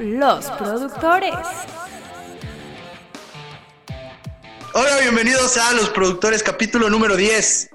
los 0.00 0.46
productores. 0.52 1.34
Hola, 4.74 4.98
bienvenidos 5.00 5.56
a 5.56 5.72
Los 5.72 5.88
Productores, 5.90 6.42
capítulo 6.42 6.88
número 6.88 7.16
10. 7.16 7.70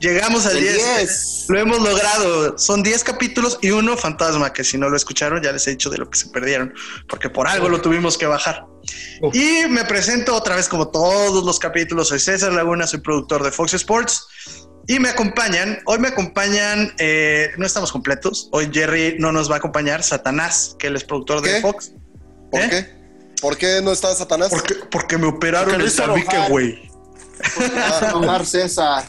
Llegamos 0.00 0.46
al 0.46 0.56
El 0.56 0.64
10. 0.64 0.74
10. 0.74 1.44
Lo 1.48 1.58
hemos 1.60 1.80
logrado. 1.80 2.58
Son 2.58 2.82
10 2.82 3.04
capítulos 3.04 3.58
y 3.62 3.70
uno 3.70 3.96
fantasma, 3.96 4.52
que 4.52 4.64
si 4.64 4.76
no 4.76 4.90
lo 4.90 4.96
escucharon 4.96 5.42
ya 5.42 5.52
les 5.52 5.66
he 5.66 5.70
dicho 5.70 5.88
de 5.88 5.98
lo 5.98 6.10
que 6.10 6.18
se 6.18 6.28
perdieron, 6.28 6.74
porque 7.08 7.30
por 7.30 7.46
algo 7.46 7.68
lo 7.68 7.80
tuvimos 7.80 8.18
que 8.18 8.26
bajar. 8.26 8.66
Uf. 9.22 9.34
Y 9.34 9.66
me 9.68 9.84
presento 9.84 10.34
otra 10.34 10.56
vez 10.56 10.68
como 10.68 10.88
todos 10.88 11.44
los 11.44 11.58
capítulos. 11.58 12.08
Soy 12.08 12.18
César 12.18 12.52
Laguna, 12.52 12.86
soy 12.86 13.00
productor 13.00 13.44
de 13.44 13.52
Fox 13.52 13.74
Sports. 13.74 14.26
Y 14.92 15.00
me 15.00 15.08
acompañan, 15.08 15.78
hoy 15.86 15.98
me 16.00 16.08
acompañan, 16.08 16.92
eh, 16.98 17.48
no 17.56 17.64
estamos 17.64 17.90
completos. 17.90 18.50
Hoy 18.52 18.68
Jerry 18.70 19.16
no 19.18 19.32
nos 19.32 19.50
va 19.50 19.54
a 19.54 19.56
acompañar, 19.56 20.02
Satanás, 20.02 20.76
que 20.78 20.88
él 20.88 20.96
es 20.96 21.02
productor 21.04 21.40
de 21.40 21.50
¿Qué? 21.54 21.60
Fox. 21.62 21.92
¿Por 22.50 22.60
¿Eh? 22.60 22.68
qué? 22.68 22.86
¿Por 23.40 23.56
qué 23.56 23.80
no 23.82 23.90
está 23.90 24.14
Satanás? 24.14 24.50
Porque, 24.50 24.74
porque 24.90 25.16
me 25.16 25.28
operaron 25.28 25.70
Porque 25.70 25.86
el 25.86 25.96
tabique, 25.96 26.36
güey. 26.50 26.90
Ah, 27.74 28.10
Omar 28.16 28.44
César. 28.44 29.04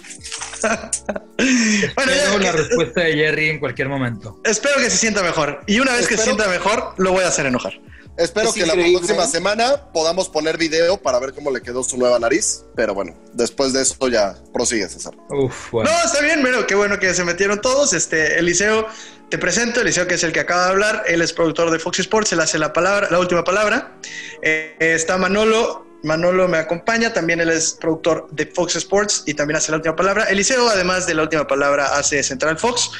Bueno, 0.61 2.11
ya- 2.13 2.23
Tengo 2.27 2.37
la 2.39 2.51
respuesta 2.53 3.01
de 3.01 3.15
Jerry 3.15 3.49
en 3.49 3.59
cualquier 3.59 3.89
momento. 3.89 4.39
Espero 4.45 4.75
que 4.77 4.89
se 4.89 4.95
sienta 4.95 5.21
mejor. 5.21 5.63
Y 5.67 5.81
una 5.81 5.91
vez 5.97 6.07
que 6.07 6.15
se 6.15 6.23
sienta 6.23 6.47
mejor, 6.47 6.93
lo 6.95 7.11
voy 7.11 7.25
a 7.25 7.27
hacer 7.27 7.45
enojar. 7.45 7.73
Espero 8.15 8.49
Es 8.49 8.53
que 8.53 8.61
la 8.61 8.73
increíble. 8.73 8.99
próxima 8.99 9.25
semana 9.25 9.91
podamos 9.91 10.29
poner 10.29 10.57
video 10.57 10.97
para 10.97 11.17
ver 11.19 11.33
cómo 11.33 11.49
le 11.49 11.61
quedó 11.61 11.83
su 11.83 11.97
nueva 11.97 12.19
nariz. 12.19 12.63
Pero 12.75 12.93
bueno, 12.93 13.15
después 13.33 13.73
de 13.73 13.81
eso 13.81 14.07
ya 14.07 14.35
prosigue, 14.53 14.87
César. 14.87 15.13
Uf, 15.29 15.71
bueno. 15.71 15.89
No, 15.89 16.05
está 16.05 16.21
bien, 16.21 16.41
pero 16.43 16.67
qué 16.67 16.75
bueno 16.75 16.99
que 16.99 17.13
se 17.13 17.23
metieron 17.23 17.59
todos. 17.59 17.93
Este, 17.93 18.37
Eliseo, 18.37 18.85
te 19.29 19.37
presento. 19.39 19.81
Eliseo, 19.81 20.07
que 20.07 20.13
es 20.13 20.23
el 20.23 20.31
que 20.31 20.41
acaba 20.41 20.65
de 20.65 20.69
hablar. 20.69 21.03
Él 21.07 21.21
es 21.23 21.33
productor 21.33 21.71
de 21.71 21.79
Fox 21.79 21.99
Sports. 21.99 22.31
Él 22.33 22.39
hace 22.41 22.59
la 22.59 22.71
palabra, 22.71 23.07
la 23.09 23.17
última 23.19 23.43
palabra. 23.43 23.97
Eh, 24.43 24.75
está 24.79 25.17
Manolo. 25.17 25.87
Manolo 26.03 26.47
me 26.47 26.57
acompaña. 26.57 27.13
También 27.13 27.39
él 27.41 27.49
es 27.49 27.71
productor 27.79 28.27
de 28.29 28.45
Fox 28.45 28.75
Sports 28.75 29.23
y 29.25 29.33
también 29.33 29.57
hace 29.57 29.71
la 29.71 29.77
última 29.77 29.95
palabra. 29.95 30.25
Eliseo, 30.25 30.69
además 30.69 31.07
de 31.07 31.15
la 31.15 31.23
última 31.23 31.47
palabra, 31.47 31.97
hace 31.97 32.21
Central 32.21 32.59
Fox. 32.59 32.91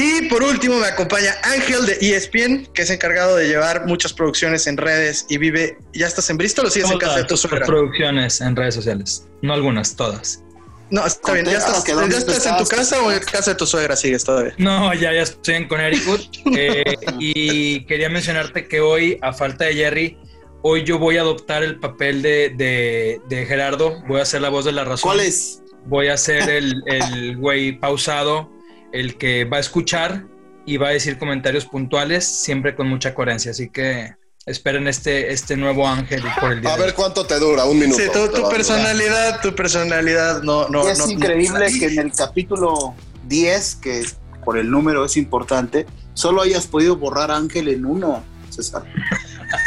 Y 0.00 0.28
por 0.28 0.44
último 0.44 0.78
me 0.78 0.86
acompaña 0.86 1.34
Ángel 1.42 1.84
de 1.84 1.94
ESPN, 2.00 2.66
que 2.72 2.82
es 2.82 2.90
encargado 2.90 3.34
de 3.34 3.48
llevar 3.48 3.84
muchas 3.86 4.12
producciones 4.12 4.68
en 4.68 4.76
redes 4.76 5.26
y 5.28 5.38
vive. 5.38 5.76
¿Ya 5.92 6.06
estás 6.06 6.30
en 6.30 6.36
Bristol 6.36 6.66
o 6.66 6.70
sigues 6.70 6.88
en 6.90 6.98
casa 6.98 7.16
de 7.16 7.24
tu 7.24 7.36
suegra? 7.36 7.66
producciones 7.66 8.40
en 8.40 8.54
redes 8.54 8.76
sociales. 8.76 9.26
No 9.42 9.54
algunas, 9.54 9.96
todas. 9.96 10.44
No, 10.90 11.04
está 11.04 11.32
bien. 11.32 11.46
¿Ya 11.46 11.50
Contesta 11.54 11.70
estás, 11.70 11.84
que 11.84 11.92
dónde 11.94 12.12
¿ya 12.14 12.18
estás 12.20 12.46
en 12.46 12.56
tu 12.58 12.64
casa 12.66 13.02
o 13.02 13.10
en 13.10 13.18
casa 13.18 13.50
de 13.50 13.56
tu 13.56 13.66
suegra 13.66 13.96
sigues 13.96 14.22
todavía? 14.24 14.54
No, 14.56 14.94
ya, 14.94 15.12
ya 15.12 15.22
estoy 15.22 15.56
en 15.56 15.66
Connecticut. 15.66 16.20
Eh, 16.56 16.94
y 17.18 17.84
quería 17.86 18.08
mencionarte 18.08 18.68
que 18.68 18.80
hoy, 18.80 19.18
a 19.20 19.32
falta 19.32 19.64
de 19.64 19.74
Jerry, 19.74 20.16
hoy 20.62 20.84
yo 20.84 20.98
voy 21.00 21.18
a 21.18 21.22
adoptar 21.22 21.62
el 21.64 21.80
papel 21.80 22.22
de, 22.22 22.52
de- 22.56 23.20
de 23.28 23.46
Gerardo. 23.46 24.00
Voy 24.06 24.20
a 24.20 24.24
ser 24.24 24.42
la 24.42 24.48
voz 24.48 24.64
de 24.64 24.70
la 24.72 24.84
razón. 24.84 25.10
¿Cuál 25.10 25.20
es? 25.20 25.60
Voy 25.86 26.06
a 26.08 26.16
ser 26.16 26.48
el 26.48 26.82
el 26.86 27.36
güey 27.36 27.72
pausado, 27.78 28.50
el 28.92 29.16
que 29.18 29.44
va 29.44 29.58
a 29.58 29.60
escuchar 29.60 30.24
y 30.66 30.76
va 30.76 30.88
a 30.88 30.90
decir 30.92 31.18
comentarios 31.18 31.64
puntuales, 31.66 32.24
siempre 32.26 32.74
con 32.74 32.88
mucha 32.88 33.14
coherencia. 33.14 33.50
Así 33.52 33.70
que 33.70 34.14
esperen 34.46 34.86
este, 34.88 35.32
este 35.32 35.56
nuevo 35.56 35.86
ángel 35.86 36.22
por 36.40 36.52
el 36.52 36.60
día. 36.60 36.74
A 36.74 36.76
ver 36.76 36.94
cuánto 36.94 37.26
te 37.26 37.38
dura, 37.38 37.64
un 37.64 37.78
minuto. 37.78 38.00
Sí, 38.02 38.08
tu, 38.12 38.28
tu 38.28 38.48
personalidad, 38.48 39.40
tu 39.40 39.54
personalidad 39.54 40.42
no, 40.42 40.68
no, 40.68 40.88
es 40.88 40.98
no- 40.98 41.08
increíble 41.10 41.70
no- 41.70 41.78
que 41.78 41.86
en 41.86 41.98
el 41.98 42.12
capítulo 42.12 42.94
10, 43.26 43.74
que 43.76 44.04
por 44.44 44.56
el 44.58 44.70
número 44.70 45.04
es 45.04 45.16
importante, 45.16 45.86
solo 46.14 46.42
hayas 46.42 46.66
podido 46.66 46.96
borrar 46.96 47.30
Ángel 47.30 47.68
en 47.68 47.84
uno, 47.84 48.22
César. 48.50 48.84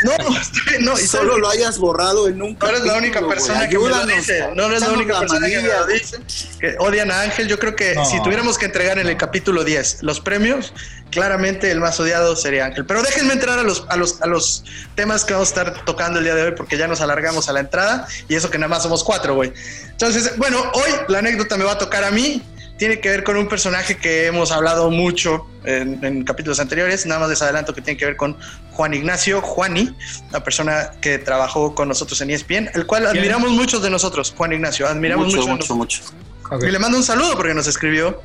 No, 0.04 0.12
no, 0.82 1.00
y 1.00 1.08
Solo 1.08 1.38
lo 1.38 1.50
hayas 1.50 1.78
borrado 1.78 2.28
en 2.28 2.42
un 2.42 2.58
No 2.60 2.68
eres 2.70 2.82
la 2.84 2.96
única 2.96 3.26
persona 3.28 3.68
que 3.68 3.78
me 3.78 3.90
lo 3.90 4.06
dice. 4.06 4.48
No 4.56 4.66
eres 4.66 4.82
la 4.82 4.92
única 4.92 5.20
persona 5.20 5.48
que 5.48 5.60
me 5.60 5.68
lo 5.68 5.88
dice. 5.88 6.18
Que 6.60 6.76
odian 6.80 7.12
a 7.12 7.22
Ángel. 7.22 7.48
Yo 7.48 7.58
creo 7.60 7.76
que 7.76 7.96
No. 7.96 8.06
si 8.06 8.22
tuviéramos 8.22 8.58
que 8.58 8.66
entregar 8.66 9.00
en 9.00 9.08
el 9.08 9.18
capítulo 9.18 9.64
10 9.64 10.04
los 10.04 10.20
premios, 10.20 10.74
claramente 11.10 11.72
el 11.72 11.80
más 11.80 12.00
odiado 12.00 12.36
sería 12.36 12.66
Ángel. 12.66 12.86
Pero 12.86 13.02
déjenme 13.02 13.34
entrar 13.34 13.60
a 13.60 13.64
los, 13.64 13.86
a 13.90 13.96
los, 13.98 14.22
a 14.22 14.28
los 14.28 14.64
temas 14.96 15.26
que 15.26 15.34
vamos 15.34 15.50
a 15.50 15.52
estar 15.52 15.86
tocando 15.86 16.20
el 16.20 16.26
día 16.26 16.36
de 16.36 16.44
hoy, 16.44 16.52
porque 16.56 16.78
ya 16.78 16.88
nos 16.88 17.02
alargamos 17.02 17.50
a 17.50 17.54
la 17.54 17.60
entrada 17.62 18.08
y 18.28 18.36
eso 18.36 18.50
que 18.50 18.58
nada 18.58 18.70
más 18.70 18.84
somos 18.84 19.04
cuatro, 19.04 19.36
güey. 19.36 19.52
Entonces, 19.90 20.38
bueno, 20.38 20.60
hoy 20.74 20.92
la 21.08 21.20
anécdota 21.20 21.58
me 21.58 21.64
va 21.64 21.74
a 21.74 21.78
tocar 21.78 22.04
a 22.04 22.12
mí. 22.12 22.42
Tiene 22.82 23.00
que 23.00 23.10
ver 23.10 23.24
con 23.24 23.38
un 23.38 23.48
personaje 23.48 23.96
que 23.96 24.26
hemos 24.26 24.52
hablado 24.52 24.90
mucho 24.90 25.46
en, 25.66 26.04
en 26.04 26.24
capítulos 26.24 26.60
anteriores. 26.60 27.06
Nada 27.06 27.20
más 27.20 27.30
les 27.30 27.40
adelanto 27.44 27.76
que 27.76 27.82
tiene 27.84 27.96
que 27.96 28.06
ver 28.06 28.18
con 28.18 28.36
Juan 28.72 28.96
Ignacio 28.96 29.40
Juani, 29.40 29.96
la 30.32 30.44
persona 30.44 30.90
que 31.00 31.20
trabajó 31.20 31.76
con 31.76 31.90
nosotros 31.90 32.20
en 32.22 32.32
ESPN, 32.32 32.72
el 32.74 32.88
cual 32.88 33.04
¿Quién? 33.04 33.18
admiramos 33.18 33.52
muchos 33.52 33.84
de 33.84 33.92
nosotros, 33.92 34.34
Juan 34.36 34.54
Ignacio. 34.54 34.88
Admiramos 34.88 35.28
Mucho, 35.28 35.48
mucho. 35.48 35.74
de 35.74 35.78
mucho, 35.78 36.02
y 36.68 36.72
le 36.72 36.80
mando 36.80 36.98
un 36.98 37.04
saludo 37.04 37.36
porque 37.36 37.54
nos 37.54 37.68
escribió. 37.68 38.20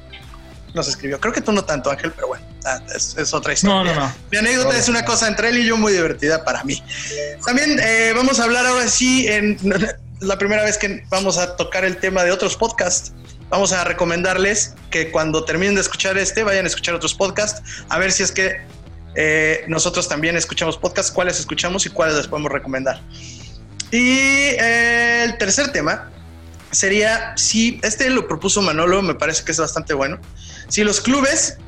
Nos 0.73 0.89
escribió. 0.89 1.21
Creo 1.21 1.35
que 1.35 1.43
tú 1.43 1.53
no 1.53 1.63
tanto, 1.63 1.91
Ángel, 1.91 2.13
pero 2.13 2.29
bueno, 2.29 2.47
ah, 2.65 2.81
es, 2.95 3.15
es 3.19 3.35
otra 3.35 3.53
historia. 3.53 3.77
No, 3.77 3.85
no, 3.85 4.07
no. 4.07 4.15
Mi 4.33 4.39
anécdota 4.39 4.75
es 4.79 4.89
una 4.89 5.05
cosa 5.05 5.29
entre 5.29 5.51
él 5.51 5.59
y 5.59 5.67
yo 5.67 5.77
muy 5.77 5.93
divertida 5.93 6.45
para 6.45 6.65
mí. 6.65 6.83
También 7.45 7.79
eh, 7.79 8.15
vamos 8.17 8.41
a 8.41 8.45
hablar 8.45 8.65
ahora 8.65 8.89
sí 8.89 9.29
en 9.29 9.59
la 10.21 10.39
primera 10.39 10.65
vez 10.65 10.79
que 10.79 11.05
vamos 11.11 11.37
a 11.37 11.57
tocar 11.57 11.85
el 11.85 11.99
tema 11.99 12.25
de 12.25 12.33
otros 12.33 12.57
podcasts. 12.57 13.13
Vamos 13.49 13.73
a 13.73 13.85
recomendarles 13.85 14.75
que 14.91 15.11
cuando 15.11 15.45
terminen 15.45 15.77
de 15.77 15.81
escuchar 15.81 16.19
este, 16.19 16.43
vayan 16.43 16.65
a 16.65 16.69
escuchar 16.69 16.95
otros 16.95 17.15
podcasts, 17.15 17.85
a 17.89 17.99
ver 17.99 18.11
si 18.11 18.23
es 18.23 18.33
que 18.33 18.61
eh, 19.15 19.65
nosotros 19.69 20.09
también 20.09 20.37
escuchamos 20.37 20.77
podcasts, 20.77 21.13
cuáles 21.13 21.39
escuchamos 21.39 21.87
y 21.87 21.91
cuáles 21.91 22.17
les 22.17 22.27
podemos 22.27 22.51
recomendar. 22.51 23.01
Y 23.91 24.09
eh, 24.09 25.25
el 25.25 25.39
tercer 25.39 25.71
tema 25.73 26.11
sería 26.71 27.37
si 27.37 27.81
este 27.83 28.11
lo 28.11 28.27
propuso 28.27 28.61
Manolo, 28.63 29.01
me 29.03 29.15
parece 29.15 29.45
que 29.45 29.53
es 29.53 29.59
bastante 29.59 29.95
bueno. 29.95 30.19
Si 30.69 30.83
los 30.83 31.01
clubes, 31.01 31.59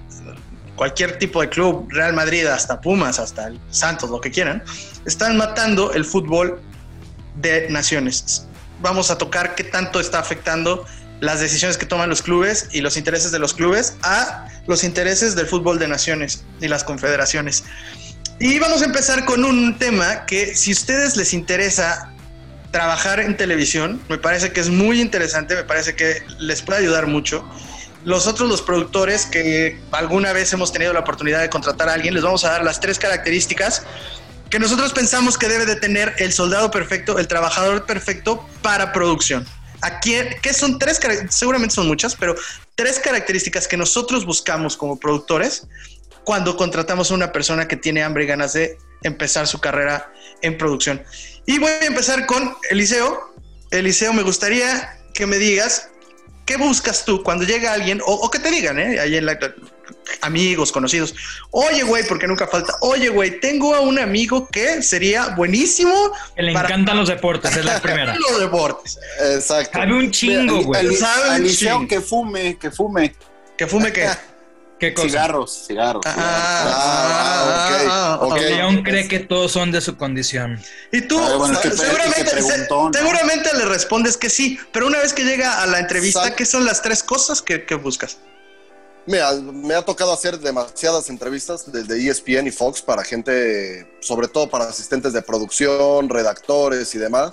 cualquier 0.77 1.19
tipo 1.19 1.41
de 1.41 1.49
club, 1.49 1.89
Real 1.91 2.13
Madrid, 2.13 2.47
hasta 2.47 2.81
Pumas, 2.81 3.19
hasta 3.19 3.47
el 3.47 3.61
Santos, 3.71 4.11
lo 4.11 4.21
que 4.21 4.31
quieran, 4.31 4.63
están 5.07 5.37
matando 5.37 5.93
el 5.93 6.05
fútbol 6.05 6.61
de 7.37 7.69
naciones. 7.71 8.47
Vamos 8.81 9.11
a 9.11 9.19
tocar 9.19 9.55
qué 9.55 9.65
tanto 9.65 10.01
está 10.01 10.19
afectando 10.19 10.85
las 11.21 11.41
decisiones 11.41 11.77
que 11.77 11.87
toman 11.87 12.09
los 12.09 12.23
clubes 12.23 12.69
y 12.73 12.81
los 12.81 12.97
intereses 12.97 13.33
de 13.33 13.39
los 13.39 13.55
clubes 13.55 13.95
a 14.03 14.49
los 14.67 14.85
intereses 14.85 15.35
del 15.35 15.47
fútbol 15.47 15.79
de 15.79 15.89
naciones 15.89 16.45
y 16.61 16.69
las 16.69 16.85
confederaciones. 16.85 17.65
Y 18.41 18.59
vamos 18.59 18.83
a 18.83 18.85
empezar 18.85 19.25
con 19.25 19.45
un 19.45 19.79
tema 19.79 20.27
que 20.27 20.55
si 20.55 20.71
a 20.71 20.75
ustedes 20.75 21.17
les 21.17 21.33
interesa 21.33 22.13
trabajar 22.71 23.19
en 23.19 23.37
televisión, 23.37 24.01
me 24.09 24.19
parece 24.19 24.53
que 24.53 24.61
es 24.61 24.69
muy 24.69 25.01
interesante, 25.01 25.57
me 25.57 25.65
parece 25.65 25.97
que 25.97 26.23
les 26.39 26.63
puede 26.63 26.81
ayudar 26.81 27.07
mucho. 27.07 27.45
Los 28.05 28.27
otros, 28.27 28.49
los 28.49 28.63
productores 28.63 29.27
que 29.27 29.81
alguna 29.91 30.33
vez 30.33 30.53
hemos 30.53 30.73
tenido 30.73 30.93
la 30.93 31.01
oportunidad 31.01 31.41
de 31.41 31.51
contratar 31.51 31.89
a 31.89 31.95
alguien, 31.95 32.15
les 32.15 32.23
vamos 32.23 32.45
a 32.45 32.51
dar 32.51 32.65
las 32.65 32.79
tres 32.79 32.99
características 32.99 33.83
que 34.51 34.59
nosotros 34.59 34.93
pensamos 34.93 35.37
que 35.37 35.49
debe 35.49 35.67
de 35.67 35.77
tener 35.77 36.15
el 36.19 36.33
soldado 36.33 36.71
perfecto, 36.71 37.19
el 37.19 37.29
trabajador 37.29 37.87
perfecto 37.87 38.47
para 38.63 38.93
producción. 38.93 39.47
Aquí, 39.81 40.15
¿qué 40.43 40.53
son 40.53 40.79
tres? 40.79 41.01
Seguramente 41.31 41.75
son 41.75 41.87
muchas, 41.87 42.17
pero 42.17 42.35
tres 42.75 42.99
características 42.99 43.69
que 43.69 43.77
nosotros 43.77 44.25
buscamos 44.25 44.77
como 44.77 44.99
productores 44.99 45.67
cuando 46.25 46.57
contratamos 46.57 47.11
a 47.11 47.15
una 47.15 47.33
persona 47.33 47.67
que 47.69 47.77
tiene 47.77 48.03
hambre 48.03 48.25
y 48.25 48.27
ganas 48.27 48.53
de 48.53 48.77
empezar 49.03 49.47
su 49.47 49.61
carrera 49.61 50.13
en 50.43 50.59
producción. 50.59 51.03
Y 51.47 51.59
voy 51.59 51.71
a 51.71 51.87
empezar 51.87 52.27
con 52.27 52.55
Eliseo. 52.71 53.35
Eliseo, 53.71 54.13
me 54.13 54.23
gustaría 54.23 54.99
que 55.15 55.27
me 55.27 55.39
digas 55.39 55.89
qué 56.45 56.57
buscas 56.57 57.05
tú 57.05 57.23
cuando 57.23 57.45
llega 57.45 57.73
alguien, 57.73 58.01
o, 58.05 58.13
o 58.13 58.31
que 58.31 58.39
te 58.39 58.51
digan, 58.51 58.79
¿eh? 58.79 58.99
Ahí 59.01 59.17
en 59.17 59.27
la, 59.27 59.39
amigos, 60.23 60.73
conocidos. 60.73 61.15
Oye, 61.51 61.83
güey, 61.83 62.05
porque 62.07 62.27
nunca 62.27 62.47
falta. 62.47 62.75
Oye, 62.81 63.09
güey, 63.09 63.41
tengo 63.41 63.75
a 63.75 63.81
un 63.81 63.99
amigo 63.99 64.49
que 64.49 64.83
sería 64.83 65.29
buenísimo 65.37 66.13
Que 66.37 66.43
le 66.43 66.53
para 66.53 66.69
encantan 66.69 66.97
los 66.97 67.09
deportes, 67.09 67.57
es 67.57 67.65
la 67.65 67.81
primera. 67.83 68.15
los 68.17 68.41
deportes. 68.41 68.99
Exacto. 69.35 69.79
Sabe 69.79 69.95
un 69.95 70.11
chingo, 70.11 70.63
güey. 70.63 70.95
Sabe 70.97 71.29
un 71.29 71.35
al 71.35 71.43
liceo 71.43 71.77
chingo. 71.77 71.89
que 71.89 72.01
fume, 72.01 72.59
que 72.59 72.71
fume. 72.71 73.15
Que 73.57 73.67
fume 73.67 73.93
qué. 73.93 74.09
¿Qué 74.79 74.95
cosa? 74.95 75.09
Cigarros, 75.09 75.65
cigarros. 75.67 76.03
Ah, 76.07 77.67
cigarros. 77.69 77.89
Ah, 77.91 78.19
ok. 78.23 78.35
Que 78.37 78.41
León 78.51 78.83
cree 78.85 79.09
que 79.09 79.19
todos 79.19 79.51
son 79.51 79.73
de 79.73 79.81
su 79.81 79.97
condición. 79.97 80.63
Y 80.93 81.01
tú, 81.03 81.19
Ah, 81.19 81.35
bueno, 81.37 81.61
que- 81.61 81.73
seguramente, 81.73 82.25
que 82.25 82.31
preguntó, 82.31 82.85
¿no? 82.85 82.93
seguramente 82.93 83.51
le 83.57 83.65
respondes 83.65 84.17
que 84.17 84.31
sí, 84.31 84.57
pero 84.73 84.87
una 84.87 84.99
vez 84.99 85.13
que 85.13 85.25
llega 85.25 85.63
a 85.63 85.67
la 85.67 85.81
entrevista, 85.81 86.35
¿qué 86.37 86.47
son 86.47 86.65
las 86.65 86.81
tres 86.81 87.03
cosas 87.03 87.43
que, 87.43 87.65
que 87.65 87.75
buscas? 87.75 88.19
Me 89.09 89.75
ha 89.75 89.83
tocado 89.83 90.13
hacer 90.13 90.39
demasiadas 90.39 91.09
entrevistas 91.09 91.73
desde 91.73 92.07
ESPN 92.09 92.47
y 92.47 92.51
Fox 92.51 92.83
para 92.83 93.03
gente, 93.03 93.91
sobre 94.01 94.29
todo 94.29 94.51
para 94.51 94.67
asistentes 94.67 95.15
de 95.15 95.23
producción, 95.23 96.09
redactores 96.11 96.95
y 96.95 96.99
demás. 96.99 97.33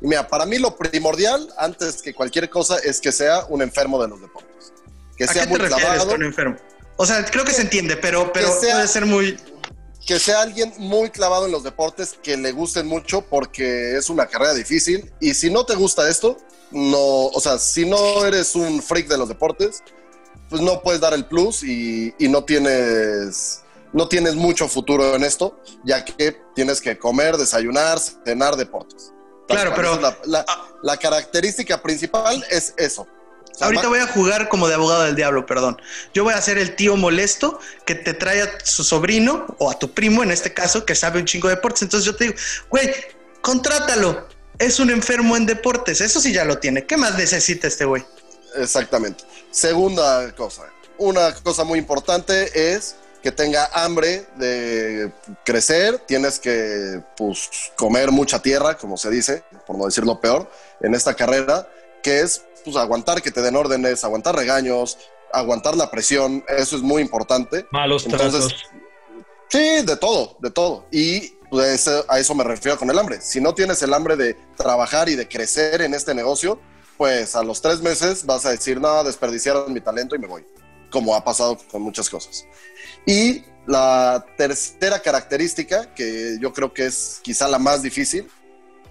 Y 0.00 0.08
mira, 0.08 0.26
para 0.26 0.46
mí 0.46 0.58
lo 0.58 0.76
primordial, 0.76 1.48
antes 1.56 2.02
que 2.02 2.12
cualquier 2.12 2.50
cosa, 2.50 2.78
es 2.82 3.00
que 3.00 3.12
sea 3.12 3.44
un 3.48 3.62
enfermo 3.62 4.02
de 4.02 4.08
los 4.08 4.20
deportes. 4.20 4.72
Que 5.16 5.24
¿A 5.24 5.28
sea 5.28 5.42
qué 5.42 5.46
te 5.46 5.50
muy 5.50 5.58
refieres 5.60 5.84
clavado. 5.86 6.10
con 6.10 6.22
enfermo? 6.24 6.56
O 6.96 7.06
sea, 7.06 7.24
creo 7.24 7.44
que 7.44 7.52
se 7.52 7.62
entiende, 7.62 7.96
pero, 7.96 8.32
pero 8.32 8.48
sea- 8.60 8.74
puede 8.74 8.88
ser 8.88 9.06
muy... 9.06 9.38
que 10.04 10.18
sea 10.18 10.42
alguien 10.42 10.74
muy 10.78 11.10
clavado 11.10 11.46
en 11.46 11.52
los 11.52 11.62
deportes, 11.62 12.18
que 12.20 12.36
le 12.36 12.50
gusten 12.50 12.88
mucho 12.88 13.22
porque 13.22 13.96
es 13.96 14.10
una 14.10 14.26
carrera 14.26 14.54
difícil. 14.54 15.12
Y 15.20 15.34
si 15.34 15.50
no 15.50 15.64
te 15.64 15.76
gusta 15.76 16.08
esto, 16.08 16.36
no, 16.72 17.26
o 17.26 17.40
sea, 17.40 17.58
si 17.60 17.86
no 17.88 18.24
eres 18.26 18.56
un 18.56 18.82
freak 18.82 19.06
de 19.06 19.18
los 19.18 19.28
deportes, 19.28 19.84
pues 20.52 20.62
no 20.62 20.82
puedes 20.82 21.00
dar 21.00 21.14
el 21.14 21.24
plus 21.24 21.64
y, 21.64 22.14
y 22.18 22.28
no 22.28 22.44
tienes 22.44 23.62
no 23.94 24.06
tienes 24.08 24.34
mucho 24.34 24.68
futuro 24.68 25.14
en 25.16 25.24
esto, 25.24 25.58
ya 25.84 26.04
que 26.04 26.36
tienes 26.54 26.80
que 26.80 26.98
comer, 26.98 27.36
desayunar, 27.36 27.98
cenar 27.98 28.56
deportes. 28.56 29.12
Claro, 29.48 29.72
pero 29.74 29.98
la, 30.00 30.16
la, 30.24 30.46
la, 30.82 30.96
característica 30.96 31.82
principal 31.82 32.44
es 32.50 32.74
eso. 32.76 33.02
O 33.02 33.54
sea, 33.54 33.66
ahorita 33.66 33.88
voy 33.88 33.98
a 33.98 34.06
jugar 34.06 34.48
como 34.48 34.68
de 34.68 34.74
abogado 34.74 35.02
del 35.02 35.14
diablo, 35.14 35.44
perdón. 35.44 35.80
Yo 36.14 36.24
voy 36.24 36.32
a 36.32 36.40
ser 36.40 36.56
el 36.56 36.74
tío 36.74 36.96
molesto 36.96 37.58
que 37.84 37.94
te 37.94 38.14
trae 38.14 38.42
a 38.42 38.58
su 38.64 38.82
sobrino 38.82 39.46
o 39.58 39.70
a 39.70 39.78
tu 39.78 39.92
primo, 39.92 40.22
en 40.22 40.30
este 40.30 40.54
caso, 40.54 40.86
que 40.86 40.94
sabe 40.94 41.20
un 41.20 41.26
chingo 41.26 41.48
de 41.48 41.56
deportes. 41.56 41.82
Entonces 41.82 42.06
yo 42.06 42.16
te 42.16 42.24
digo, 42.24 42.36
güey, 42.70 42.94
contrátalo. 43.42 44.26
Es 44.58 44.80
un 44.80 44.90
enfermo 44.90 45.36
en 45.36 45.44
deportes. 45.44 46.00
Eso 46.00 46.20
sí 46.20 46.32
ya 46.32 46.44
lo 46.44 46.58
tiene. 46.58 46.86
¿Qué 46.86 46.96
más 46.96 47.16
necesita 47.16 47.66
este 47.66 47.84
güey? 47.84 48.04
Exactamente. 48.56 49.24
Segunda 49.50 50.32
cosa. 50.34 50.62
Una 50.98 51.32
cosa 51.34 51.64
muy 51.64 51.78
importante 51.78 52.74
es 52.74 52.96
que 53.22 53.30
tenga 53.30 53.70
hambre 53.72 54.26
de 54.36 55.12
crecer, 55.44 55.98
tienes 56.06 56.38
que 56.40 57.02
pues, 57.16 57.48
comer 57.76 58.10
mucha 58.10 58.42
tierra, 58.42 58.76
como 58.76 58.96
se 58.96 59.10
dice, 59.10 59.44
por 59.66 59.78
no 59.78 59.86
decirlo 59.86 60.20
peor, 60.20 60.50
en 60.80 60.94
esta 60.94 61.14
carrera, 61.14 61.68
que 62.02 62.20
es 62.20 62.42
pues, 62.64 62.76
aguantar 62.76 63.22
que 63.22 63.30
te 63.30 63.40
den 63.40 63.54
órdenes, 63.54 64.02
aguantar 64.02 64.34
regaños, 64.34 64.98
aguantar 65.32 65.76
la 65.76 65.90
presión, 65.90 66.44
eso 66.48 66.76
es 66.76 66.82
muy 66.82 67.00
importante. 67.00 67.66
Malos 67.70 68.04
Entonces, 68.06 68.48
tratos. 68.48 68.70
Sí, 69.48 69.82
de 69.84 69.96
todo, 69.96 70.36
de 70.40 70.50
todo. 70.50 70.86
Y 70.90 71.28
pues, 71.48 71.88
a 72.08 72.18
eso 72.18 72.34
me 72.34 72.42
refiero 72.42 72.76
con 72.78 72.90
el 72.90 72.98
hambre. 72.98 73.20
Si 73.20 73.40
no 73.40 73.54
tienes 73.54 73.82
el 73.82 73.94
hambre 73.94 74.16
de 74.16 74.34
trabajar 74.56 75.08
y 75.08 75.14
de 75.14 75.28
crecer 75.28 75.82
en 75.82 75.94
este 75.94 76.14
negocio, 76.14 76.58
pues 76.96 77.34
a 77.34 77.42
los 77.42 77.60
tres 77.60 77.80
meses 77.80 78.24
vas 78.24 78.44
a 78.46 78.50
decir, 78.50 78.80
no, 78.80 79.02
desperdiciaron 79.04 79.72
mi 79.72 79.80
talento 79.80 80.14
y 80.14 80.18
me 80.18 80.26
voy, 80.26 80.44
como 80.90 81.14
ha 81.14 81.24
pasado 81.24 81.58
con 81.70 81.82
muchas 81.82 82.08
cosas. 82.08 82.44
Y 83.06 83.42
la 83.66 84.24
tercera 84.36 85.00
característica, 85.00 85.92
que 85.94 86.36
yo 86.40 86.52
creo 86.52 86.72
que 86.72 86.86
es 86.86 87.20
quizá 87.22 87.48
la 87.48 87.58
más 87.58 87.82
difícil, 87.82 88.28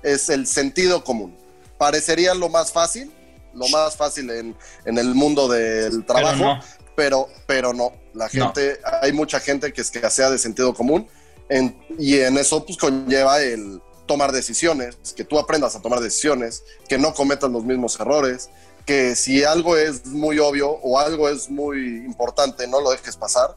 es 0.04 0.30
el 0.30 0.48
sentido 0.48 1.04
común. 1.04 1.38
Parecería 1.78 2.34
lo 2.34 2.50
más 2.50 2.72
fácil, 2.72 3.12
lo 3.54 3.68
más 3.70 3.96
fácil 3.96 4.30
en, 4.30 4.56
en 4.86 4.98
el 4.98 5.14
mundo 5.14 5.48
del 5.48 6.06
trabajo, 6.06 6.38
Pero 6.38 6.56
no. 6.56 6.60
pero, 6.96 7.28
pero 7.48 7.74
no. 7.74 7.94
La 8.14 8.28
gente, 8.30 8.80
hay 9.02 9.14
mucha 9.14 9.40
gente 9.40 9.72
que 9.72 9.82
escasea 9.82 10.30
de 10.30 10.38
sentido 10.38 10.74
común 10.74 11.08
en- 11.50 11.78
y 11.98 12.18
en 12.20 12.38
eso 12.38 12.66
pues 12.66 12.78
conlleva 12.78 13.42
el 13.42 13.82
tomar 14.12 14.34
decisiones, 14.34 14.98
que 15.16 15.24
tú 15.24 15.40
aprendas 15.40 15.74
a 15.78 15.82
tomar 15.82 16.02
decisiones, 16.02 16.64
que 16.90 16.98
no 16.98 17.14
cometas 17.14 17.50
los 17.50 17.64
mismos 17.64 17.98
errores, 17.98 18.50
que 18.86 19.16
si 19.16 19.46
algo 19.46 19.78
es 19.78 20.06
muy 20.08 20.38
obvio 20.40 20.70
o 20.70 21.00
algo 21.00 21.30
es 21.30 21.50
muy 21.50 21.78
importante, 22.06 22.68
no 22.68 22.82
lo 22.82 22.92
dejes 22.92 23.16
pasar. 23.16 23.56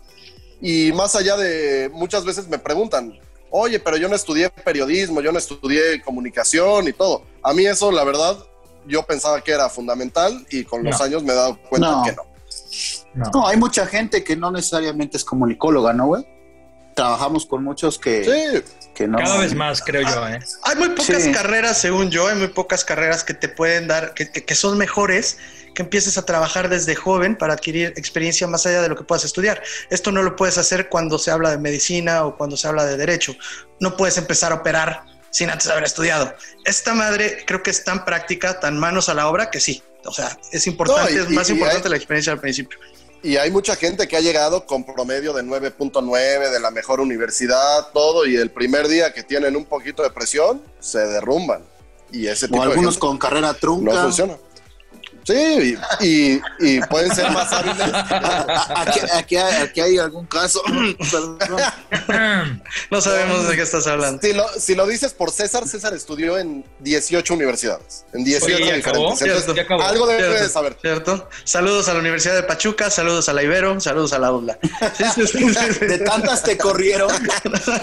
Y 0.61 0.93
más 0.93 1.17
allá 1.17 1.37
de, 1.37 1.91
muchas 1.93 2.25
veces 2.25 2.47
me 2.47 2.61
preguntan, 2.61 3.19
oye, 3.51 3.81
pero 3.81 3.97
yo 3.97 4.09
no 4.09 4.15
estudié 4.15 4.49
periodismo, 4.49 5.21
yo 5.21 5.33
no 5.33 5.39
estudié 5.39 6.01
comunicación 6.03 6.87
y 6.87 6.93
todo. 6.93 7.25
A 7.43 7.53
mí 7.53 7.67
eso, 7.67 7.91
la 7.91 8.05
verdad, 8.05 8.39
yo 8.87 9.03
pensaba 9.05 9.41
que 9.43 9.51
era 9.51 9.69
fundamental 9.69 10.47
y 10.51 10.63
con 10.63 10.85
los 10.85 10.97
No. 11.01 11.05
años 11.05 11.25
me 11.25 11.33
he 11.33 11.37
dado 11.37 11.59
cuenta 11.69 11.91
No. 11.91 12.03
que 12.05 12.13
no. 12.13 12.23
No. 13.15 13.31
No, 13.35 13.49
hay 13.49 13.57
mucha 13.57 13.87
gente 13.87 14.23
que 14.23 14.37
no 14.37 14.53
necesariamente 14.53 15.17
es 15.17 15.25
comunicóloga, 15.25 15.93
¿no, 15.93 16.07
güey? 16.07 16.25
Trabajamos 16.95 17.47
con 17.47 17.65
muchos 17.65 17.99
que, 17.99 18.25
Sí, 18.25 18.63
que 18.95 19.09
no. 19.09 19.19
Cada 19.19 19.39
vez 19.39 19.55
más, 19.55 19.83
creo 19.83 20.03
yo, 20.03 20.29
¿eh? 20.29 20.39
Hay 20.63 20.77
muy 20.77 20.91
pocas 20.91 21.23
Sí. 21.23 21.33
carreras, 21.33 21.79
según 21.81 22.11
yo, 22.11 22.29
hay 22.29 22.37
muy 22.37 22.49
pocas 22.49 22.85
carreras 22.85 23.25
que 23.25 23.35
te 23.35 23.49
pueden 23.49 23.89
dar, 23.89 24.15
que, 24.15 24.31
que- 24.31 24.45
que 24.45 24.55
son 24.55 24.79
mejores, 24.79 25.39
que 25.75 25.83
empieces 25.83 26.17
a 26.19 26.25
trabajar 26.25 26.69
desde 26.69 26.95
joven 26.95 27.35
para 27.37 27.55
adquirir 27.55 27.93
experiencia 27.97 28.47
más 28.47 28.65
allá 28.67 28.81
de 28.81 28.89
lo 28.89 28.97
que 28.97 29.03
puedas 29.03 29.25
estudiar. 29.25 29.61
Esto 29.91 30.13
no 30.13 30.23
lo 30.23 30.37
puedes 30.37 30.57
hacer 30.57 30.89
cuando 30.89 31.19
se 31.19 31.33
habla 31.33 31.51
de 31.51 31.59
medicina 31.59 32.25
o 32.25 32.37
cuando 32.37 32.57
se 32.57 32.69
habla 32.69 32.85
de 32.85 32.97
derecho. 32.97 33.35
No 33.81 33.97
puedes 33.97 34.17
empezar 34.17 34.53
a 34.53 34.57
operar 34.57 35.03
sin 35.31 35.51
antes 35.51 35.67
haber 35.69 35.83
estudiado. 35.83 36.33
Esta 36.65 36.95
madre 36.95 37.43
creo 37.45 37.61
que 37.65 37.71
es 37.71 37.83
tan 37.83 38.05
práctica, 38.05 38.61
tan 38.61 38.79
manos 38.79 39.09
a 39.09 39.15
la 39.15 39.27
obra, 39.27 39.51
que 39.51 39.59
sí. 39.59 39.83
O 40.07 40.13
sea, 40.13 40.39
es 40.53 40.67
importante, 40.69 41.13
No, 41.15 41.19
y- 41.19 41.23
es 41.25 41.31
más 41.31 41.49
y- 41.49 41.53
y 41.53 41.55
importante 41.57 41.89
hay- 41.89 41.91
la 41.91 41.97
experiencia 41.97 42.33
al 42.33 42.39
principio. 42.41 42.79
Y 43.25 43.39
hay 43.39 43.51
mucha 43.51 43.75
gente 43.75 44.07
que 44.07 44.19
ha 44.19 44.21
llegado 44.21 44.67
con 44.67 44.85
promedio 44.85 45.33
de 45.33 45.43
9.9 45.43 46.51
de 46.51 46.61
la 46.61 46.71
mejor 46.71 47.01
universidad, 47.01 47.89
todo, 47.95 48.27
y 48.27 48.37
el 48.37 48.51
primer 48.51 48.87
día 48.87 49.15
que 49.15 49.23
tienen 49.23 49.57
un 49.57 49.65
poquito 49.65 50.03
de 50.03 50.11
presión, 50.11 50.61
se 50.79 50.99
derrumban. 50.99 51.63
Y 52.13 52.27
ese 52.27 52.49
tipo 52.49 52.59
O 52.61 52.65
de 52.67 52.71
algunos 52.71 52.97
gente 52.97 53.01
con 53.01 53.17
carrera 53.17 53.49
no 53.49 53.55
trunca. 53.55 54.03
funciona. 54.03 54.37
Sí, 55.25 55.79
y, 56.01 56.07
y- 56.07 56.43
y 56.61 56.81
pueden 56.83 57.15
ser 57.15 57.31
más 57.31 57.53
hábiles. 57.53 57.79
Aquí, 58.77 59.01
aquí 59.13 59.37
hay, 59.37 59.63
aquí 59.63 59.81
hay 59.81 59.99
algún 59.99 60.27
caso. 60.27 60.63
Perdón. 61.11 61.39
No 62.91 63.01
sabemos 63.01 63.49
de 63.49 63.57
qué 63.57 63.63
estás 63.63 63.87
hablando. 63.87 64.21
Si 64.23 64.33
lo, 64.33 64.47
si 64.59 64.75
lo 64.75 64.87
dices 64.87 65.13
por 65.13 65.31
César, 65.31 65.67
César 65.67 65.95
estudió 65.95 66.39
en 66.39 66.65
18 66.81 67.33
universidades, 67.35 68.05
en 68.13 68.25
18 68.25 68.45
Oye, 68.47 68.75
diferentes. 68.77 69.23
Entonces, 69.23 69.59
acabó. 69.65 69.83
algo 69.83 70.07
debes 70.07 70.25
Cierto, 70.27 70.43
de 70.45 70.49
saber. 70.51 70.77
¿Cierto? 70.81 71.29
Saludos 71.45 71.89
a 71.89 71.95
la 71.95 72.01
Universidad 72.01 72.35
de 72.35 72.43
Pachuca, 72.43 72.91
saludos 72.91 73.29
a 73.29 73.33
la 73.33 73.43
Ibero, 73.43 73.81
saludos 73.81 74.13
a 74.13 74.19
la 74.19 74.35
sí, 75.15 75.27
sí, 75.27 75.27
sí. 75.55 75.87
De 75.87 75.99
tantas 75.99 76.43
te 76.43 76.57
corrieron. 76.59 77.11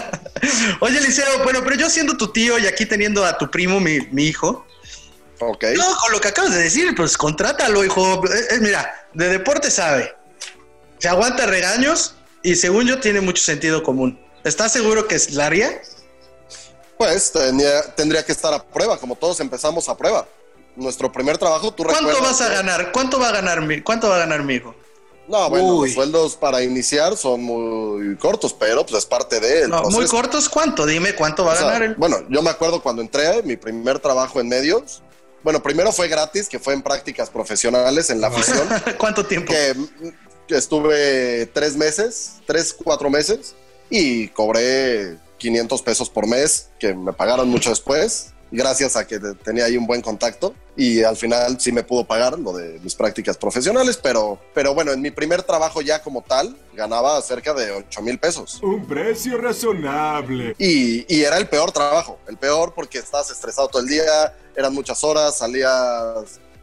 Oye, 0.80 1.00
Liceo, 1.00 1.42
bueno, 1.44 1.60
pero 1.64 1.76
yo 1.76 1.90
siendo 1.90 2.16
tu 2.16 2.28
tío 2.28 2.58
y 2.58 2.66
aquí 2.66 2.86
teniendo 2.86 3.24
a 3.24 3.38
tu 3.38 3.50
primo, 3.50 3.80
mi, 3.80 4.00
mi 4.12 4.24
hijo, 4.26 4.66
No, 5.76 5.96
con 5.98 6.12
lo 6.12 6.20
que 6.20 6.28
acabas 6.28 6.52
de 6.52 6.62
decir, 6.62 6.94
pues 6.96 7.16
contrátalo, 7.16 7.84
hijo. 7.84 8.24
Eh, 8.26 8.46
eh, 8.50 8.58
mira, 8.60 9.06
de 9.14 9.28
deporte 9.28 9.70
sabe, 9.70 10.14
se 10.98 11.08
aguanta 11.08 11.46
regaños 11.46 12.14
y 12.42 12.56
según 12.56 12.86
yo 12.86 13.00
tiene 13.00 13.20
mucho 13.20 13.42
sentido 13.42 13.82
común. 13.82 14.20
¿Estás 14.44 14.72
seguro 14.72 15.06
que 15.06 15.14
es 15.16 15.32
la 15.34 15.46
haría? 15.46 15.80
Pues 16.98 17.32
tenía- 17.32 17.82
tendría 17.94 18.24
que 18.24 18.32
estar 18.32 18.52
a 18.54 18.62
prueba, 18.62 18.98
como 18.98 19.16
todos 19.16 19.40
empezamos 19.40 19.88
a 19.88 19.96
prueba. 19.96 20.26
Nuestro 20.76 21.10
primer 21.12 21.36
trabajo, 21.38 21.72
tú 21.72 21.84
¿Cuánto 21.84 22.06
recuerdas, 22.08 22.38
vas 22.38 22.40
a 22.40 22.48
ganar? 22.48 22.92
¿Cuánto 22.92 23.18
va 23.20 23.28
a 23.28 23.32
ganar 23.32 23.60
mi, 23.60 23.82
cuánto 23.82 24.08
va 24.08 24.16
a 24.16 24.18
ganar 24.20 24.42
mi 24.42 24.54
hijo? 24.54 24.74
No, 25.28 25.48
bueno, 25.50 25.66
Uy. 25.76 25.88
los 25.88 25.94
sueldos 25.94 26.36
para 26.36 26.62
iniciar 26.62 27.16
son 27.16 27.42
muy 27.42 28.16
cortos, 28.16 28.52
pero 28.58 28.84
pues 28.84 28.98
es 28.98 29.06
parte 29.06 29.38
de 29.38 29.68
No, 29.68 29.82
muy 29.84 30.06
cortos, 30.06 30.48
¿cuánto? 30.48 30.84
Dime 30.86 31.14
cuánto 31.14 31.44
va 31.44 31.52
a 31.52 31.54
O 31.54 31.58
sea, 31.58 31.66
ganar 31.66 31.82
él. 31.82 31.94
Bueno, 31.96 32.18
yo 32.28 32.42
me 32.42 32.50
acuerdo 32.50 32.82
cuando 32.82 33.02
entré, 33.02 33.42
mi 33.42 33.56
primer 33.56 33.98
trabajo 34.00 34.40
en 34.40 34.48
medios. 34.48 35.02
Bueno, 35.42 35.62
primero 35.62 35.90
fue 35.92 36.08
gratis, 36.08 36.48
que 36.48 36.58
fue 36.58 36.74
en 36.74 36.82
prácticas 36.82 37.30
profesionales 37.30 38.10
en 38.10 38.20
la 38.20 38.28
afición, 38.28 38.68
¿Cuánto 38.98 39.26
tiempo? 39.26 39.52
que, 39.52 39.74
que 40.46 40.56
estuve 40.56 41.46
tres 41.46 41.76
meses, 41.76 42.34
tres, 42.46 42.72
cuatro 42.74 43.10
meses, 43.10 43.54
y 43.90 44.28
cobré 44.28 45.18
500 45.38 45.82
pesos 45.82 46.08
por 46.10 46.26
mes, 46.26 46.68
que 46.78 46.94
me 46.94 47.12
pagaron 47.12 47.48
mucho 47.48 47.70
después, 47.70 48.28
gracias 48.52 48.96
a 48.96 49.06
que 49.06 49.18
te- 49.18 49.34
tenía 49.34 49.64
ahí 49.64 49.76
un 49.76 49.86
buen 49.86 50.00
contacto, 50.00 50.54
y 50.76 51.02
al 51.02 51.16
final 51.16 51.60
sí 51.60 51.72
me 51.72 51.82
pudo 51.82 52.04
pagar 52.06 52.38
lo 52.38 52.52
de 52.54 52.78
mis 52.80 52.94
prácticas 52.94 53.36
profesionales, 53.36 53.98
pero, 54.02 54.38
pero 54.54 54.72
bueno, 54.74 54.92
en 54.92 55.02
mi 55.02 55.10
primer 55.10 55.42
trabajo 55.42 55.82
ya 55.82 56.00
como 56.02 56.22
tal, 56.22 56.56
ganaba 56.72 57.20
cerca 57.20 57.52
de 57.52 57.70
8 57.72 58.00
mil 58.02 58.18
pesos. 58.18 58.60
Un 58.62 58.86
precio 58.86 59.36
razonable. 59.36 60.54
Y, 60.58 61.04
y 61.14 61.24
era 61.24 61.36
el 61.38 61.48
peor 61.48 61.72
trabajo, 61.72 62.18
el 62.28 62.36
peor 62.38 62.72
porque 62.74 62.98
estabas 62.98 63.30
estresado 63.30 63.68
todo 63.68 63.82
el 63.82 63.88
día, 63.88 64.34
eran 64.56 64.72
muchas 64.74 65.02
horas, 65.04 65.38
salías 65.38 65.70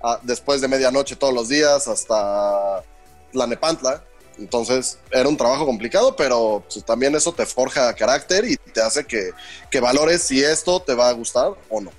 a- 0.02 0.20
después 0.24 0.62
de 0.62 0.68
medianoche 0.68 1.16
todos 1.16 1.34
los 1.34 1.50
días 1.50 1.88
hasta 1.88 2.84
Tlanepantla. 3.32 4.04
Entonces 4.38 4.98
era 5.12 5.28
un 5.28 5.36
trabajo 5.36 5.66
complicado, 5.66 6.16
pero 6.16 6.64
pues, 6.72 6.86
también 6.86 7.14
eso 7.16 7.34
te 7.34 7.46
forja 7.46 7.94
carácter 7.94 8.46
y 8.46 8.56
te 8.56 8.82
hace 8.82 9.06
que, 9.06 9.32
que 9.70 9.80
valores 9.82 10.24
si 10.24 10.42
esto 10.42 10.82
te 10.82 10.94
va 10.94 11.10
a 11.10 11.12
gustar 11.12 11.52
o 11.70 11.82
no. 11.82 11.92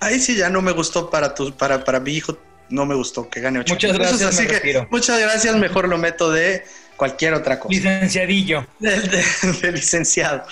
Ahí 0.00 0.20
sí 0.20 0.36
ya 0.36 0.50
no 0.50 0.60
me 0.60 0.72
gustó 0.72 1.08
para 1.08 1.34
tu, 1.34 1.56
para, 1.56 1.82
para 1.84 1.98
mi 2.00 2.12
hijo, 2.12 2.36
no 2.68 2.84
me 2.84 2.94
gustó 2.94 3.30
que 3.30 3.40
gane 3.40 3.60
8 3.60 3.72
Muchas 3.74 3.92
gracias, 3.96 4.22
así 4.22 4.46
que 4.46 4.86
muchas 4.90 5.18
gracias, 5.18 5.56
mejor 5.56 5.88
lo 5.88 5.96
meto 5.96 6.30
de 6.30 6.64
cualquier 6.98 7.32
otra 7.32 7.58
cosa. 7.58 7.72
Licenciadillo. 7.74 8.66
De, 8.78 8.90
de- 9.00 9.52
de 9.62 9.72
licenciado. 9.72 10.42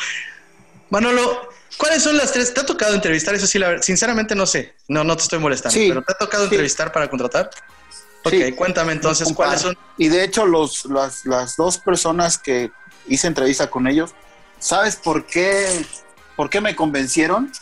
Manolo, 0.88 1.48
¿cuáles 1.78 2.02
son 2.02 2.16
las 2.16 2.32
tres? 2.32 2.52
¿Te 2.54 2.60
ha 2.60 2.66
tocado 2.66 2.94
entrevistar? 2.94 3.34
Eso 3.34 3.46
sí, 3.46 3.58
la 3.58 3.68
verdad, 3.68 3.82
sinceramente 3.82 4.34
no 4.34 4.46
sé. 4.46 4.74
No, 4.88 5.04
no 5.04 5.16
te 5.16 5.22
estoy 5.24 5.38
molestando, 5.38 5.74
Sí, 5.78 5.88
pero 5.88 6.02
¿te 6.02 6.12
ha 6.12 6.16
tocado 6.18 6.44
sí. 6.44 6.50
entrevistar 6.50 6.92
para 6.92 7.08
contratar? 7.08 7.50
Ok, 8.24 8.30
Sí. 8.32 8.52
cuéntame 8.52 8.92
entonces, 8.92 9.32
¿cuáles 9.34 9.60
son? 9.60 9.76
Y 9.98 10.08
de 10.08 10.24
hecho, 10.24 10.46
los, 10.46 10.86
las, 10.86 11.26
las 11.26 11.56
dos 11.56 11.78
personas 11.78 12.38
que 12.38 12.70
hice 13.06 13.26
entrevista 13.26 13.68
con 13.68 13.86
ellos, 13.86 14.14
¿sabes 14.58 14.96
por 14.96 15.26
qué, 15.26 15.84
por 16.36 16.48
qué 16.48 16.60
me 16.60 16.74
convencieron? 16.74 17.52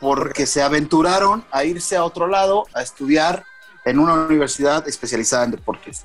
Porque 0.00 0.46
se 0.46 0.62
aventuraron 0.62 1.44
a 1.50 1.64
irse 1.64 1.96
a 1.96 2.04
otro 2.04 2.26
lado 2.28 2.66
a 2.74 2.82
estudiar 2.82 3.44
en 3.84 3.98
una 3.98 4.14
universidad 4.14 4.86
especializada 4.88 5.44
en 5.44 5.52
deportes. 5.52 6.04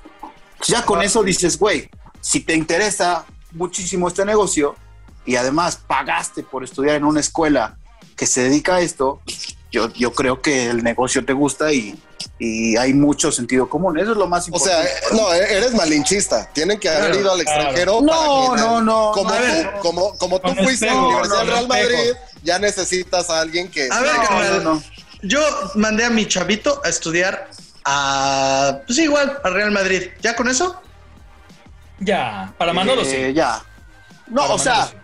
Ya 0.66 0.84
con 0.84 1.02
eso 1.02 1.22
dices, 1.22 1.56
güey, 1.58 1.88
si 2.20 2.40
te 2.40 2.54
interesa 2.54 3.24
muchísimo 3.52 4.08
este 4.08 4.24
negocio 4.24 4.74
y 5.28 5.36
además 5.36 5.78
pagaste 5.86 6.42
por 6.42 6.64
estudiar 6.64 6.96
en 6.96 7.04
una 7.04 7.20
escuela 7.20 7.76
que 8.16 8.26
se 8.26 8.42
dedica 8.44 8.76
a 8.76 8.80
esto, 8.80 9.20
yo, 9.70 9.92
yo 9.92 10.12
creo 10.14 10.40
que 10.40 10.70
el 10.70 10.82
negocio 10.82 11.24
te 11.24 11.34
gusta 11.34 11.70
y, 11.72 12.02
y 12.38 12.76
hay 12.78 12.94
mucho 12.94 13.30
sentido 13.30 13.68
común. 13.68 13.98
Eso 13.98 14.12
es 14.12 14.16
lo 14.16 14.26
más 14.26 14.48
O 14.50 14.58
sea, 14.58 14.80
importante. 14.80 15.16
no, 15.16 15.32
eres 15.34 15.74
malinchista. 15.74 16.48
Tienen 16.54 16.80
que 16.80 16.88
haber 16.88 17.02
Claro, 17.10 17.20
ido 17.20 17.32
al 17.32 17.40
extranjero. 17.42 18.00
No, 18.00 18.46
para 18.48 18.62
no, 18.62 18.80
no. 18.80 19.10
Como 19.12 19.28
A 19.28 19.38
ver, 19.38 19.70
tú, 19.74 19.78
como, 19.80 20.18
como 20.18 20.40
tú 20.40 20.48
con 20.54 20.64
fuiste 20.64 20.88
a 20.88 20.94
la 20.94 21.02
Universidad 21.02 21.38
del 21.40 21.46
Real 21.48 21.62
espejo. 21.64 21.82
Madrid, 21.92 22.12
ya 22.42 22.58
necesitas 22.58 23.28
a 23.30 23.40
alguien 23.40 23.70
que. 23.70 23.88
A 23.92 24.00
ver, 24.00 24.14
no, 24.16 24.22
carnal. 24.22 24.64
no, 24.64 24.74
no. 24.74 24.82
Yo 25.22 25.40
mandé 25.74 26.04
a 26.06 26.10
mi 26.10 26.26
chavito 26.26 26.80
a 26.84 26.88
estudiar 26.88 27.50
a, 27.84 28.78
pues 28.86 28.98
igual, 28.98 29.38
al 29.44 29.52
Real 29.52 29.70
Madrid. 29.72 30.04
¿Ya 30.22 30.34
con 30.34 30.48
eso? 30.48 30.80
Ya, 32.00 32.52
para 32.56 32.72
Manolo 32.72 33.04
sí. 33.04 33.14
Eh, 33.16 33.32
Ya. 33.34 33.62
No, 34.28 34.42
Para 34.42 34.54
o 34.54 34.58
sea, 34.58 34.86
sí. 34.86 34.94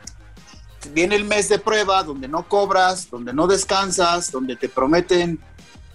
Viene 0.92 1.16
el 1.16 1.24
mes 1.24 1.48
de 1.48 1.58
prueba 1.58 2.02
donde 2.02 2.28
no 2.28 2.48
cobras, 2.48 3.08
donde 3.10 3.32
no 3.32 3.46
descansas, 3.46 4.30
donde 4.30 4.56
te 4.56 4.68
prometen 4.68 5.38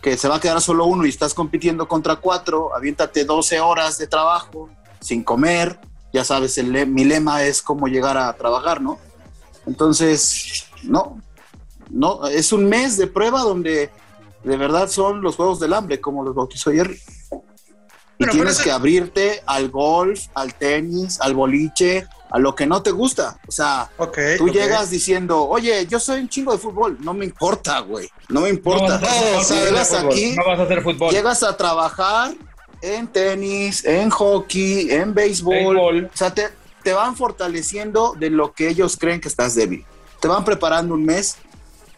que 0.02 0.18
se 0.18 0.28
va 0.28 0.38
a 0.38 0.40
quedar 0.40 0.62
solo 0.62 0.86
uno 0.86 1.06
y 1.06 1.10
estás 1.10 1.34
compitiendo 1.34 1.88
contra 1.88 2.16
cuatro, 2.16 2.74
aviéntate 2.76 3.26
12 3.26 3.60
horas 3.60 3.98
de 3.98 4.08
trabajo 4.08 4.70
sin 5.02 5.24
comer, 5.24 5.80
ya 6.14 6.24
sabes, 6.24 6.58
el 6.58 6.88
mi 6.88 7.04
lema 7.04 7.44
es 7.44 7.62
cómo 7.62 7.88
llegar 7.88 8.18
a 8.18 8.32
trabajar, 8.34 8.82
¿no? 8.82 8.98
Entonces, 9.68 10.66
no, 10.84 11.22
no, 11.90 12.26
es 12.28 12.52
un 12.54 12.66
mes 12.68 12.98
de 12.98 13.08
prueba 13.08 13.42
donde 13.42 13.90
de 14.44 14.58
verdad 14.58 14.90
son 14.90 15.22
los 15.22 15.36
juegos 15.36 15.60
del 15.60 15.74
hambre, 15.74 16.00
como 16.00 16.24
los 16.24 16.34
bautizó 16.34 16.72
Jerry. 16.72 17.00
Y 18.18 18.26
tienes 18.26 18.36
pero 18.38 18.50
eso- 18.50 18.64
que 18.64 18.72
abrirte 18.72 19.44
al 19.46 19.70
golf, 19.70 20.28
al 20.34 20.54
tenis, 20.56 21.20
al 21.22 21.34
boliche, 21.36 22.08
a 22.32 22.38
lo 22.40 22.54
que 22.56 22.66
no 22.68 22.82
te 22.84 22.92
gusta. 22.92 23.40
O 23.48 23.52
sea, 23.52 23.90
Ok. 23.98 24.18
Tú 24.38 24.50
llegas 24.50 24.90
diciendo, 24.90 25.48
oye, 25.48 25.86
yo 25.88 26.00
soy 26.00 26.22
un 26.22 26.30
chingo 26.30 26.52
de 26.52 26.58
fútbol. 26.60 26.98
No 27.02 27.14
me 27.14 27.26
importa, 27.26 27.80
güey. 27.80 28.10
No 28.30 28.42
me 28.42 28.50
importa. 28.50 29.00
No, 29.00 29.08
fútbol, 29.08 29.44
si 29.44 29.54
no 29.56 29.60
vas 29.60 29.62
a 29.62 29.66
llegas 29.66 29.90
fútbol, 29.90 30.12
aquí, 30.12 30.36
No 30.36 30.46
vas 30.46 30.60
a 30.60 30.64
hacer 30.64 30.82
fútbol. 30.84 31.12
llegas 31.12 31.44
a 31.44 31.58
trabajar 31.58 32.32
en 32.82 33.08
tenis, 33.08 33.84
en 33.86 34.10
hockey, 34.10 34.92
en 34.92 35.14
béisbol. 35.14 35.54
Béisbol. 35.56 36.06
O 36.14 36.18
sea, 36.18 36.34
te, 36.34 36.50
te 36.84 36.94
van 36.94 37.16
fortaleciendo 37.16 38.14
de 38.18 38.30
lo 38.30 38.54
que 38.54 38.70
ellos 38.70 38.96
creen 38.98 39.20
que 39.22 39.28
estás 39.28 39.56
débil. 39.56 39.84
Te 40.22 40.28
van 40.28 40.46
preparando 40.46 40.94
un 40.94 41.06
mes 41.06 41.38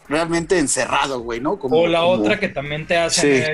realmente 0.07 0.57
encerrado, 0.59 1.19
güey, 1.21 1.39
¿no? 1.39 1.57
Como- 1.59 1.77
O 1.81 1.88
la 1.88 2.00
como- 2.01 2.13
otra 2.13 2.39
que 2.39 2.50
también 2.50 2.88
te 2.88 2.97
hacen 2.97 3.45
Sí. 3.45 3.51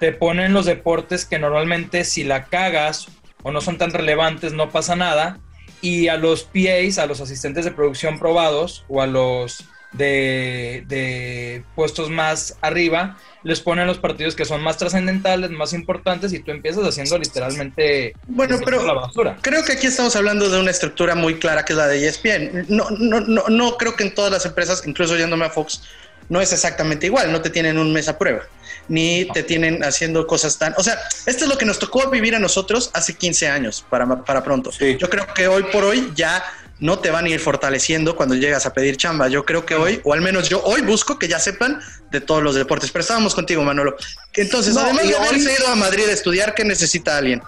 te 0.00 0.12
ponen 0.12 0.52
los 0.52 0.66
deportes 0.66 1.24
que 1.24 1.38
normalmente 1.38 2.04
si 2.04 2.22
la 2.24 2.44
cagas 2.44 3.06
o 3.42 3.50
no 3.50 3.60
son 3.60 3.78
tan 3.78 3.90
relevantes 3.92 4.52
no 4.52 4.70
pasa 4.70 4.94
nada 4.96 5.38
y 5.80 6.08
a 6.08 6.16
los 6.16 6.44
PAs, 6.44 6.98
a 6.98 7.06
los 7.06 7.20
asistentes 7.20 7.64
de 7.64 7.70
producción 7.70 8.18
probados 8.18 8.84
o 8.88 9.02
a 9.02 9.06
los 9.06 9.64
de, 9.92 10.84
de 10.88 11.64
puestos 11.74 12.10
más 12.10 12.56
arriba, 12.60 13.16
les 13.44 13.60
ponen 13.60 13.86
los 13.86 13.98
partidos 13.98 14.34
que 14.34 14.44
son 14.44 14.62
más 14.62 14.76
trascendentales, 14.76 15.50
más 15.50 15.72
importantes 15.72 16.32
y 16.34 16.40
tú 16.40 16.50
empiezas 16.50 16.84
haciendo 16.86 17.16
literalmente 17.18 18.12
Bueno, 18.26 18.58
pero- 18.64 18.84
la 18.84 18.92
basura. 18.92 19.38
Creo 19.40 19.64
que 19.64 19.72
aquí 19.72 19.86
estamos 19.86 20.14
hablando 20.16 20.50
de 20.50 20.60
una 20.60 20.70
estructura 20.70 21.14
muy 21.14 21.36
clara 21.36 21.64
que 21.64 21.72
es 21.72 21.76
la 21.78 21.86
de 21.86 22.06
ESPN. 22.06 22.66
No, 22.68 22.90
no, 22.90 23.20
no, 23.20 23.44
no 23.48 23.76
creo 23.78 23.96
que 23.96 24.04
en 24.04 24.14
todas 24.14 24.30
las 24.32 24.44
empresas, 24.44 24.82
incluso 24.86 25.16
yéndome 25.16 25.46
a 25.46 25.50
Fox, 25.50 25.82
no 26.28 26.40
es 26.40 26.52
exactamente 26.52 27.06
igual. 27.06 27.30
No 27.32 27.40
te 27.40 27.50
tienen 27.50 27.78
un 27.78 27.92
mes 27.92 28.08
a 28.08 28.18
prueba, 28.18 28.42
ni 28.88 29.26
te 29.32 29.42
tienen 29.42 29.82
haciendo 29.84 30.26
cosas 30.26 30.58
tan. 30.58 30.74
O 30.78 30.82
sea, 30.82 30.98
esto 31.26 31.44
es 31.44 31.50
lo 31.50 31.58
que 31.58 31.64
nos 31.64 31.78
tocó 31.78 32.08
vivir 32.10 32.34
a 32.34 32.38
nosotros 32.38 32.90
hace 32.94 33.14
15 33.14 33.48
años 33.48 33.84
para, 33.88 34.24
para 34.24 34.42
pronto. 34.44 34.70
Sí. 34.72 34.96
Yo 34.98 35.08
creo 35.10 35.26
que 35.34 35.48
hoy 35.48 35.64
por 35.72 35.84
hoy 35.84 36.12
ya 36.14 36.44
no 36.78 36.98
te 36.98 37.10
van 37.10 37.24
a 37.24 37.28
ir 37.30 37.40
fortaleciendo 37.40 38.16
cuando 38.16 38.34
llegas 38.34 38.66
a 38.66 38.72
pedir 38.74 38.96
chamba. 38.98 39.28
Yo 39.28 39.44
creo 39.46 39.64
que 39.64 39.74
hoy, 39.74 40.00
o 40.04 40.12
al 40.12 40.20
menos 40.20 40.48
yo 40.48 40.62
hoy 40.62 40.82
busco 40.82 41.18
que 41.18 41.26
ya 41.26 41.38
sepan 41.38 41.80
de 42.10 42.20
todos 42.20 42.42
los 42.42 42.54
deportes. 42.54 42.90
Pero 42.90 43.00
estábamos 43.00 43.34
contigo, 43.34 43.62
Manolo. 43.62 43.96
Entonces, 44.34 44.74
No, 44.74 44.80
además 44.82 45.08
de 45.08 45.16
haberse 45.16 45.48
hoy- 45.48 45.54
ido 45.58 45.68
a 45.68 45.74
Madrid 45.74 46.04
a 46.08 46.12
estudiar, 46.12 46.54
¿qué 46.54 46.64
necesita 46.64 47.16
alguien? 47.16 47.42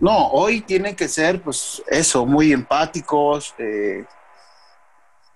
No, 0.00 0.28
hoy 0.28 0.62
tienen 0.62 0.96
que 0.96 1.08
ser, 1.08 1.42
pues, 1.42 1.82
eso, 1.88 2.24
muy 2.24 2.52
empáticos 2.52 3.54
eh, 3.58 4.04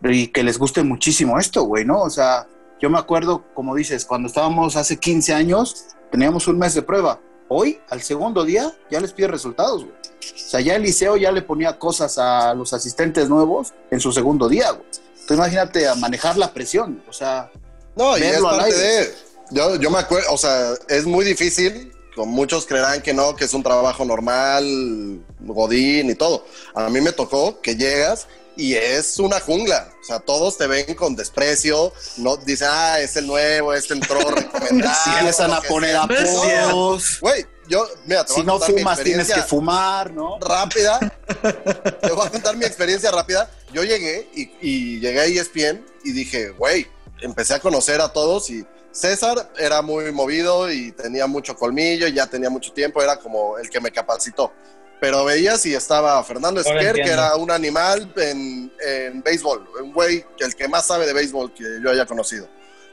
y 0.03 0.29
que 0.29 0.43
les 0.43 0.57
guste 0.57 0.83
muchísimo 0.83 1.39
esto, 1.39 1.65
güey, 1.65 1.85
¿no? 1.85 2.01
O 2.01 2.09
sea, 2.11 2.47
yo 2.85 2.91
me 2.91 2.99
acuerdo, 2.99 3.43
como 3.55 3.75
dices, 3.75 4.05
cuando 4.05 4.29
estábamos 4.29 4.77
hace 4.77 4.99
15 4.99 5.33
años, 5.33 5.87
teníamos 6.13 6.47
un 6.49 6.59
mes 6.59 6.75
de 6.75 6.83
prueba. 6.83 7.19
Hoy, 7.49 7.81
al 7.89 8.03
segundo 8.03 8.45
día, 8.45 8.77
ya 8.91 9.01
les 9.01 9.15
pide 9.15 9.27
resultados, 9.27 9.85
güey. 9.85 9.97
O 9.97 10.39
sea, 10.51 10.61
ya 10.61 10.75
el 10.75 10.83
liceo 10.83 11.17
ya 11.17 11.33
le 11.33 11.41
ponía 11.41 11.79
cosas 11.79 12.19
a 12.19 12.53
los 12.53 12.75
asistentes 12.75 13.31
nuevos 13.31 13.73
en 13.91 14.01
su 14.01 14.13
segundo 14.13 14.51
día, 14.51 14.71
güey. 14.73 14.85
Entonces, 15.13 15.39
imagínate 15.39 15.89
a 15.89 15.95
manejar 15.95 16.37
la 16.37 16.53
presión, 16.53 17.03
o 17.09 17.13
sea, 17.15 17.51
No, 17.97 18.19
y 18.19 18.23
es 18.23 18.43
parte 18.43 18.77
de. 18.77 19.15
Yo, 19.51 19.77
yo 19.77 19.91
me 19.91 20.01
acuerdo, 20.01 20.31
o 20.31 20.37
sea, 20.37 20.75
es 20.87 21.07
muy 21.07 21.25
difícil. 21.25 21.91
Como 22.15 22.33
muchos 22.33 22.67
creerán 22.67 23.01
que 23.01 23.15
no, 23.15 23.35
que 23.35 23.47
es 23.47 23.55
un 23.55 23.63
trabajo 23.63 24.05
normal, 24.05 25.25
godín 25.41 26.11
y 26.11 26.15
todo. 26.15 26.45
A 26.75 26.91
mí 26.91 27.01
me 27.01 27.13
tocó 27.13 27.63
que 27.63 27.77
llegas 27.77 28.29
y 28.57 28.75
es 28.75 29.19
una 29.19 29.41
jungla. 29.41 29.93
O 30.01 30.05
sea, 30.05 30.21
todos 30.21 30.57
te 30.57 30.67
ven 30.67 30.95
con 30.95 31.17
desprecio. 31.17 31.93
No 32.19 32.37
dicen, 32.37 32.69
ah, 32.71 33.01
es 33.01 33.17
el 33.17 33.27
nuevo, 33.27 33.73
este 33.75 33.95
entró 33.95 34.21
recomendado. 34.31 34.95
si 35.05 35.11
empiezan 35.11 35.53
a 35.53 35.61
poner 35.63 35.97
apodos. 35.97 37.21
Güey, 37.21 37.47
yo, 37.69 37.87
mira, 38.07 38.25
te 38.25 38.33
voy 38.33 38.43
Si 38.43 38.43
a 38.43 38.45
no 38.45 38.53
contar 38.53 38.75
mi 38.75 38.81
fumas, 38.81 39.01
tienes 39.01 39.33
que 39.33 39.43
fumar, 39.43 40.13
¿no? 40.13 40.39
rápida. 40.41 40.99
Te 42.01 42.11
voy 42.11 42.27
a 42.27 42.31
contar 42.31 42.57
mi 42.57 42.65
experiencia 42.65 43.11
rápida. 43.11 43.51
Yo 43.73 43.83
llegué 43.83 44.29
y, 44.35 44.51
y 44.61 45.01
llegué 45.01 45.21
a 45.21 45.25
ESPN 45.25 45.85
y 46.05 46.13
dije, 46.13 46.51
güey, 46.51 46.87
empecé 47.21 47.55
a 47.55 47.61
conocer 47.61 48.01
a 48.01 48.13
todos 48.13 48.51
y 48.51 48.65
César 48.95 49.51
era 49.59 49.83
muy 49.83 50.13
movido 50.13 50.71
y 50.71 50.93
tenía 50.93 51.27
mucho 51.27 51.57
colmillo, 51.57 52.07
y 52.07 52.13
ya 52.13 52.29
tenía 52.29 52.49
mucho 52.49 52.73
tiempo, 52.73 53.03
era 53.03 53.17
como 53.17 53.59
el 53.59 53.69
que 53.69 53.81
me 53.81 53.91
capacitó. 53.91 54.53
Pero 55.01 55.25
veías 55.25 55.65
y 55.67 55.75
estaba 55.75 56.23
Fernando 56.25 56.63
Ahora 56.65 56.81
Esquer, 56.81 56.95
que 56.95 57.11
era 57.11 57.37
un 57.37 57.51
animal 57.51 58.13
en, 58.17 58.73
en 58.81 59.23
béisbol, 59.23 59.69
un 59.83 59.93
güey, 59.93 60.25
el 60.39 60.55
que 60.55 60.69
más 60.69 60.87
sabe 60.87 61.07
de 61.07 61.13
béisbol 61.13 61.53
que 61.53 61.65
yo 61.83 61.91
haya 61.91 62.07
conocido. 62.07 62.49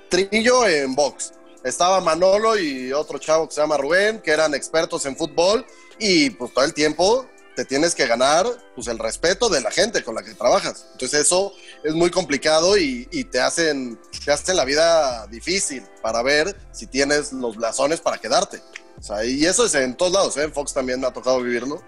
Trillo 0.09 0.67
en 0.67 0.93
box. 0.93 1.33
Estaba 1.63 2.01
Manolo 2.01 2.57
y 2.57 2.91
otro 2.91 3.19
chavo 3.19 3.47
que 3.47 3.53
se 3.53 3.61
llama 3.61 3.77
Rubén, 3.77 4.19
que 4.19 4.31
eran 4.31 4.53
expertos 4.53 5.05
en 5.05 5.15
fútbol 5.15 5.65
y 5.99 6.31
pues 6.31 6.53
todo 6.53 6.65
el 6.65 6.73
tiempo 6.73 7.27
te 7.55 7.65
tienes 7.65 7.93
que 7.95 8.07
ganar 8.07 8.45
pues 8.75 8.87
el 8.87 8.97
respeto 8.99 9.49
de 9.49 9.61
la 9.61 9.71
gente 9.71 10.03
con 10.03 10.15
la 10.15 10.23
que 10.23 10.33
trabajas. 10.33 10.85
Entonces 10.93 11.21
eso 11.21 11.53
es 11.83 11.93
muy 11.93 12.09
complicado 12.11 12.77
y, 12.77 13.07
y 13.11 13.23
te 13.25 13.39
hacen 13.41 13.99
te 14.23 14.31
hacen 14.31 14.55
la 14.55 14.65
vida 14.65 15.27
difícil 15.27 15.83
para 16.01 16.21
ver 16.23 16.55
si 16.71 16.87
tienes 16.87 17.33
los 17.33 17.55
blasones 17.55 17.99
para 18.01 18.17
quedarte. 18.17 18.61
O 18.99 19.03
sea, 19.03 19.25
y 19.25 19.45
eso 19.45 19.65
es 19.65 19.73
en 19.75 19.95
todos 19.97 20.11
lados, 20.11 20.37
¿eh? 20.37 20.43
En 20.43 20.53
Fox 20.53 20.73
también 20.73 20.99
me 21.01 21.07
ha 21.07 21.11
tocado 21.11 21.41
vivirlo 21.41 21.81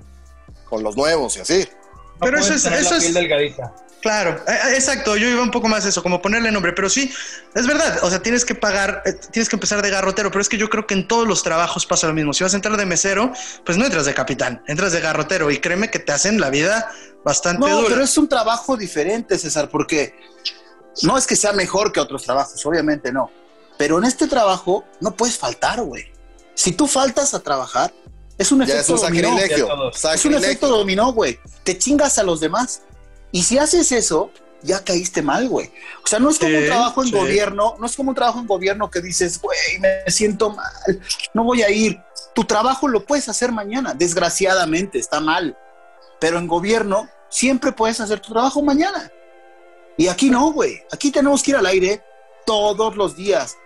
con 0.66 0.82
los 0.84 0.96
nuevos 0.98 1.38
y 1.38 1.42
así. 1.42 1.60
No 2.14 2.20
Pero 2.22 2.40
eso 2.40 2.54
es- 2.54 2.66
eso 2.66 2.92
la 2.92 2.98
es- 2.98 3.14
delgadita. 3.14 3.76
Claro, 4.04 4.32
eh, 4.48 4.52
eh, 4.52 4.74
exacto. 4.76 5.16
Yo 5.16 5.30
iba 5.30 5.42
un 5.42 5.50
poco 5.50 5.70
más 5.70 5.86
eso, 5.86 6.04
como 6.04 6.22
ponerle 6.22 6.52
nombre, 6.52 6.74
pero 6.74 6.90
sí, 6.90 7.12
es 7.56 7.66
verdad. 7.66 8.00
O 8.04 8.10
sea, 8.10 8.22
tienes 8.22 8.44
que 8.44 8.54
pagar, 8.54 9.02
eh, 9.06 9.14
tienes 9.32 9.48
que 9.48 9.56
empezar 9.56 9.82
de 9.82 9.90
garrotero, 9.90 10.30
pero 10.30 10.42
es 10.42 10.50
que 10.50 10.58
yo 10.58 10.70
creo 10.70 10.86
que 10.86 10.94
en 10.94 11.08
todos 11.08 11.26
los 11.26 11.42
trabajos 11.42 11.86
pasa 11.86 12.08
lo 12.08 12.14
mismo. 12.14 12.34
Si 12.34 12.44
vas 12.44 12.52
a 12.54 12.58
entrar 12.58 12.76
de 12.76 12.86
mesero, 12.86 13.32
pues 13.66 13.78
no 13.78 13.86
entras 13.86 14.06
de 14.06 14.14
capitán, 14.14 14.62
entras 14.68 14.92
de 14.92 15.00
garrotero 15.00 15.50
y 15.52 15.60
créeme 15.60 15.90
que 15.90 16.00
te 16.00 16.12
hacen 16.12 16.40
la 16.42 16.50
vida 16.50 16.92
bastante 17.24 17.62
No, 17.66 17.78
dura. 17.78 17.88
pero 17.90 18.04
es 18.04 18.18
un 18.18 18.28
trabajo 18.28 18.76
diferente, 18.76 19.40
César, 19.40 19.70
porque 19.70 20.14
no 21.02 21.18
es 21.18 21.26
que 21.26 21.38
sea 21.38 21.54
mejor 21.54 21.94
que 21.94 22.02
otros 22.02 22.24
trabajos, 22.24 22.64
obviamente 22.66 23.12
no. 23.14 23.32
Pero 23.78 23.98
en 24.00 24.04
este 24.04 24.28
trabajo 24.28 24.84
no 25.00 25.16
puedes 25.16 25.38
faltar, 25.38 25.82
güey. 25.82 26.12
Si 26.56 26.74
tú 26.74 26.88
faltas 26.88 27.34
a 27.34 27.40
trabajar, 27.40 27.94
es 28.38 28.52
un 28.52 28.60
Ya 28.66 28.66
es 28.66 28.90
efecto 28.90 28.94
un 28.96 29.00
dominó. 29.02 29.30
sacrilegio. 29.30 29.92
Es 30.14 30.26
un 30.26 30.34
efecto 30.34 30.68
dominó, 30.68 31.14
güey. 31.14 31.40
Te 31.64 31.78
chingas 31.78 32.18
a 32.18 32.24
los 32.24 32.42
demás. 32.42 32.82
Y 33.34 33.44
si 33.44 33.58
haces 33.58 33.92
eso, 33.92 34.32
ya 34.62 34.82
caíste 34.82 35.22
mal, 35.22 35.50
güey. 35.50 35.70
O 36.04 36.08
sea, 36.08 36.20
no 36.20 36.30
es 36.30 36.40
como 36.40 36.52
Sí, 36.52 36.58
un 36.58 36.66
trabajo 36.68 37.02
en 37.02 37.10
sí. 37.10 37.14
gobierno, 37.16 37.76
no 37.80 37.86
es 37.86 37.96
como 37.98 38.10
un 38.12 38.16
trabajo 38.16 38.40
en 38.40 38.48
gobierno 38.48 38.90
que 38.90 39.02
dices, 39.02 39.42
güey, 39.42 39.58
me 39.82 40.10
siento 40.10 40.52
mal, 40.52 41.02
no 41.34 41.44
voy 41.44 41.64
a 41.64 41.70
ir. 41.70 42.00
Tu 42.34 42.46
trabajo 42.46 42.88
lo 42.88 43.06
puedes 43.06 43.28
hacer 43.28 43.52
mañana, 43.52 43.94
desgraciadamente, 43.94 45.00
está 45.00 45.20
mal. 45.20 45.58
Pero 46.22 46.38
en 46.40 46.48
gobierno 46.48 47.10
siempre 47.30 47.74
puedes 47.74 48.00
hacer 48.00 48.22
tu 48.22 48.32
trabajo 48.32 48.62
mañana. 48.62 49.12
Y 49.98 50.08
aquí 50.08 50.30
no, 50.30 50.52
güey. 50.54 50.82
Aquí 50.92 51.12
tenemos 51.12 51.44
que 51.44 51.52
ir 51.52 51.58
al 51.58 51.66
aire 51.66 52.02
todos 52.46 52.96
los 52.96 53.16
días, 53.16 53.58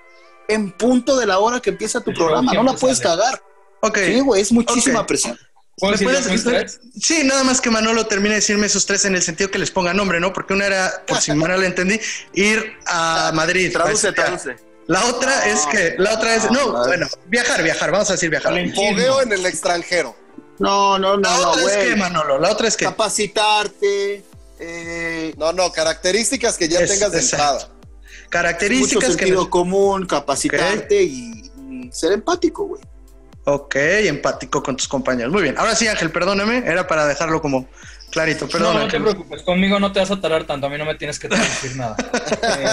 en 0.48 0.72
punto 0.72 1.16
de 1.18 1.26
la 1.26 1.40
hora 1.40 1.60
que 1.60 1.70
empieza 1.70 2.02
tu 2.02 2.10
El 2.12 2.18
programa. 2.18 2.54
No 2.54 2.64
la 2.64 2.74
puedes 2.74 2.98
sale. 2.98 3.10
cagar. 3.22 3.42
Ok. 3.82 3.98
Sí, 4.06 4.20
güey, 4.22 4.42
es 4.42 4.52
muchísima 4.52 5.06
presión. 5.06 5.38
¿Puedo 5.78 5.94
¿Me 5.96 6.04
puedes? 6.40 6.80
Sí, 7.00 7.22
nada 7.24 7.44
más 7.44 7.62
que 7.62 7.70
Manolo 7.70 8.08
termine 8.08 8.30
de 8.32 8.36
decirme 8.38 8.66
esos 8.66 8.86
tres 8.88 9.06
en 9.06 9.16
el 9.16 9.22
sentido 9.22 9.52
que 9.52 9.60
les 9.60 9.70
ponga 9.70 9.94
nombre, 9.94 10.20
¿no? 10.20 10.34
Porque 10.34 10.54
una 10.54 10.66
era, 10.66 11.04
por 11.06 11.22
si 11.22 11.32
mal 11.34 11.60
le 11.60 11.68
entendí, 11.68 12.00
ir 12.34 12.74
a 12.88 13.32
Madrid. 13.36 13.72
Traduce, 13.72 14.12
Pues, 14.12 14.16
traduce. 14.16 14.56
La 14.88 15.06
otra 15.06 15.46
es 15.46 15.68
que, 15.68 15.94
la 16.00 16.16
otra 16.16 16.34
es, 16.36 16.50
no, 16.50 16.72
No, 16.72 16.86
bueno, 16.88 17.08
viajar, 17.28 17.62
viajar, 17.62 17.92
vamos 17.92 18.10
a 18.10 18.14
decir 18.14 18.30
viajar. 18.32 18.54
Fogueo 18.74 19.22
en 19.22 19.34
el 19.34 19.46
extranjero. 19.46 20.16
No, 20.60 20.98
no, 20.98 21.16
no, 21.18 21.22
La 21.30 21.38
no, 21.38 21.52
otra 21.52 21.62
es 21.64 21.78
que, 21.90 21.96
Manolo, 21.96 22.40
la 22.40 22.52
otra 22.52 22.68
es 22.68 22.76
que, 22.76 22.86
capacitarte, 22.86 24.24
eh, 24.60 25.34
No, 25.38 25.54
no, 25.54 25.72
características 25.72 26.58
que 26.58 26.68
ya 26.70 26.80
Es- 26.80 26.90
tengas 26.92 27.12
de 27.12 27.20
exacto. 27.20 27.44
entrada. 27.46 27.74
mucho 27.76 28.30
Características 28.30 29.10
que 29.16 29.26
sentido 29.26 29.50
común, 29.50 30.08
capacitarte 30.08 31.04
y, 31.04 31.52
y 31.70 31.90
ser 31.92 32.14
empático, 32.14 32.64
güey. 32.66 32.82
Ok, 33.50 33.76
empático 33.76 34.62
con 34.62 34.76
tus 34.76 34.90
compañeros. 34.90 35.32
Muy 35.32 35.42
bien. 35.42 35.58
Ahora 35.58 35.74
sí, 35.74 35.88
Ángel, 35.88 36.12
perdóname. 36.12 36.58
Era 36.66 36.86
para 36.86 37.06
dejarlo 37.06 37.42
como 37.42 37.66
clarito. 38.12 38.50
Perdón, 38.50 38.74
no, 38.76 38.80
no 38.82 38.88
te 38.90 39.00
preocupes, 39.00 39.42
conmigo 39.44 39.80
no 39.80 39.94
te 39.94 40.02
vas 40.02 40.12
a 40.12 40.20
tardar 40.20 40.44
tanto, 40.44 40.68
a 40.68 40.70
mí 40.70 40.78
no 40.78 40.84
me 40.84 40.96
tienes 40.96 41.18
que 41.18 41.30
traducir 41.30 41.78
nada. 41.78 41.96
Eh, 42.42 42.66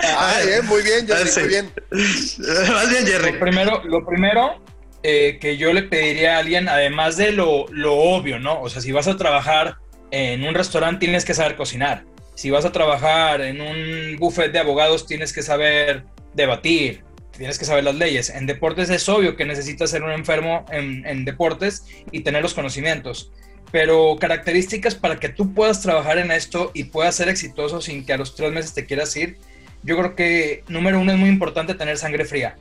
Ah, 0.00 0.34
bien, 0.44 0.66
muy 0.66 0.82
bien, 0.82 1.06
Jerry, 1.06 1.30
sí. 1.30 1.40
muy 1.40 1.48
bien. 1.48 1.72
Más 2.74 2.90
bien, 2.90 3.06
Jerry. 3.06 3.32
Lo 3.32 3.40
primero, 3.40 3.82
lo 3.84 4.04
primero 4.04 4.62
eh, 5.02 5.38
que 5.40 5.56
yo 5.56 5.72
le 5.72 5.84
pediría 5.84 6.36
a 6.36 6.40
alguien, 6.40 6.68
además 6.68 7.16
de 7.16 7.32
lo, 7.32 7.64
lo 7.70 7.94
obvio, 7.94 8.38
¿no? 8.38 8.60
O 8.60 8.68
sea, 8.68 8.82
si 8.82 8.92
vas 8.92 9.08
a 9.08 9.16
trabajar 9.16 9.76
en 10.10 10.44
un 10.44 10.54
restaurante, 10.54 11.06
tienes 11.06 11.24
que 11.24 11.32
saber 11.32 11.56
cocinar. 11.56 12.04
Si 12.34 12.50
vas 12.50 12.66
a 12.66 12.72
trabajar 12.72 13.40
en 13.40 13.62
un 13.62 14.18
buffet 14.18 14.52
de 14.52 14.58
abogados, 14.58 15.06
tienes 15.06 15.32
que 15.32 15.40
saber 15.40 16.04
debatir, 16.34 17.02
tienes 17.36 17.58
que 17.58 17.64
saber 17.64 17.84
las 17.84 17.94
leyes. 17.94 18.30
En 18.30 18.46
deportes 18.46 18.90
es 18.90 19.08
obvio 19.08 19.36
que 19.36 19.44
necesitas 19.44 19.90
ser 19.90 20.02
un 20.02 20.12
enfermo 20.12 20.64
en, 20.70 21.06
en 21.06 21.24
deportes 21.24 21.84
y 22.10 22.20
tener 22.20 22.42
los 22.42 22.54
conocimientos. 22.54 23.30
Pero 23.70 24.16
características 24.20 24.94
para 24.94 25.18
que 25.18 25.28
tú 25.28 25.54
puedas 25.54 25.80
trabajar 25.80 26.18
en 26.18 26.30
esto 26.30 26.70
y 26.74 26.84
puedas 26.84 27.14
ser 27.14 27.28
exitoso 27.28 27.80
sin 27.80 28.04
que 28.04 28.12
a 28.12 28.18
los 28.18 28.34
tres 28.34 28.52
meses 28.52 28.74
te 28.74 28.84
quieras 28.84 29.16
ir, 29.16 29.38
yo 29.82 29.96
creo 29.96 30.14
que 30.14 30.62
número 30.68 31.00
uno 31.00 31.12
es 31.12 31.18
muy 31.18 31.28
importante 31.28 31.74
tener 31.74 31.98
sangre 31.98 32.24
fría. 32.24 32.56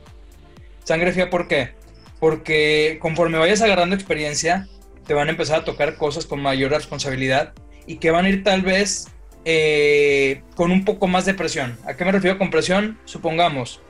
Sangre 0.84 1.12
fría, 1.12 1.30
¿por 1.30 1.48
qué? 1.48 1.72
Porque 2.20 2.98
conforme 3.02 3.38
vayas 3.38 3.62
agarrando 3.62 3.96
experiencia, 3.96 4.68
te 5.06 5.14
van 5.14 5.28
a 5.28 5.32
empezar 5.32 5.60
a 5.60 5.66
tocar 5.66 5.98
cosas 5.98 6.26
con 6.26 6.42
mayor 6.42 6.72
responsabilidad 6.72 7.54
y 7.86 7.98
que 7.98 8.12
van 8.12 8.26
a 8.26 8.30
ir 8.30 8.44
tal 8.44 8.62
vez 8.62 9.08
eh, 9.44 10.42
con 10.56 10.72
un 10.72 10.86
poco 10.86 11.08
más 11.08 11.26
de 11.26 11.34
presión. 11.34 11.78
¿A 11.86 11.96
qué 11.96 12.06
me 12.06 12.12
refiero 12.12 12.38
con 12.38 12.50
presión? 12.50 12.98
Supongamos 13.06 13.82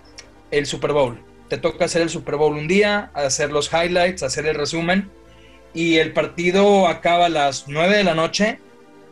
el 0.52 0.66
Super 0.66 0.94
Bowl. 0.94 1.20
Te 1.50 1.58
toca 1.58 1.86
hacer 1.86 2.02
el 2.02 2.10
Super 2.10 2.36
Bowl 2.36 2.56
un 2.56 2.68
día, 2.68 3.12
hacer 3.14 3.52
los 3.52 3.72
highlights, 3.74 4.24
hacer 4.24 4.46
el 4.46 4.56
resumen 4.56 5.10
y 5.74 5.98
el 5.98 6.14
partido 6.14 6.88
acaba 6.88 7.26
a 7.26 7.30
las 7.30 7.68
9 7.68 7.98
de 7.98 8.04
la 8.04 8.14
noche 8.14 8.60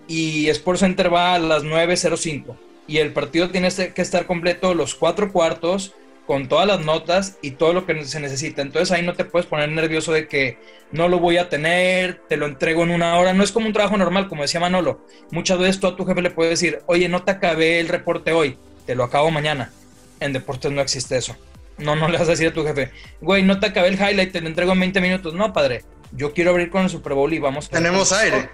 y 0.08 0.50
Sports 0.50 0.82
Center 0.82 1.14
va 1.14 1.36
a 1.36 1.40
las 1.40 1.64
9.05 1.64 2.56
y 2.88 2.98
el 2.98 3.14
partido 3.14 3.50
tiene 3.50 3.70
que 3.94 4.02
estar 4.02 4.26
completo 4.26 4.74
los 4.74 4.96
cuatro 4.96 5.32
cuartos 5.32 5.94
con 6.26 6.48
todas 6.48 6.68
las 6.68 6.86
notas 6.86 7.38
y 7.42 7.52
todo 7.52 7.74
lo 7.74 7.86
que 7.86 8.04
se 8.06 8.20
necesita. 8.20 8.62
Entonces 8.62 8.92
ahí 8.92 9.04
no 9.04 9.14
te 9.14 9.26
puedes 9.26 9.48
poner 9.48 9.70
nervioso 9.70 10.12
de 10.12 10.28
que 10.28 10.60
no 10.92 11.08
lo 11.08 11.20
voy 11.20 11.38
a 11.38 11.50
tener, 11.50 12.22
te 12.28 12.38
lo 12.38 12.46
entrego 12.46 12.84
en 12.84 12.92
una 12.92 13.18
hora. 13.18 13.34
No 13.34 13.44
es 13.44 13.52
como 13.52 13.66
un 13.68 13.74
trabajo 13.74 13.98
normal, 13.98 14.28
como 14.28 14.44
decía 14.44 14.60
Manolo. 14.60 15.06
Muchas 15.32 15.58
veces 15.58 15.80
tú 15.80 15.88
a 15.88 15.96
tu 15.96 16.06
jefe 16.06 16.22
le 16.22 16.30
puedes 16.30 16.60
decir, 16.60 16.82
oye, 16.86 17.10
no 17.10 17.24
te 17.24 17.32
acabé 17.32 17.80
el 17.80 17.88
reporte 17.88 18.32
hoy, 18.32 18.58
te 18.86 18.94
lo 18.94 19.04
acabo 19.04 19.32
mañana. 19.32 19.72
En 20.20 20.34
deportes 20.34 20.72
no 20.72 20.82
existe 20.82 21.18
eso. 21.18 21.36
No, 21.78 21.96
no 21.96 22.10
le 22.10 22.18
vas 22.18 22.28
a 22.28 22.32
decir 22.32 22.48
a 22.50 22.54
tu 22.54 22.66
jefe, 22.66 22.92
güey, 23.22 23.42
no 23.44 23.60
te 23.60 23.68
acabé 23.68 23.88
el 23.88 23.94
highlight, 23.96 24.34
te 24.34 24.42
lo 24.42 24.48
entrego 24.48 24.74
en 24.74 24.80
20 24.82 25.00
minutos. 25.00 25.34
No, 25.34 25.54
padre, 25.54 25.84
yo 26.12 26.34
quiero 26.34 26.52
abrir 26.52 26.70
con 26.70 26.84
el 26.84 26.90
Super 26.90 27.14
Bowl 27.14 27.32
y 27.34 27.40
vamos. 27.40 27.68
a- 27.68 27.70
Tenemos 27.70 28.12
aire. 28.12 28.50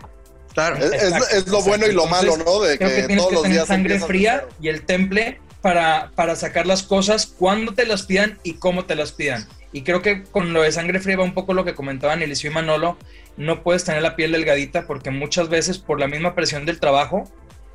Claro. 0.53 0.77
Es, 0.77 0.85
es- 0.85 1.03
Exacto, 1.03 1.27
es 1.35 1.47
lo 1.47 1.61
bueno 1.63 1.87
y 1.87 1.91
lo 1.91 2.05
malo, 2.05 2.37
¿no? 2.37 2.59
De 2.61 2.77
Creo 2.77 2.89
que 2.89 2.95
que 2.97 3.03
tienes 3.07 3.17
todos 3.17 3.29
que 3.29 3.33
los 3.35 3.41
tener 3.43 3.57
días 3.57 3.67
sangre 3.67 3.99
fría 3.99 4.45
y 4.61 4.67
el 4.69 4.83
temple 4.83 5.39
para, 5.61 6.11
para 6.15 6.35
sacar 6.35 6.67
las 6.67 6.83
cosas 6.83 7.25
cuando 7.25 7.73
te 7.73 7.85
las 7.87 8.03
pidan 8.03 8.37
y 8.43 8.53
cómo 8.53 8.85
te 8.85 8.95
las 8.95 9.11
pidan. 9.11 9.47
Y 9.73 9.81
creo 9.81 10.01
que 10.03 10.23
con 10.23 10.53
lo 10.53 10.61
de 10.61 10.71
sangre 10.71 10.99
fría 10.99 11.17
va 11.17 11.23
un 11.23 11.33
poco 11.33 11.53
lo 11.55 11.65
que 11.65 11.73
comentaban 11.73 12.21
Eliseo 12.21 12.51
y 12.51 12.53
Manolo. 12.53 12.97
No 13.35 13.63
puedes 13.63 13.83
tener 13.83 14.01
la 14.03 14.15
piel 14.15 14.31
delgadita 14.31 14.85
porque 14.87 15.09
muchas 15.11 15.49
veces 15.49 15.79
por 15.79 15.99
la 15.99 16.07
misma 16.07 16.35
presión 16.35 16.65
del 16.65 16.79
trabajo 16.79 17.29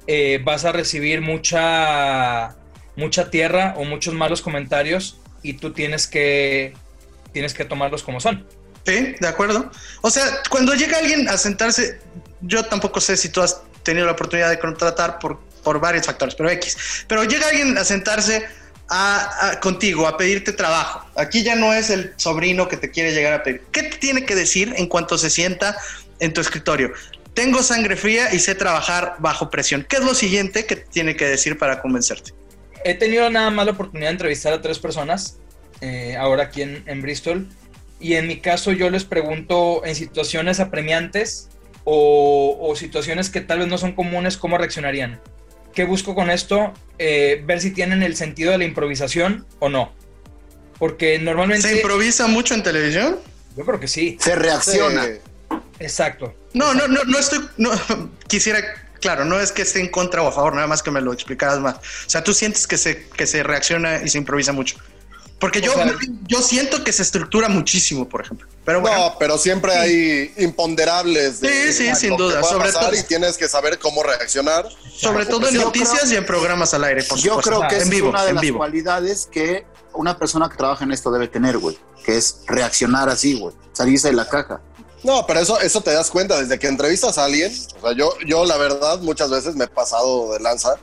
eh, 0.06 0.40
vas 0.42 0.64
a 0.64 0.72
recibir 0.72 1.20
mucha, 1.20 2.56
mucha 3.00 3.30
tierra 3.30 3.74
o 3.78 3.84
muchos 3.84 4.14
malos 4.14 4.42
comentarios 4.42 5.18
y 5.42 5.54
tú 5.54 5.72
tienes 5.72 6.06
que, 6.06 6.74
tienes 7.32 7.54
que 7.54 7.64
tomarlos 7.64 8.02
como 8.02 8.20
son. 8.20 8.46
Sí, 8.86 9.14
de 9.18 9.26
acuerdo. 9.28 9.70
O 10.02 10.10
sea, 10.10 10.24
cuando 10.50 10.74
llega 10.74 10.98
alguien 10.98 11.28
a 11.28 11.36
sentarse, 11.36 11.98
yo 12.40 12.64
tampoco 12.64 13.00
sé 13.00 13.16
si 13.16 13.28
tú 13.30 13.40
has 13.42 13.62
tenido 13.82 14.06
la 14.06 14.12
oportunidad 14.12 14.50
de 14.50 14.58
contratar 14.58 15.18
por, 15.18 15.40
por 15.64 15.80
varios 15.80 16.06
factores, 16.06 16.34
pero 16.34 16.48
X. 16.50 16.76
Pero 17.08 17.24
llega 17.24 17.48
alguien 17.48 17.76
a 17.78 17.84
sentarse 17.84 18.46
a, 18.88 19.48
a- 19.50 19.60
contigo, 19.60 20.06
a 20.06 20.16
pedirte 20.16 20.52
trabajo. 20.52 21.06
Aquí 21.16 21.42
ya 21.42 21.56
no 21.56 21.72
es 21.74 21.90
el 21.90 22.12
sobrino 22.16 22.68
que 22.68 22.76
te 22.76 22.90
quiere 22.90 23.12
llegar 23.12 23.32
a 23.34 23.42
pedir. 23.42 23.62
¿Qué 23.72 23.82
te 23.84 23.96
tiene 23.96 24.24
que 24.24 24.34
decir 24.34 24.74
en 24.76 24.86
cuanto 24.86 25.16
se 25.18 25.30
sienta 25.30 25.76
en 26.18 26.32
tu 26.32 26.40
escritorio? 26.40 26.92
Tengo 27.34 27.62
sangre 27.62 27.96
fría 27.96 28.34
y 28.34 28.38
sé 28.40 28.54
trabajar 28.54 29.14
bajo 29.18 29.50
presión. 29.50 29.86
¿Qué 29.88 29.96
es 29.96 30.04
lo 30.04 30.14
siguiente 30.14 30.66
que 30.66 30.76
tiene 30.76 31.14
que 31.16 31.26
decir 31.26 31.56
para 31.58 31.80
convencerte? 31.80 32.32
He 32.84 32.94
tenido 32.94 33.28
nada 33.30 33.50
más 33.50 33.66
la 33.66 33.72
oportunidad 33.72 34.08
de 34.08 34.12
entrevistar 34.12 34.52
a 34.52 34.60
tres 34.62 34.78
personas, 34.78 35.38
eh, 35.80 36.16
ahora 36.18 36.44
aquí 36.44 36.62
en, 36.62 36.82
en 36.86 37.02
Bristol, 37.02 37.48
y 38.00 38.14
en 38.14 38.26
mi 38.26 38.38
caso 38.38 38.72
yo 38.72 38.90
les 38.90 39.04
pregunto 39.04 39.82
en 39.84 39.94
situaciones 39.94 40.60
apremiantes 40.60 41.48
o, 41.84 42.58
o 42.60 42.74
situaciones 42.76 43.30
que 43.30 43.40
tal 43.40 43.60
vez 43.60 43.68
no 43.68 43.78
son 43.78 43.92
comunes, 43.92 44.36
¿cómo 44.36 44.56
reaccionarían? 44.58 45.20
¿Qué 45.74 45.84
busco 45.84 46.14
con 46.14 46.30
esto? 46.30 46.72
Eh, 46.98 47.42
ver 47.46 47.60
si 47.60 47.70
tienen 47.70 48.02
el 48.02 48.16
sentido 48.16 48.52
de 48.52 48.58
la 48.58 48.64
improvisación 48.64 49.46
o 49.58 49.68
no. 49.68 49.92
Porque 50.78 51.18
normalmente... 51.18 51.68
¿Se 51.68 51.76
improvisa 51.76 52.26
mucho 52.26 52.54
en 52.54 52.62
televisión? 52.62 53.18
yo 53.56 53.64
creo 53.64 53.80
que 53.80 53.88
sí, 53.88 54.16
Se 54.20 54.34
reacciona. 54.36 55.04
Sí. 55.04 55.12
exacto. 55.80 56.34
No, 56.54 56.72
no, 56.74 56.88
no, 56.88 57.04
no 57.04 57.18
estoy, 57.18 57.40
no, 57.56 57.70
quisiera, 58.28 58.60
claro, 59.00 59.24
no 59.24 59.40
es 59.40 59.52
que 59.52 59.62
esté 59.62 59.80
en 59.80 59.88
contra 59.90 60.22
o 60.22 60.28
a 60.28 60.32
favor, 60.32 60.54
nada 60.54 60.66
más 60.66 60.82
que 60.82 60.90
me 60.90 61.00
lo 61.00 61.12
explicaras 61.12 61.58
más. 61.60 61.76
O 61.76 61.80
sea, 62.10 62.22
tú 62.24 62.32
sientes 62.34 62.66
que 62.66 62.76
se, 62.78 63.08
que 63.08 63.26
se 63.26 63.42
reacciona 63.42 64.02
y 64.02 64.08
se 64.08 64.18
improvisa 64.18 64.52
mucho. 64.52 64.76
Porque 65.38 65.60
O 65.60 65.62
yo, 65.62 65.72
sea- 65.72 65.94
yo 66.26 66.42
siento 66.42 66.84
que 66.84 66.92
se 66.92 67.00
estructura 67.02 67.48
muchísimo, 67.48 68.06
por 68.06 68.20
ejemplo. 68.20 68.46
Pero 68.64 68.82
bueno, 68.82 68.96
No, 68.98 69.16
pero 69.18 69.38
siempre 69.38 69.72
hay 69.74 70.34
imponderables. 70.36 71.38
Sí, 71.40 71.72
sí, 71.72 71.88
lo 71.88 71.96
sin 71.96 72.16
duda, 72.16 72.42
sobre 72.42 72.70
todo- 72.72 72.94
y 72.94 73.02
tienes 73.04 73.38
que 73.38 73.48
saber 73.48 73.78
cómo 73.78 74.02
reaccionar. 74.02 74.68
sobre 74.94 75.24
todo 75.24 75.48
en 75.48 75.54
noticias 75.56 76.00
creo- 76.02 76.12
y 76.12 76.16
en 76.16 76.26
programas 76.26 76.74
al 76.74 76.84
aire, 76.84 77.02
por 77.04 77.16
Yo 77.18 77.36
supuesto. 77.36 77.50
creo 77.58 77.68
que 77.70 77.76
en 77.76 77.80
esa 77.82 77.90
vivo, 77.90 78.08
es 78.08 78.12
una 78.12 78.22
de 78.24 78.28
en 78.28 78.34
las 78.34 78.42
vivo. 78.42 78.58
cualidades 78.58 79.28
que 79.32 79.64
una 79.94 80.18
persona 80.18 80.48
que 80.50 80.56
trabaja 80.58 80.84
en 80.84 80.92
esto 80.92 81.10
debe 81.10 81.26
tener, 81.28 81.56
güey. 81.56 81.78
Que 82.04 82.18
es 82.18 82.40
reaccionar 82.46 83.08
así, 83.08 83.38
güey. 83.40 83.54
Salirse 83.72 84.08
de 84.08 84.14
la 84.14 84.28
caja. 84.28 84.60
No, 85.02 85.26
pero 85.26 85.40
eso, 85.40 85.58
eso 85.60 85.80
te 85.80 85.92
das 85.92 86.10
cuenta 86.10 86.40
desde 86.40 86.58
que 86.58 86.66
entrevistas 86.66 87.16
a 87.18 87.24
alguien. 87.24 87.52
O 87.78 87.80
sea, 87.80 87.96
yo, 87.96 88.12
yo 88.26 88.44
la 88.44 88.56
verdad 88.56 89.00
muchas 89.00 89.30
veces 89.30 89.54
me 89.56 89.64
he 89.64 89.68
pasado 89.68 90.32
de 90.32 90.40
lanza 90.40 90.76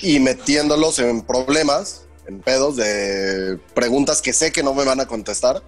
y 0.00 0.20
metiéndolos 0.20 0.98
en 0.98 1.22
problemas, 1.22 2.02
en 2.26 2.40
pedos 2.40 2.76
de 2.76 3.58
preguntas 3.74 4.22
que 4.22 4.32
sé 4.32 4.52
que 4.52 4.62
no 4.62 4.74
me 4.74 4.84
van 4.84 5.00
a 5.00 5.06
contestar 5.06 5.62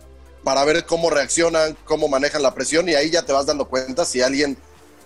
para 0.44 0.64
ver 0.64 0.86
cómo 0.86 1.10
reaccionan, 1.10 1.76
cómo 1.84 2.08
manejan 2.08 2.42
la 2.42 2.54
presión 2.54 2.88
y 2.88 2.94
ahí 2.94 3.10
ya 3.10 3.22
te 3.22 3.32
vas 3.32 3.46
dando 3.46 3.68
cuenta 3.68 4.04
si 4.04 4.22
alguien 4.22 4.56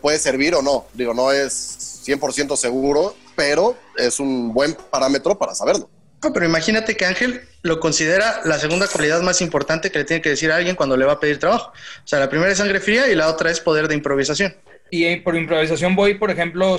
puede 0.00 0.18
servir 0.18 0.54
o 0.54 0.62
no. 0.62 0.84
Digo, 0.94 1.14
no 1.14 1.32
es 1.32 2.02
100% 2.06 2.56
seguro, 2.56 3.14
pero 3.34 3.76
es 3.96 4.20
un 4.20 4.52
buen 4.52 4.74
parámetro 4.74 5.36
para 5.36 5.54
saberlo. 5.54 5.88
Pero 6.32 6.46
imagínate 6.46 6.96
que 6.96 7.06
Ángel 7.06 7.42
lo 7.62 7.80
considera 7.80 8.40
la 8.44 8.58
segunda 8.58 8.86
cualidad 8.86 9.22
más 9.22 9.40
importante 9.40 9.90
que 9.90 9.98
le 9.98 10.04
tiene 10.04 10.22
que 10.22 10.30
decir 10.30 10.50
a 10.50 10.56
alguien 10.56 10.76
cuando 10.76 10.96
le 10.96 11.04
va 11.04 11.14
a 11.14 11.20
pedir 11.20 11.38
trabajo. 11.38 11.72
O 11.72 12.06
sea, 12.06 12.18
la 12.18 12.28
primera 12.28 12.50
es 12.52 12.58
sangre 12.58 12.80
fría 12.80 13.08
y 13.08 13.14
la 13.14 13.28
otra 13.28 13.50
es 13.50 13.60
poder 13.60 13.88
de 13.88 13.94
improvisación. 13.94 14.54
Y 14.90 15.04
eh, 15.04 15.20
por 15.22 15.36
improvisación 15.36 15.96
voy, 15.96 16.14
por 16.14 16.30
ejemplo, 16.30 16.76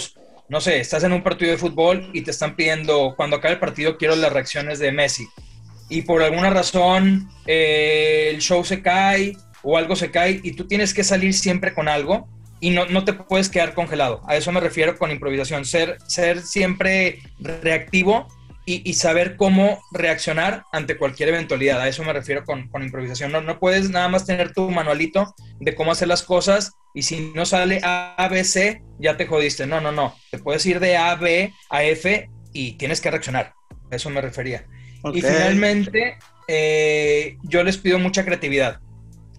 no 0.48 0.62
sé, 0.62 0.80
estás 0.80 1.04
en 1.04 1.12
un 1.12 1.24
partido 1.24 1.52
de 1.52 1.58
fútbol 1.58 2.10
y 2.14 2.22
te 2.22 2.32
están 2.32 2.56
pidiendo, 2.56 3.14
cuando 3.18 3.38
acabe 3.38 3.56
el 3.56 3.60
partido, 3.60 3.98
quiero 3.98 4.16
las 4.16 4.32
reacciones 4.32 4.80
de 4.80 4.92
Messi. 4.92 5.28
Y 5.90 6.04
por 6.04 6.22
alguna 6.24 6.50
razón 6.50 7.30
eh, 7.46 8.32
el 8.34 8.42
show 8.42 8.64
se 8.64 8.82
cae 8.82 9.38
o 9.64 9.78
algo 9.78 9.96
se 9.96 10.12
cae 10.12 10.40
y 10.44 10.54
tú 10.54 10.68
tienes 10.68 10.94
que 10.94 11.04
salir 11.04 11.34
siempre 11.34 11.74
con 11.74 11.88
algo 11.88 12.28
y 12.60 12.70
no, 12.70 12.86
no 12.86 13.04
te 13.04 13.14
puedes 13.14 13.50
quedar 13.50 13.74
congelado. 13.74 14.22
A 14.28 14.36
eso 14.36 14.52
me 14.52 14.60
refiero 14.60 14.98
con 14.98 15.12
improvisación, 15.12 15.66
ser, 15.66 15.98
ser 16.08 16.42
siempre 16.42 17.20
reactivo 17.40 18.28
y, 18.66 18.90
y 18.90 18.94
saber 18.96 19.36
cómo 19.36 19.82
reaccionar 19.92 20.64
ante 20.72 20.98
cualquier 20.98 21.30
eventualidad. 21.30 21.80
A 21.82 21.88
eso 21.88 22.04
me 22.04 22.14
refiero 22.14 22.44
con, 22.44 22.68
con 22.70 22.84
improvisación. 22.84 23.32
No, 23.32 23.42
no 23.42 23.60
puedes 23.60 23.90
nada 23.90 24.08
más 24.10 24.26
tener 24.26 24.54
tu 24.54 24.70
manualito 24.70 25.36
de 25.60 25.76
cómo 25.76 25.92
hacer 25.92 26.08
las 26.08 26.24
cosas 26.24 26.74
y 26.94 27.04
si 27.04 27.32
no 27.36 27.46
sale 27.46 27.82
A, 27.84 28.28
B, 28.32 28.44
C, 28.44 28.82
ya 29.00 29.18
te 29.18 29.28
jodiste. 29.28 29.68
No, 29.68 29.82
no, 29.82 29.92
no. 29.92 30.16
Te 30.32 30.40
puedes 30.40 30.66
ir 30.66 30.80
de 30.80 30.98
A, 30.98 31.16
B 31.16 31.54
a 31.70 31.84
F 31.84 32.30
y 32.54 32.74
tienes 32.74 33.02
que 33.02 33.12
reaccionar. 33.12 33.54
A 33.92 33.96
eso 33.96 34.10
me 34.10 34.22
refería. 34.22 34.66
Y 35.14 35.22
finalmente, 35.22 36.18
eh, 36.48 37.38
yo 37.44 37.64
les 37.64 37.78
pido 37.78 38.00
mucha 38.00 38.26
creatividad. 38.26 38.80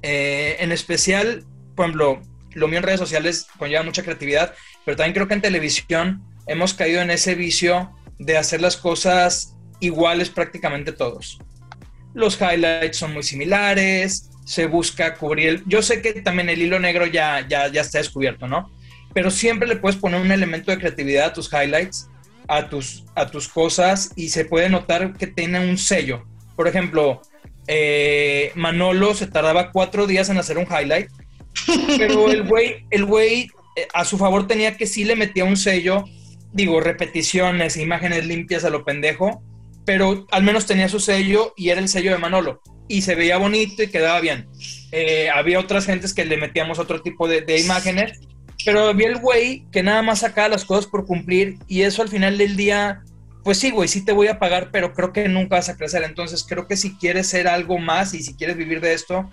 Eh, 0.03 0.57
en 0.61 0.71
especial, 0.71 1.45
por 1.75 1.87
ejemplo, 1.87 2.23
lo 2.53 2.69
mío 2.69 2.79
en 2.79 2.85
redes 2.85 3.01
sociales 3.01 3.47
conlleva 3.59 3.83
mucha 3.83 4.03
creatividad, 4.03 4.55
pero 4.85 4.97
también 4.97 5.15
creo 5.15 5.27
que 5.27 5.35
en 5.35 5.41
televisión 5.43 6.23
hemos 6.47 6.75
caído 6.75 7.01
en 7.01 7.11
ese 7.11 7.35
vicio 7.35 7.91
de 8.19 8.37
hacer 8.37 8.61
las 8.61 8.77
cosas 8.77 9.55
iguales 9.81 10.31
prácticamente 10.31 10.93
todos. 10.93 11.39
Los 12.15 12.41
highlights 12.41 12.97
son 12.97 13.13
muy 13.13 13.23
similares, 13.23 14.31
se 14.45 14.67
busca 14.67 15.15
cubrir. 15.15 15.49
el- 15.49 15.63
Yo 15.67 15.83
sé 15.83 16.01
que 16.01 16.13
también 16.23 16.49
el 16.49 16.63
hilo 16.63 16.79
negro 16.79 17.07
ya, 17.07 17.47
ya, 17.49 17.69
ya 17.69 17.81
está 17.83 17.99
descubierto, 17.99 18.47
¿no? 18.49 18.71
pero 19.13 19.31
siempre 19.31 19.67
le 19.67 19.77
puedes 19.77 19.97
poner 19.99 20.21
un 20.21 20.31
elemento 20.31 20.71
de 20.71 20.77
creatividad 20.77 21.29
a 21.29 21.33
tus 21.33 21.51
highlights, 21.51 22.07
a 22.49 22.69
tus, 22.69 23.05
a 23.15 23.31
tus 23.31 23.49
cosas 23.49 24.13
y 24.15 24.29
se 24.29 24.45
puede 24.45 24.69
notar 24.69 25.15
que 25.15 25.27
tiene 25.27 25.59
un 25.59 25.79
sello. 25.79 26.27
Por 26.55 26.69
ejemplo, 26.69 27.23
eh, 27.67 28.53
Manolo 28.57 29.15
se 29.15 29.27
tardaba 29.27 29.73
cuatro 29.73 30.07
días 30.07 30.29
en 30.29 30.37
hacer 30.37 30.59
un 30.59 30.67
highlight, 30.67 31.09
pero 31.97 32.31
el 32.31 32.43
güey, 32.43 32.85
el 32.91 33.07
güey 33.07 33.49
eh, 33.77 33.89
a 33.95 34.05
su 34.05 34.19
favor 34.19 34.47
tenía 34.47 34.77
que 34.77 34.87
sí 34.87 35.03
le 35.05 35.17
metía 35.17 35.45
un 35.47 35.57
sello, 35.57 36.05
digo, 36.57 36.81
repeticiones, 36.81 37.77
imágenes 37.77 38.27
limpias 38.27 38.65
a 38.65 38.71
lo 38.71 38.85
pendejo, 38.85 39.43
pero 39.85 40.27
al 40.31 40.43
menos 40.43 40.67
tenía 40.67 40.89
su 40.89 40.99
sello 40.99 41.53
y 41.57 41.69
era 41.69 41.81
el 41.81 41.89
sello 41.89 42.11
de 42.11 42.19
Manolo. 42.19 42.63
Y 42.89 43.03
se 43.03 43.15
veía 43.15 43.37
bonito 43.37 43.83
y 43.83 43.89
quedaba 43.89 44.21
bien. 44.21 44.49
Eh, 44.91 45.29
había 45.31 45.61
otras 45.61 45.87
gentes 45.87 46.15
que 46.15 46.25
le 46.25 46.37
metíamos 46.37 46.79
otro 46.79 47.03
tipo 47.03 47.29
de, 47.29 47.43
de 47.43 47.61
imágenes, 47.61 48.21
pero 48.65 48.89
había 48.89 49.09
el 49.09 49.19
güey 49.19 49.67
que 49.71 49.83
nada 49.83 50.03
más 50.03 50.21
sacaba 50.21 50.49
las 50.49 50.65
cosas 50.65 50.87
por 50.87 51.07
cumplir 51.07 51.59
y 51.69 51.83
eso 51.83 52.03
al 52.03 52.09
final 52.09 52.39
del 52.39 52.57
día, 52.57 53.03
pues 53.45 53.59
sí, 53.59 53.71
güey, 53.71 53.89
sí 53.89 54.05
te 54.05 54.13
voy 54.13 54.29
a 54.29 54.39
pagar, 54.39 54.71
pero 54.73 54.95
creo 54.95 55.13
que 55.13 55.29
nunca 55.29 55.57
vas 55.57 55.69
a 55.69 55.77
crecer. 55.77 56.03
Entonces 56.05 56.45
creo 56.49 56.67
que 56.67 56.77
si 56.77 56.97
quieres 56.97 57.29
ser 57.29 57.49
algo 57.49 57.79
más 57.79 58.15
y 58.15 58.23
si 58.23 58.35
quieres 58.35 58.57
vivir 58.57 58.81
de 58.81 58.95
esto, 58.95 59.29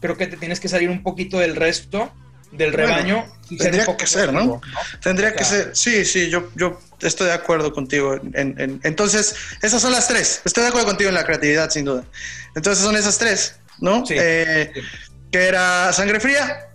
creo 0.00 0.16
que 0.16 0.26
te 0.26 0.36
tienes 0.36 0.60
que 0.60 0.68
salir 0.68 0.90
un 0.90 1.02
poquito 1.02 1.38
del 1.38 1.56
resto 1.56 2.12
del 2.52 2.70
Bueno, 2.72 2.86
rebaño. 2.86 3.26
y 3.50 3.56
tendría 3.58 3.82
un 3.82 3.86
poco 3.86 3.98
que 3.98 4.06
ser, 4.06 4.32
¿no? 4.32 4.60
creativo, 4.60 4.60
Tendría 5.02 5.30
O 5.30 5.34
que 5.36 5.44
ser, 5.44 5.70
sí, 5.74 6.04
sí, 6.04 6.28
yo, 6.30 6.50
yo 6.54 6.80
estoy 7.00 7.26
de 7.28 7.32
acuerdo 7.34 7.72
contigo. 7.72 8.14
en- 8.14 8.54
en- 8.60 8.80
entonces, 8.84 9.34
esas 9.62 9.80
son 9.82 9.92
las 9.92 10.08
tres. 10.08 10.40
Estoy 10.44 10.62
de 10.62 10.68
acuerdo 10.68 10.86
contigo 10.88 11.08
en 11.08 11.14
la 11.14 11.24
creatividad, 11.24 11.70
sin 11.70 11.84
duda. 11.84 12.04
Entonces, 12.54 12.82
son 12.84 12.96
esas 12.96 13.18
tres, 13.18 13.56
¿no? 13.80 14.04
Sí, 14.06 14.14
Eh, 14.16 14.70
sí. 14.74 14.80
Que 15.30 15.46
era 15.48 15.92
sangre 15.92 16.20
fría, 16.20 16.68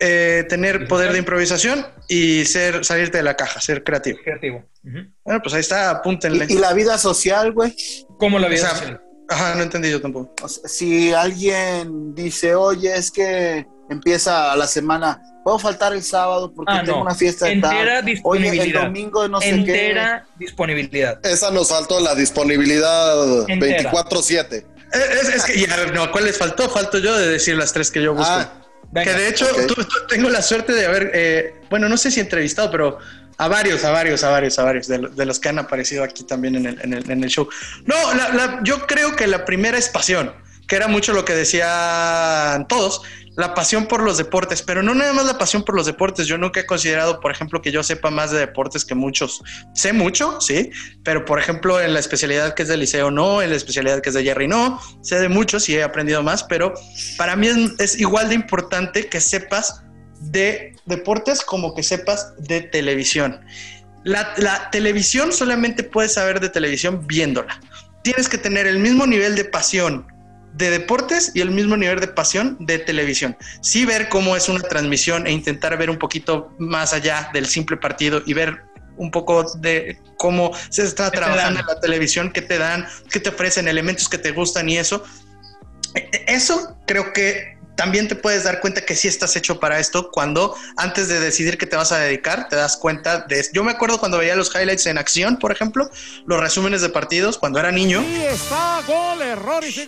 eh, 0.00 0.44
tener 0.48 0.88
poder 0.88 1.12
de 1.12 1.18
improvisación 1.18 1.86
y 2.08 2.44
ser 2.46 2.84
salirte 2.84 3.18
de 3.18 3.22
la 3.22 3.36
caja, 3.36 3.60
ser 3.60 3.84
creativo. 3.84 4.18
Creativo. 4.24 4.64
Ujú. 4.84 4.98
Bueno, 5.24 5.40
pues 5.42 5.54
ahí 5.54 5.60
está, 5.60 5.90
apúntenle. 5.90 6.46
Y, 6.48 6.54
y 6.54 6.58
la 6.58 6.72
vida 6.72 6.98
social, 6.98 7.52
güey. 7.52 7.76
¿Cómo 8.18 8.38
la 8.40 8.48
O 8.48 8.50
vida 8.50 8.62
sea, 8.62 8.70
social? 8.70 9.00
Ajá, 9.28 9.54
no 9.54 9.62
entendí 9.62 9.90
yo 9.90 10.00
tampoco. 10.00 10.34
O 10.42 10.48
sea, 10.48 10.68
si 10.68 11.12
alguien 11.12 12.14
dice, 12.14 12.54
oye, 12.56 12.94
es 12.96 13.10
que 13.12 13.66
empieza 13.92 14.54
la 14.56 14.66
semana, 14.66 15.20
puedo 15.44 15.58
faltar 15.58 15.92
el 15.92 16.02
sábado 16.02 16.52
porque 16.54 16.72
Ah, 16.72 16.82
tengo 16.84 16.98
no. 16.98 17.02
una 17.04 17.14
fiesta 17.14 17.46
de 17.46 17.52
Entera 17.52 17.74
tal. 17.74 17.86
Oye, 17.86 17.98
el 18.00 18.04
disponibilidad. 18.06 18.82
domingo 18.82 19.28
no 19.28 19.40
sé 19.40 19.48
Entera 19.50 20.26
disponibilidad. 20.38 21.24
Esa 21.24 21.50
nos 21.50 21.68
faltó 21.68 22.00
la 22.00 22.14
disponibilidad 22.14 23.48
Entera. 23.48 23.90
24-7. 23.92 24.54
Eh, 24.54 24.64
Es, 25.22 25.28
es 25.28 25.44
que, 25.44 25.60
ya, 25.60 25.86
no, 25.94 26.10
¿cuál 26.12 26.24
les 26.24 26.36
faltó? 26.36 26.68
Falto 26.68 26.98
yo 26.98 27.16
de 27.16 27.28
decir 27.28 27.56
las 27.56 27.72
tres 27.72 27.90
que 27.90 28.02
yo 28.02 28.12
busco. 28.14 28.30
Ah, 28.30 28.52
Venga. 28.90 29.10
que 29.12 29.18
de 29.18 29.28
hecho, 29.28 29.46
ok. 29.46 29.66
tú- 29.66 29.74
tú- 29.74 30.06
tengo 30.08 30.28
la 30.28 30.42
suerte 30.42 30.72
de 30.74 30.84
haber, 30.86 31.10
eh, 31.14 31.54
bueno, 31.70 31.88
no 31.88 31.96
sé 31.96 32.10
si 32.10 32.20
entrevistado, 32.20 32.70
pero 32.70 32.98
a 33.38 33.48
varios, 33.48 33.82
a 33.84 33.90
varios, 33.90 34.22
a 34.22 34.28
varios, 34.30 34.58
a 34.58 34.64
varios 34.64 34.86
de, 34.88 34.98
lo- 34.98 35.08
de 35.08 35.24
los 35.24 35.40
que 35.40 35.48
han 35.48 35.58
aparecido 35.58 36.04
aquí 36.04 36.24
también 36.24 36.56
en 36.56 36.66
el, 36.66 36.80
en 36.82 36.92
el- 36.92 37.10
en 37.10 37.24
el 37.24 37.30
show. 37.30 37.48
No, 37.86 37.94
la- 38.14 38.28
la- 38.28 38.60
yo 38.64 38.86
creo 38.86 39.16
que 39.16 39.26
la 39.26 39.46
primera 39.46 39.78
es 39.78 39.88
pasión, 39.88 40.34
que 40.68 40.76
era 40.76 40.88
mucho 40.88 41.14
lo 41.14 41.24
que 41.24 41.32
decían 41.34 42.68
todos, 42.68 43.00
la 43.36 43.54
pasión 43.54 43.86
por 43.86 44.02
los 44.02 44.18
deportes, 44.18 44.62
pero 44.62 44.82
no 44.82 44.94
nada 44.94 45.12
más 45.12 45.24
la 45.24 45.38
pasión 45.38 45.62
por 45.64 45.74
los 45.74 45.86
deportes. 45.86 46.26
Yo 46.26 46.36
nunca 46.36 46.60
he 46.60 46.66
considerado, 46.66 47.20
por 47.20 47.30
ejemplo, 47.30 47.62
que 47.62 47.72
yo 47.72 47.82
sepa 47.82 48.10
más 48.10 48.30
de 48.30 48.38
deportes 48.38 48.84
que 48.84 48.94
muchos. 48.94 49.42
Sé 49.74 49.92
mucho, 49.92 50.40
sí, 50.40 50.70
pero 51.02 51.24
por 51.24 51.38
ejemplo, 51.38 51.80
en 51.80 51.94
la 51.94 52.00
especialidad 52.00 52.54
que 52.54 52.62
es 52.62 52.68
del 52.68 52.80
liceo, 52.80 53.10
no, 53.10 53.40
en 53.42 53.50
la 53.50 53.56
especialidad 53.56 54.00
que 54.00 54.10
es 54.10 54.14
de 54.14 54.22
Jerry, 54.22 54.48
no. 54.48 54.80
Sé 55.00 55.18
de 55.18 55.28
muchos 55.28 55.68
y 55.68 55.76
he 55.76 55.82
aprendido 55.82 56.22
más, 56.22 56.44
pero 56.44 56.74
para 57.16 57.36
mí 57.36 57.46
es, 57.46 57.56
es 57.78 58.00
igual 58.00 58.28
de 58.28 58.34
importante 58.34 59.06
que 59.06 59.20
sepas 59.20 59.82
de 60.20 60.76
deportes 60.86 61.42
como 61.42 61.74
que 61.74 61.82
sepas 61.82 62.34
de 62.38 62.60
televisión. 62.60 63.40
La, 64.04 64.34
la 64.36 64.70
televisión 64.70 65.32
solamente 65.32 65.84
puedes 65.84 66.14
saber 66.14 66.40
de 66.40 66.48
televisión 66.48 67.06
viéndola. 67.06 67.60
Tienes 68.02 68.28
que 68.28 68.36
tener 68.36 68.66
el 68.66 68.78
mismo 68.78 69.06
nivel 69.06 69.36
de 69.36 69.44
pasión 69.44 70.11
de 70.54 70.70
deportes 70.70 71.32
y 71.34 71.40
el 71.40 71.50
mismo 71.50 71.76
nivel 71.76 72.00
de 72.00 72.08
pasión 72.08 72.56
de 72.60 72.78
televisión. 72.78 73.36
Sí 73.60 73.84
ver 73.84 74.08
cómo 74.08 74.36
es 74.36 74.48
una 74.48 74.60
transmisión 74.60 75.26
e 75.26 75.32
intentar 75.32 75.76
ver 75.78 75.90
un 75.90 75.98
poquito 75.98 76.54
más 76.58 76.92
allá 76.92 77.30
del 77.32 77.46
simple 77.46 77.76
partido 77.76 78.22
y 78.26 78.34
ver 78.34 78.62
un 78.96 79.10
poco 79.10 79.44
de 79.58 79.98
cómo 80.18 80.52
se 80.68 80.84
está 80.84 81.10
¿Qué 81.10 81.12
te 81.12 81.24
trabajando 81.24 81.60
en 81.60 81.66
la 81.66 81.80
televisión, 81.80 82.30
qué 82.30 82.42
te 82.42 82.58
dan, 82.58 82.86
qué 83.10 83.20
te 83.20 83.30
ofrecen, 83.30 83.66
elementos 83.66 84.08
que 84.08 84.18
te 84.18 84.32
gustan 84.32 84.68
y 84.68 84.76
eso. 84.78 85.04
E- 85.94 86.08
e- 86.12 86.24
Eso 86.28 86.76
creo 86.86 87.12
que 87.12 87.58
también 87.74 88.08
te 88.08 88.14
puedes 88.14 88.44
dar 88.44 88.60
cuenta 88.60 88.84
que 88.84 88.94
sí 88.94 89.08
estás 89.08 89.34
hecho 89.36 89.58
para 89.58 89.78
esto 89.78 90.10
cuando 90.10 90.54
antes 90.76 91.08
de 91.08 91.20
decidir 91.20 91.58
que 91.58 91.66
te 91.66 91.76
vas 91.76 91.92
a 91.92 91.98
dedicar 91.98 92.48
te 92.48 92.56
das 92.56 92.76
cuenta 92.76 93.20
de. 93.20 93.44
Yo 93.52 93.64
me 93.64 93.72
acuerdo 93.72 93.98
cuando 93.98 94.18
veía 94.18 94.36
los 94.36 94.54
highlights 94.54 94.86
en 94.86 94.98
acción, 94.98 95.38
por 95.38 95.52
ejemplo, 95.52 95.90
los 96.26 96.40
resúmenes 96.40 96.82
de 96.82 96.90
partidos 96.90 97.38
cuando 97.38 97.58
era 97.58 97.72
niño. 97.72 98.04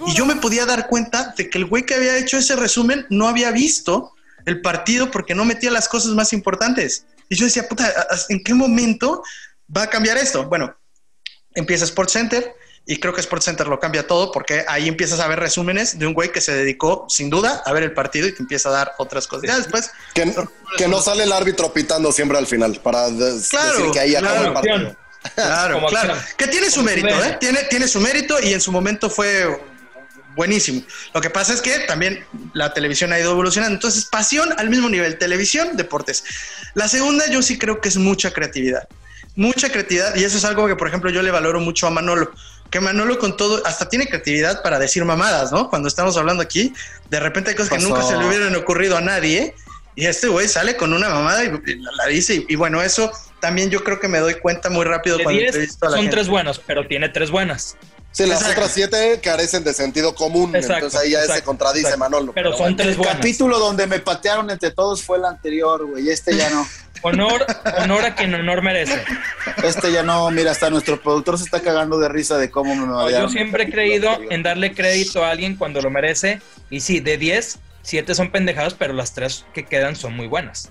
Y 0.06 0.14
yo 0.14 0.26
me 0.26 0.36
podía 0.36 0.66
dar 0.66 0.88
cuenta 0.88 1.34
de 1.36 1.50
que 1.50 1.58
el 1.58 1.66
güey 1.66 1.84
que 1.84 1.94
había 1.94 2.16
hecho 2.16 2.38
ese 2.38 2.56
resumen 2.56 3.06
no 3.10 3.28
había 3.28 3.50
visto 3.50 4.12
el 4.46 4.60
partido 4.60 5.10
porque 5.10 5.34
no 5.34 5.44
metía 5.44 5.70
las 5.70 5.88
cosas 5.88 6.12
más 6.12 6.32
importantes. 6.32 7.06
Y 7.28 7.36
yo 7.36 7.46
decía, 7.46 7.68
puta, 7.68 7.92
¿en 8.28 8.42
qué 8.42 8.54
momento 8.54 9.22
va 9.74 9.82
a 9.82 9.90
cambiar 9.90 10.16
esto? 10.18 10.44
Bueno, 10.44 10.76
empieza 11.54 11.84
Sports 11.84 12.12
Center 12.12 12.54
y 12.86 12.98
creo 13.00 13.14
que 13.14 13.20
Sports 13.20 13.46
Center 13.46 13.66
lo 13.66 13.80
cambia 13.80 14.06
todo 14.06 14.30
porque 14.30 14.64
ahí 14.68 14.88
empiezas 14.88 15.18
a 15.20 15.26
ver 15.26 15.40
resúmenes 15.40 15.98
de 15.98 16.06
un 16.06 16.12
güey 16.12 16.30
que 16.32 16.40
se 16.42 16.52
dedicó 16.52 17.06
sin 17.08 17.30
duda 17.30 17.62
a 17.64 17.72
ver 17.72 17.82
el 17.82 17.92
partido 17.92 18.28
y 18.28 18.32
te 18.32 18.42
empieza 18.42 18.68
a 18.68 18.72
dar 18.72 18.92
otras 18.98 19.26
cosas. 19.26 19.48
Ya 19.48 19.56
después, 19.56 19.90
Que, 20.14 20.34
que 20.76 20.86
no 20.88 21.00
sale 21.00 21.24
el 21.24 21.32
árbitro 21.32 21.72
pitando 21.72 22.12
siempre 22.12 22.36
al 22.36 22.46
final 22.46 22.78
para 22.82 23.06
Claro, 23.06 23.78
decir 23.78 23.90
que 23.92 24.00
ahí 24.00 24.14
acabó 24.14 24.34
claro. 24.34 24.46
el 24.48 24.52
partido. 24.52 24.96
Claro, 25.34 25.74
Como 25.76 25.86
claro. 25.88 26.12
acción. 26.12 26.34
Que 26.36 26.46
tiene 26.48 26.68
su 26.68 26.76
Como 26.80 26.86
mérito, 26.90 27.08
¿eh? 27.08 27.14
mérito. 27.16 27.38
Tiene, 27.38 27.62
tiene 27.64 27.88
su 27.88 28.00
mérito 28.00 28.36
y 28.42 28.52
en 28.52 28.60
su 28.60 28.70
momento 28.70 29.08
fue 29.08 29.58
buenísimo. 30.36 30.82
Lo 31.14 31.20
que 31.22 31.30
pasa 31.30 31.54
es 31.54 31.62
que 31.62 31.78
también 31.80 32.24
la 32.52 32.74
televisión 32.74 33.12
ha 33.12 33.18
ido 33.18 33.30
evolucionando. 33.30 33.74
Entonces, 33.74 34.04
pasión 34.04 34.52
al 34.58 34.68
mismo 34.68 34.90
nivel, 34.90 35.16
televisión, 35.16 35.76
deportes. 35.76 36.24
La 36.74 36.88
segunda 36.88 37.26
yo 37.30 37.40
sí 37.40 37.56
creo 37.58 37.80
que 37.80 37.88
es 37.88 37.96
mucha 37.96 38.32
creatividad. 38.32 38.86
Mucha 39.36 39.70
creatividad 39.70 40.14
y 40.16 40.24
eso 40.24 40.36
es 40.36 40.44
algo 40.44 40.66
que, 40.68 40.76
por 40.76 40.88
ejemplo, 40.88 41.10
yo 41.10 41.22
le 41.22 41.30
valoro 41.30 41.60
mucho 41.60 41.86
a 41.86 41.90
Manolo. 41.90 42.30
Que 42.74 42.80
Manolo 42.80 43.20
con 43.20 43.36
todo, 43.36 43.64
hasta 43.64 43.88
tiene 43.88 44.08
creatividad 44.08 44.60
para 44.60 44.80
decir 44.80 45.04
mamadas, 45.04 45.52
¿no? 45.52 45.70
Cuando 45.70 45.86
estamos 45.86 46.16
hablando 46.16 46.42
aquí, 46.42 46.74
de 47.08 47.20
repente 47.20 47.50
hay 47.50 47.54
cosas 47.54 47.78
que 47.78 47.84
nunca 47.84 48.02
se 48.02 48.16
le 48.16 48.26
hubieran 48.26 48.56
ocurrido 48.56 48.96
a 48.96 49.00
nadie. 49.00 49.54
Y 49.94 50.06
este 50.06 50.26
güey 50.26 50.48
sale 50.48 50.76
con 50.76 50.92
una 50.92 51.08
mamada 51.08 51.44
y, 51.44 51.46
y 51.66 51.76
la, 51.76 51.92
la 51.92 52.06
dice. 52.06 52.34
Y, 52.34 52.46
y 52.48 52.56
bueno, 52.56 52.82
eso 52.82 53.12
también 53.38 53.70
yo 53.70 53.84
creo 53.84 54.00
que 54.00 54.08
me 54.08 54.18
doy 54.18 54.34
cuenta 54.34 54.70
muy 54.70 54.84
rápido 54.84 55.18
De 55.18 55.22
cuando 55.22 55.38
10 55.38 55.54
entrevisto 55.54 55.86
a 55.86 55.90
la 55.90 55.96
son 55.98 56.02
gente. 56.06 56.16
tres 56.16 56.28
buenos, 56.28 56.60
pero 56.66 56.88
tiene 56.88 57.08
tres 57.10 57.30
buenas. 57.30 57.76
Sí, 58.14 58.26
las 58.26 58.42
Exacto. 58.42 58.60
otras 58.60 58.72
siete 58.72 59.20
carecen 59.20 59.64
de 59.64 59.74
sentido 59.74 60.14
común. 60.14 60.54
Exacto, 60.54 60.74
entonces 60.86 61.00
ahí 61.00 61.10
ya 61.10 61.22
se 61.26 61.42
contradice 61.42 61.80
exacto. 61.88 61.98
Manolo. 61.98 62.32
Pero 62.32 62.52
son 62.52 62.60
bueno. 62.60 62.76
tres 62.76 62.88
El 62.90 62.96
buenas. 62.98 63.16
capítulo 63.16 63.58
donde 63.58 63.88
me 63.88 63.98
patearon 63.98 64.48
entre 64.50 64.70
todos 64.70 65.02
fue 65.02 65.18
el 65.18 65.24
anterior, 65.24 65.84
güey. 65.84 66.08
Este 66.08 66.36
ya 66.36 66.48
no. 66.50 66.64
Honor, 67.02 67.44
honor 67.82 68.04
a 68.04 68.14
quien 68.14 68.32
honor 68.32 68.62
merece. 68.62 69.02
Este 69.62 69.90
ya 69.92 70.02
no. 70.04 70.30
Mira, 70.30 70.52
hasta 70.52 70.70
nuestro 70.70 70.98
productor 71.02 71.36
se 71.38 71.44
está 71.44 71.60
cagando 71.60 71.98
de 71.98 72.08
risa 72.08 72.38
de 72.38 72.50
cómo 72.50 72.74
me 72.74 72.82
Yo 72.82 72.92
madrearon. 72.92 73.30
siempre 73.30 73.64
he 73.64 73.70
creído 73.70 74.08
en 74.30 74.42
darle 74.42 74.74
crédito 74.74 75.22
a 75.22 75.30
alguien 75.30 75.56
cuando 75.56 75.82
lo 75.82 75.90
merece. 75.90 76.40
Y 76.70 76.80
sí, 76.80 77.00
de 77.00 77.18
10, 77.18 77.58
7 77.82 78.14
son 78.14 78.30
pendejadas, 78.30 78.72
pero 78.74 78.94
las 78.94 79.12
tres 79.12 79.44
que 79.52 79.66
quedan 79.66 79.96
son 79.96 80.14
muy 80.16 80.28
buenas. 80.28 80.70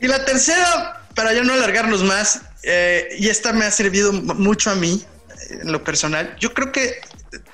Y 0.00 0.08
la 0.08 0.24
tercera, 0.24 1.02
para 1.14 1.32
ya 1.32 1.42
no 1.42 1.52
alargarnos 1.52 2.02
más, 2.02 2.40
eh, 2.64 3.08
y 3.18 3.28
esta 3.28 3.52
me 3.52 3.64
ha 3.64 3.70
servido 3.70 4.12
mucho 4.12 4.70
a 4.70 4.74
mí, 4.74 5.04
en 5.48 5.72
lo 5.72 5.82
personal, 5.84 6.36
yo 6.38 6.52
creo 6.54 6.72
que 6.72 7.00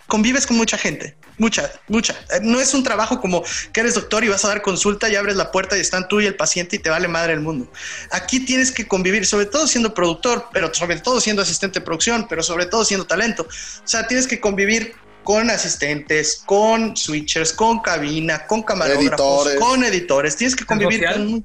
convives 0.07 0.46
con 0.46 0.57
mucha 0.57 0.76
gente, 0.78 1.16
mucha, 1.38 1.70
mucha. 1.88 2.12
Eh, 2.33 2.40
No 2.42 2.61
es 2.61 2.74
un 2.74 2.83
trabajo 2.83 3.20
como 3.20 3.42
que 3.72 3.80
eres 3.80 3.94
doctor 3.94 4.24
y 4.24 4.28
vas 4.28 4.44
a 4.44 4.48
dar 4.48 4.62
consulta 4.62 5.09
y 5.09 5.16
abres 5.16 5.37
la 5.37 5.50
puerta 5.50 5.76
y 5.76 5.80
están 5.80 6.09
tú 6.09 6.20
y 6.20 6.26
el 6.26 6.37
paciente 6.37 6.76
y 6.76 6.78
te 6.78 6.90
vale 6.90 7.09
madre 7.09 7.33
el 7.33 7.40
mundo. 7.40 7.70
Aquí 8.11 8.40
tienes 8.40 8.70
que 8.72 8.87
convivir, 8.87 9.26
sobre 9.26 9.46
todo 9.46 9.66
siendo 9.66 9.94
productor, 9.94 10.48
pero 10.52 10.72
sobre 10.74 11.00
todo 11.00 11.20
siendo 11.20 11.42
asistente 11.42 11.80
de 11.80 11.85
producción, 11.85 12.26
pero 12.28 12.42
sobre 12.42 12.66
todo 12.66 12.85
siendo 12.85 13.07
talento. 13.07 13.44
O 13.44 13.87
sea, 13.88 14.07
tienes 14.07 14.26
que 14.26 14.40
convivir 14.40 14.94
con 15.24 15.48
asistentes, 15.50 16.42
con 16.44 16.96
switchers, 16.96 17.52
con 17.52 17.80
cabina, 17.80 18.46
con 18.46 18.62
camarógrafos, 18.62 19.46
Editores. 19.46 19.59
con 19.59 19.85
editores. 19.85 20.37
Tienes 20.37 20.54
que 20.54 20.66
convivir 20.66 21.04
con 21.07 21.44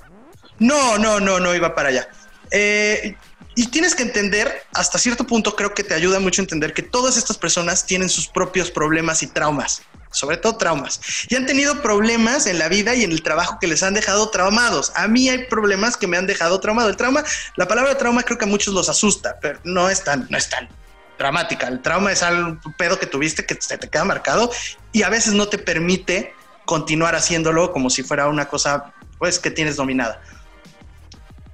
no, 0.60 0.98
no, 0.98 1.20
no, 1.20 1.40
no 1.40 1.56
iba 1.56 1.74
para 1.74 1.90
allá. 1.90 2.10
Eh, 2.52 3.16
y 3.60 3.68
tienes 3.68 3.94
que 3.94 4.04
entender, 4.04 4.64
hasta 4.74 4.98
cierto 4.98 5.28
punto 5.28 5.54
creo 5.54 5.74
que 5.74 5.84
te 5.84 5.94
ayuda 5.94 6.22
mucho 6.22 6.42
a 6.42 6.44
entender 6.44 6.74
que 6.74 6.82
todas 6.82 7.18
estas 7.18 7.38
personas 7.38 7.86
tienen 7.86 8.08
sus 8.08 8.26
propios 8.26 8.72
problemas 8.72 9.22
y 9.22 9.28
traumas, 9.28 9.82
sobre 10.12 10.38
todo 10.38 10.56
traumas. 10.56 11.02
Y 11.28 11.36
han 11.36 11.46
tenido 11.46 11.82
problemas 11.82 12.46
en 12.46 12.58
la 12.58 12.70
vida 12.70 12.96
y 12.96 13.04
en 13.04 13.12
el 13.12 13.22
trabajo 13.22 13.58
que 13.60 13.68
les 13.68 13.84
han 13.84 13.94
dejado 13.94 14.30
traumados. 14.30 14.94
A 14.96 15.10
mí 15.10 15.28
hay 15.28 15.40
problemas 15.48 15.98
que 15.98 16.08
me 16.08 16.16
han 16.16 16.26
dejado 16.26 16.62
traumado. 16.62 16.88
El 16.88 16.96
trauma, 16.96 17.22
la 17.58 17.68
palabra 17.68 17.98
trauma 17.98 18.24
creo 18.24 18.38
que 18.38 18.46
a 18.46 18.48
muchos 18.48 18.74
los 18.74 18.88
asusta, 18.88 19.36
pero 19.42 19.60
no 19.66 19.90
es 19.90 20.06
tan, 20.06 20.26
no 20.30 20.38
es 20.38 20.48
tan 20.48 20.70
dramática. 21.18 21.68
El 21.68 21.82
trauma 21.82 22.14
es 22.14 22.24
algo, 22.24 22.58
pedo 22.78 22.98
que 22.98 23.08
tuviste 23.08 23.46
que 23.46 23.58
se 23.60 23.78
te 23.78 23.90
queda 23.90 24.06
marcado 24.06 24.50
y 24.94 25.04
a 25.04 25.10
veces 25.10 25.34
no 25.34 25.50
te 25.50 25.58
permite 25.58 26.34
continuar 26.64 27.14
haciéndolo 27.14 27.74
como 27.74 27.90
si 27.90 28.04
fuera 28.04 28.30
una 28.30 28.48
cosa 28.48 28.94
pues 29.18 29.38
que 29.38 29.52
tienes 29.52 29.76
dominada. 29.76 30.22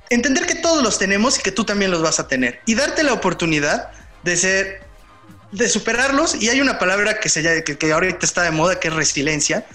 Entender 0.10 0.46
que 0.46 0.56
todos 0.56 0.84
los 0.84 0.98
tenemos 1.00 1.40
y 1.40 1.42
que 1.42 1.52
tú 1.52 1.64
también 1.66 1.92
los 1.92 2.02
vas 2.02 2.20
a 2.20 2.28
tener 2.28 2.60
y 2.66 2.76
darte 2.76 3.04
la 3.04 3.14
oportunidad 3.14 3.90
de 4.24 4.38
ser, 4.38 4.84
de 5.52 5.70
superarlos. 5.70 6.36
Y 6.36 6.50
hay 6.50 6.62
una 6.62 6.78
palabra 6.80 7.20
que, 7.20 7.30
se, 7.30 7.64
que, 7.64 7.78
que 7.78 7.92
ahorita 7.92 8.26
está 8.26 8.44
de 8.44 8.52
moda, 8.52 8.80
que 8.80 8.88
es 8.90 8.94
resiliencia, 8.94 9.66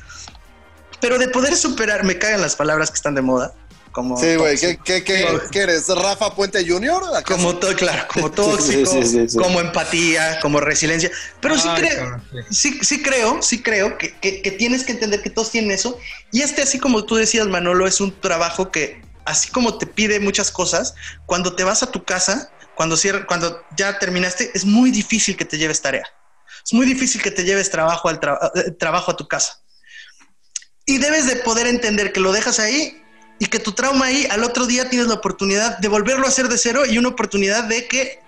pero 1.00 1.18
de 1.18 1.28
poder 1.28 1.56
superar, 1.56 2.04
me 2.04 2.18
cagan 2.18 2.40
las 2.40 2.56
palabras 2.56 2.90
que 2.90 2.96
están 2.96 3.14
de 3.14 3.22
moda. 3.22 3.54
Como 3.92 4.16
Sí, 4.16 4.36
güey. 4.36 4.56
¿qué, 4.56 4.78
qué, 4.84 5.02
qué, 5.02 5.26
qué 5.50 5.58
eres? 5.62 5.88
¿Rafa 5.88 6.32
Puente 6.36 6.64
Jr.? 6.64 7.02
Como 7.26 7.56
todo, 7.56 7.74
claro, 7.74 8.06
como 8.06 8.30
tóxico, 8.32 8.88
sí, 8.88 9.04
sí, 9.04 9.28
sí. 9.28 9.36
como 9.36 9.60
empatía, 9.60 10.38
como 10.40 10.60
resiliencia. 10.60 11.10
Pero 11.40 11.58
sí, 11.58 11.66
Ay, 11.68 11.82
creo, 11.82 11.96
cabrón, 11.98 12.24
sí, 12.52 12.78
sí 12.82 13.02
creo, 13.02 13.42
sí 13.42 13.60
creo 13.62 13.98
que, 13.98 14.14
que- 14.20 14.42
que 14.42 14.50
tienes 14.52 14.84
que 14.84 14.92
entender 14.92 15.22
que 15.22 15.30
todos 15.30 15.50
tienen 15.50 15.72
eso. 15.72 15.98
Y 16.30 16.42
este, 16.42 16.62
así 16.62 16.78
como 16.78 17.04
tú 17.04 17.16
decías, 17.16 17.48
Manolo, 17.48 17.88
es 17.88 18.00
un 18.00 18.12
trabajo 18.20 18.70
que, 18.70 19.02
así 19.24 19.50
como 19.50 19.78
te 19.78 19.86
pide 19.86 20.20
muchas 20.20 20.50
cosas, 20.50 20.94
cuando 21.26 21.54
te 21.54 21.64
vas 21.64 21.82
a 21.82 21.90
tu 21.90 22.04
casa, 22.04 22.52
cuando, 22.74 22.96
cierra- 22.96 23.26
cuando 23.26 23.64
ya 23.76 23.98
terminaste, 23.98 24.50
es 24.54 24.64
muy 24.64 24.90
difícil 24.90 25.36
que 25.36 25.44
te 25.44 25.58
lleves 25.58 25.82
tarea. 25.82 26.06
Es 26.64 26.72
muy 26.72 26.86
difícil 26.86 27.22
que 27.22 27.30
te 27.30 27.44
lleves 27.44 27.70
trabajo, 27.70 28.08
al 28.08 28.20
eh, 28.54 28.70
trabajo 28.72 29.10
a 29.12 29.16
tu 29.16 29.26
casa. 29.28 29.62
Y 30.86 30.98
debes 30.98 31.26
de 31.26 31.36
poder 31.36 31.66
entender 31.66 32.12
que 32.12 32.20
lo 32.20 32.32
dejas 32.32 32.58
ahí 32.58 33.02
y 33.38 33.46
que 33.46 33.58
tu 33.58 33.72
trauma 33.72 34.06
ahí 34.06 34.26
al 34.30 34.44
otro 34.44 34.66
día 34.66 34.88
tienes 34.90 35.08
la 35.08 35.14
oportunidad 35.14 35.78
de 35.78 35.88
volverlo 35.88 36.26
a 36.26 36.28
hacer 36.28 36.48
de 36.48 36.58
cero 36.58 36.84
y 36.86 36.98
una 36.98 37.08
oportunidad 37.08 37.64
de 37.64 37.86
que 37.86 38.20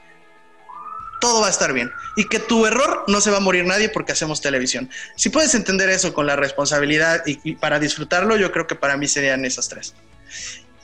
todo 1.20 1.40
va 1.40 1.46
a 1.46 1.50
estar 1.50 1.72
bien 1.72 1.90
y 2.16 2.24
que 2.24 2.38
tu 2.38 2.66
error 2.66 3.04
no 3.06 3.20
se 3.20 3.30
va 3.30 3.36
a 3.36 3.40
morir 3.40 3.64
nadie 3.64 3.88
porque 3.88 4.12
hacemos 4.12 4.40
televisión. 4.40 4.90
Si 5.16 5.30
puedes 5.30 5.54
entender 5.54 5.88
eso 5.88 6.12
con 6.14 6.26
la 6.26 6.36
responsabilidad 6.36 7.22
y, 7.26 7.38
y 7.44 7.54
para 7.56 7.78
disfrutarlo, 7.78 8.36
yo 8.36 8.50
creo 8.52 8.66
que 8.66 8.74
para 8.74 8.96
mí 8.96 9.06
serían 9.06 9.44
esas 9.44 9.68
tres. 9.68 9.94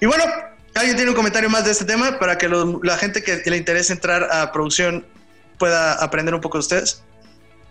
Y 0.00 0.06
bueno, 0.06 0.24
¿alguien 0.74 0.96
tiene 0.96 1.11
un 1.11 1.16
comentario 1.16 1.50
más 1.50 1.64
de 1.64 1.72
este 1.72 1.84
tema 1.84 2.18
para 2.18 2.38
que 2.38 2.48
lo- 2.48 2.80
la 2.82 2.96
gente 2.96 3.22
que 3.22 3.42
le 3.50 3.56
interese 3.56 3.92
entrar 3.92 4.28
a 4.32 4.52
producción 4.52 5.06
pueda 5.58 5.94
aprender 5.94 6.34
un 6.34 6.40
poco 6.40 6.58
de 6.58 6.61
ustedes? 6.61 7.02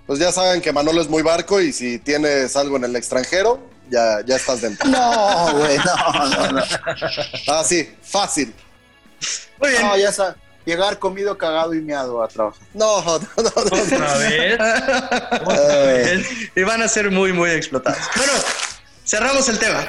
Pues 0.06 0.20
ya 0.20 0.32
saben 0.32 0.62
que 0.62 0.72
Manolo 0.72 1.02
es 1.02 1.10
muy 1.10 1.22
barco 1.22 1.60
y 1.62 1.74
si 1.74 2.00
tienes 2.00 2.56
algo 2.56 2.78
en 2.78 2.86
el 2.86 2.96
extranjero, 2.96 3.62
ya, 3.90 4.20
ya 4.26 4.36
estás 4.38 4.62
dentro. 4.62 4.88
No, 4.90 5.54
güey, 5.58 5.78
no, 5.78 6.30
no, 6.30 6.52
no. 6.52 6.64
Ah, 7.50 7.64
sí, 7.66 7.90
fácil. 8.04 8.54
Muy 9.60 9.70
bien. 9.72 9.82
No, 9.84 9.98
ya 9.98 10.12
sabes. 10.12 10.36
Llegar 10.66 11.00
comido, 11.00 11.38
cagado 11.38 11.74
y 11.74 11.80
meado 11.82 12.22
a 12.22 12.28
trabajar. 12.28 12.62
No, 12.74 13.02
no, 13.02 13.20
no. 13.20 13.44
no. 13.44 13.50
Otra 13.84 14.18
vez. 14.18 14.60
Eh, 15.50 16.50
y 16.58 16.64
van 16.64 16.82
a 16.82 16.88
ser 16.90 17.10
muy, 17.10 17.32
muy 17.32 17.52
explotados. 17.52 18.00
Bueno, 18.16 18.34
cerramos 19.06 19.48
el 19.48 19.60
tema. 19.60 19.88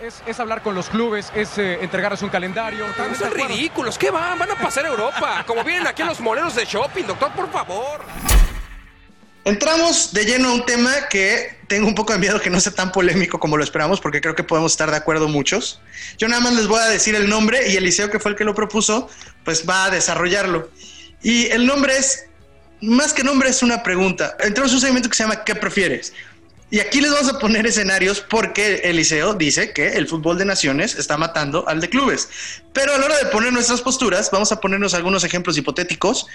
Es, 0.00 0.22
es 0.26 0.40
hablar 0.40 0.62
con 0.62 0.74
los 0.74 0.88
clubes, 0.88 1.30
es 1.34 1.58
eh, 1.58 1.78
entregarles 1.82 2.22
un 2.22 2.30
calendario. 2.30 2.86
No 2.88 3.14
son 3.14 3.32
ridículos, 3.32 3.98
¿qué 3.98 4.10
van? 4.10 4.38
Van 4.38 4.50
a 4.50 4.54
pasar 4.54 4.86
a 4.86 4.88
Europa. 4.88 5.44
Como 5.46 5.62
vienen 5.62 5.86
aquí 5.86 6.00
a 6.00 6.06
los 6.06 6.20
moleros 6.20 6.54
de 6.54 6.64
shopping, 6.64 7.04
doctor, 7.04 7.30
por 7.32 7.52
favor. 7.52 8.00
Entramos 9.44 10.14
de 10.14 10.24
lleno 10.24 10.48
a 10.48 10.54
un 10.54 10.64
tema 10.64 10.90
que 11.10 11.58
tengo 11.66 11.86
un 11.86 11.94
poco 11.94 12.14
de 12.14 12.18
miedo 12.18 12.40
que 12.40 12.48
no 12.48 12.58
sea 12.60 12.72
tan 12.72 12.92
polémico 12.92 13.38
como 13.38 13.58
lo 13.58 13.64
esperamos, 13.64 14.00
porque 14.00 14.22
creo 14.22 14.34
que 14.34 14.42
podemos 14.42 14.72
estar 14.72 14.90
de 14.90 14.96
acuerdo 14.96 15.28
muchos. 15.28 15.82
Yo 16.16 16.28
nada 16.28 16.40
más 16.40 16.54
les 16.54 16.66
voy 16.66 16.80
a 16.80 16.86
decir 16.86 17.14
el 17.14 17.28
nombre 17.28 17.70
y 17.70 17.76
Eliseo, 17.76 18.10
que 18.10 18.18
fue 18.18 18.30
el 18.30 18.38
que 18.38 18.44
lo 18.44 18.54
propuso, 18.54 19.10
pues 19.44 19.68
va 19.68 19.84
a 19.84 19.90
desarrollarlo. 19.90 20.70
Y 21.22 21.46
el 21.48 21.66
nombre 21.66 21.98
es, 21.98 22.24
más 22.80 23.12
que 23.12 23.22
nombre, 23.22 23.50
es 23.50 23.62
una 23.62 23.82
pregunta. 23.82 24.34
Entramos 24.40 24.72
a 24.72 24.76
un 24.76 24.80
segmento 24.80 25.10
que 25.10 25.16
se 25.16 25.24
llama 25.24 25.44
¿Qué 25.44 25.54
prefieres? 25.54 26.14
Y 26.70 26.78
aquí 26.78 27.00
les 27.00 27.10
vamos 27.10 27.28
a 27.28 27.38
poner 27.38 27.66
escenarios 27.66 28.20
porque 28.20 28.82
Eliseo 28.84 29.34
dice 29.34 29.72
que 29.72 29.88
el 29.88 30.06
fútbol 30.06 30.38
de 30.38 30.44
naciones 30.44 30.94
está 30.94 31.16
matando 31.16 31.68
al 31.68 31.80
de 31.80 31.88
clubes. 31.88 32.28
Pero 32.72 32.94
a 32.94 32.98
la 32.98 33.06
hora 33.06 33.18
de 33.18 33.26
poner 33.26 33.52
nuestras 33.52 33.80
posturas, 33.80 34.30
vamos 34.30 34.52
a 34.52 34.60
ponernos 34.60 34.94
algunos 34.94 35.24
ejemplos 35.24 35.58
hipotéticos 35.58 36.26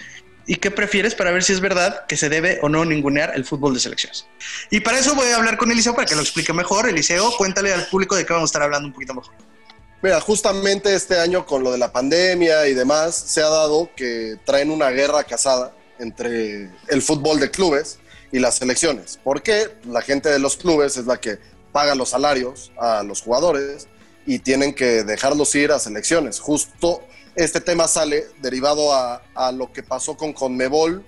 ¿Y 0.47 0.57
qué 0.57 0.69
prefieres 0.69 1.15
para 1.15 1.31
ver 1.31 1.43
si 1.43 1.53
es 1.53 1.59
verdad 1.59 2.05
que 2.07 2.17
se 2.17 2.29
debe 2.29 2.59
o 2.61 2.69
no 2.69 2.85
ningunear 2.85 3.31
el 3.35 3.45
fútbol 3.45 3.73
de 3.73 3.79
selecciones? 3.79 4.27
Y 4.69 4.79
para 4.79 4.99
eso 4.99 5.15
voy 5.15 5.27
a 5.29 5.37
hablar 5.37 5.57
con 5.57 5.71
Eliseo 5.71 5.95
para 5.95 6.05
que 6.05 6.15
lo 6.15 6.21
explique 6.21 6.53
mejor. 6.53 6.87
Eliseo, 6.87 7.35
cuéntale 7.37 7.73
al 7.73 7.87
público 7.87 8.15
de 8.15 8.25
qué 8.25 8.33
vamos 8.33 8.49
a 8.49 8.51
estar 8.51 8.61
hablando 8.61 8.87
un 8.87 8.93
poquito 8.93 9.15
mejor. 9.15 9.33
Mira, 10.03 10.21
justamente 10.21 10.93
este 10.93 11.19
año 11.19 11.47
con 11.47 11.63
lo 11.63 11.71
de 11.71 11.79
la 11.79 11.91
pandemia 11.91 12.67
y 12.67 12.75
demás, 12.75 13.15
se 13.15 13.41
ha 13.41 13.49
dado 13.49 13.89
que 13.95 14.37
traen 14.45 14.69
una 14.69 14.91
guerra 14.91 15.23
casada 15.23 15.73
entre 15.97 16.69
el 16.89 17.01
fútbol 17.01 17.39
de 17.39 17.49
clubes 17.49 17.97
y 18.31 18.39
las 18.39 18.55
selecciones. 18.55 19.19
Porque 19.23 19.69
la 19.85 20.01
gente 20.01 20.29
de 20.29 20.39
los 20.39 20.57
clubes 20.57 20.97
es 20.97 21.05
la 21.05 21.17
que 21.17 21.39
paga 21.71 21.95
los 21.95 22.09
salarios 22.09 22.71
a 22.77 23.03
los 23.03 23.21
jugadores 23.21 23.87
y 24.25 24.39
tienen 24.39 24.73
que 24.73 25.03
dejarlos 25.03 25.53
ir 25.55 25.71
a 25.71 25.79
selecciones. 25.79 26.39
Justo 26.39 27.01
este 27.35 27.61
tema 27.61 27.87
sale 27.87 28.25
derivado 28.41 28.93
a 28.93 29.51
lo 29.51 29.71
que 29.73 29.83
pasó 29.83 30.15
con 30.15 30.33
Conmebol, 30.33 31.05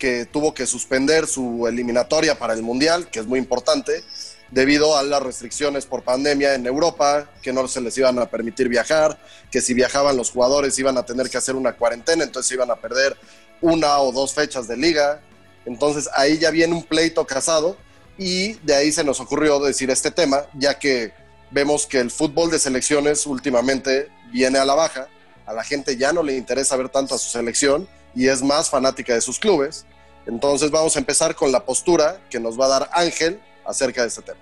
que 0.00 0.24
tuvo 0.24 0.52
que 0.54 0.66
suspender 0.66 1.28
su 1.28 1.66
eliminatoria 1.68 2.38
para 2.38 2.54
el 2.54 2.62
Mundial, 2.62 3.08
que 3.10 3.20
es 3.20 3.26
muy 3.26 3.38
importante, 3.38 4.02
debido 4.50 4.96
a 4.96 5.02
las 5.02 5.22
restricciones 5.22 5.86
por 5.86 6.02
pandemia 6.02 6.54
en 6.54 6.66
Europa, 6.66 7.30
que 7.42 7.52
no 7.52 7.68
se 7.68 7.80
les 7.80 7.96
iban 7.98 8.18
a 8.18 8.28
permitir 8.28 8.68
viajar, 8.68 9.20
que 9.50 9.60
si 9.60 9.74
viajaban 9.74 10.16
los 10.16 10.30
jugadores 10.30 10.76
iban 10.78 10.98
a 10.98 11.04
tener 11.04 11.30
que 11.30 11.38
hacer 11.38 11.54
una 11.54 11.76
cuarentena, 11.76 12.24
entonces 12.24 12.50
iban 12.52 12.70
a 12.70 12.76
perder 12.76 13.16
una 13.60 13.98
o 14.00 14.10
dos 14.10 14.34
fechas 14.34 14.66
de 14.66 14.76
liga. 14.76 15.20
Entonces 15.66 16.08
ahí 16.14 16.38
ya 16.38 16.50
viene 16.50 16.74
un 16.74 16.82
pleito 16.82 17.26
casado 17.26 17.76
y 18.18 18.54
de 18.62 18.74
ahí 18.74 18.92
se 18.92 19.04
nos 19.04 19.20
ocurrió 19.20 19.58
decir 19.60 19.90
este 19.90 20.10
tema, 20.10 20.42
ya 20.54 20.78
que 20.78 21.12
vemos 21.50 21.86
que 21.86 21.98
el 21.98 22.10
fútbol 22.10 22.50
de 22.50 22.58
selecciones 22.58 23.26
últimamente 23.26 24.08
viene 24.32 24.58
a 24.58 24.64
la 24.64 24.74
baja, 24.74 25.08
a 25.46 25.52
la 25.52 25.64
gente 25.64 25.96
ya 25.96 26.12
no 26.12 26.22
le 26.22 26.36
interesa 26.36 26.76
ver 26.76 26.88
tanto 26.88 27.14
a 27.14 27.18
su 27.18 27.30
selección 27.30 27.88
y 28.14 28.28
es 28.28 28.42
más 28.42 28.70
fanática 28.70 29.14
de 29.14 29.20
sus 29.20 29.38
clubes. 29.38 29.86
Entonces 30.26 30.70
vamos 30.70 30.96
a 30.96 30.98
empezar 30.98 31.34
con 31.34 31.50
la 31.50 31.64
postura 31.64 32.20
que 32.30 32.38
nos 32.38 32.58
va 32.58 32.66
a 32.66 32.68
dar 32.68 32.90
Ángel 32.92 33.40
acerca 33.64 34.02
de 34.02 34.08
este 34.08 34.22
tema. 34.22 34.40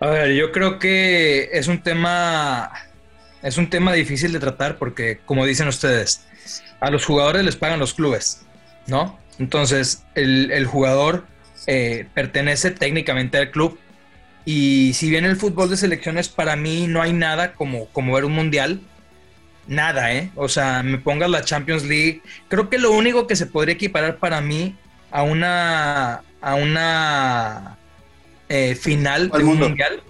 A 0.00 0.08
ver, 0.08 0.32
yo 0.34 0.52
creo 0.52 0.78
que 0.78 1.50
es 1.52 1.68
un 1.68 1.82
tema, 1.82 2.70
es 3.42 3.56
un 3.56 3.68
tema 3.70 3.92
difícil 3.92 4.32
de 4.32 4.38
tratar 4.38 4.78
porque, 4.78 5.20
como 5.24 5.46
dicen 5.46 5.68
ustedes, 5.68 6.22
a 6.80 6.90
los 6.90 7.04
jugadores 7.04 7.44
les 7.44 7.56
pagan 7.56 7.78
los 7.78 7.94
clubes, 7.94 8.42
¿no? 8.86 9.18
Entonces, 9.38 10.04
el, 10.14 10.50
el 10.50 10.66
jugador 10.66 11.26
eh, 11.66 12.06
pertenece 12.14 12.70
técnicamente 12.70 13.38
al 13.38 13.50
club 13.50 13.78
y 14.44 14.92
si 14.94 15.10
bien 15.10 15.24
el 15.24 15.36
fútbol 15.36 15.68
de 15.68 15.76
selecciones 15.76 16.28
para 16.28 16.54
mí 16.54 16.86
no 16.86 17.02
hay 17.02 17.12
nada 17.12 17.54
como, 17.54 17.86
como 17.86 18.14
ver 18.14 18.24
un 18.24 18.32
mundial, 18.32 18.80
nada, 19.66 20.14
¿eh? 20.14 20.30
O 20.36 20.48
sea, 20.48 20.84
me 20.84 20.98
pongas 20.98 21.28
la 21.28 21.44
Champions 21.44 21.84
League, 21.84 22.22
creo 22.46 22.70
que 22.70 22.78
lo 22.78 22.92
único 22.92 23.26
que 23.26 23.34
se 23.34 23.46
podría 23.46 23.74
equiparar 23.74 24.18
para 24.18 24.40
mí 24.40 24.76
a 25.10 25.24
una, 25.24 26.22
a 26.40 26.54
una 26.54 27.76
eh, 28.48 28.76
final 28.76 29.30
Al 29.32 29.40
de 29.40 29.44
un 29.44 29.58
mundial 29.58 30.02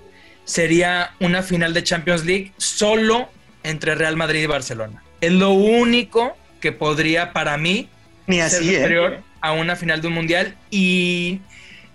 sería 0.45 1.13
una 1.19 1.43
final 1.43 1.73
de 1.73 1.83
Champions 1.83 2.27
League 2.27 2.53
solo 2.59 3.31
entre 3.63 3.95
Real 3.95 4.17
Madrid 4.17 4.43
y 4.43 4.47
Barcelona. 4.47 5.03
Es 5.23 5.33
lo 5.33 5.53
único 5.53 6.37
que 6.61 6.73
podría 6.73 7.33
para 7.33 7.57
mí 7.57 7.89
Ni 8.27 8.37
ser 8.37 8.45
así, 8.47 8.71
¿eh? 8.75 8.77
superior 8.79 9.23
a 9.41 9.53
una 9.53 9.77
final 9.77 10.01
de 10.01 10.09
un 10.09 10.15
mundial 10.15 10.57
y 10.71 11.41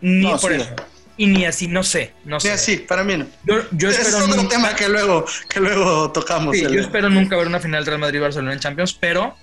ni 0.02 0.24
No, 0.24 0.38
por 0.40 0.52
sí. 0.54 0.62
eso. 0.62 0.76
Y 1.18 1.28
ni 1.28 1.46
así, 1.46 1.68
no 1.68 1.84
sé, 1.84 2.14
no 2.26 2.38
Ni 2.38 2.42
sé. 2.42 2.52
así, 2.52 2.78
para 2.78 3.04
mí 3.04 3.16
no. 3.18 3.28
Yo, 3.46 3.58
yo 3.72 3.90
es 3.90 4.00
espero 4.00 4.24
otro 4.26 4.36
nunca- 4.38 4.50
tema 4.56 4.76
que 4.76 4.88
luego, 4.90 5.26
que 5.50 5.60
luego 5.60 6.12
tocamos. 6.12 6.56
Sí, 6.56 6.64
yo 6.64 6.80
espero 6.80 7.10
nunca 7.10 7.36
ver 7.36 7.48
una 7.48 7.60
final 7.60 7.86
Real 7.86 8.00
Madrid-Barcelona 8.00 8.54
en 8.54 8.60
Champions, 8.60 8.94
pero 8.94 9.36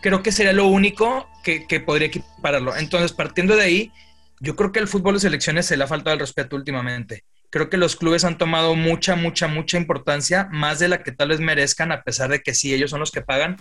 creo 0.00 0.22
que 0.22 0.30
sería 0.30 0.52
lo 0.52 0.66
único 0.66 1.28
que, 1.42 1.66
que 1.66 1.80
podría 1.80 2.08
equipararlo. 2.08 2.76
Entonces, 2.76 3.12
partiendo 3.12 3.56
de 3.56 3.62
ahí, 3.62 3.92
yo 4.40 4.54
creo 4.54 4.70
que 4.70 4.78
el 4.78 4.86
fútbol 4.86 5.14
de 5.14 5.20
selecciones 5.20 5.66
se 5.66 5.76
le 5.76 5.84
ha 5.84 5.88
faltado 5.88 6.14
el 6.14 6.20
respeto 6.20 6.54
últimamente. 6.54 7.24
Creo 7.50 7.70
que 7.70 7.78
los 7.78 7.96
clubes 7.96 8.24
han 8.24 8.36
tomado 8.36 8.74
mucha, 8.74 9.16
mucha, 9.16 9.48
mucha 9.48 9.78
importancia, 9.78 10.48
más 10.52 10.78
de 10.78 10.88
la 10.88 11.02
que 11.02 11.12
tal 11.12 11.28
vez 11.30 11.40
merezcan, 11.40 11.92
a 11.92 12.02
pesar 12.02 12.28
de 12.30 12.42
que 12.42 12.52
sí, 12.54 12.74
ellos 12.74 12.90
son 12.90 13.00
los 13.00 13.10
que 13.10 13.22
pagan. 13.22 13.56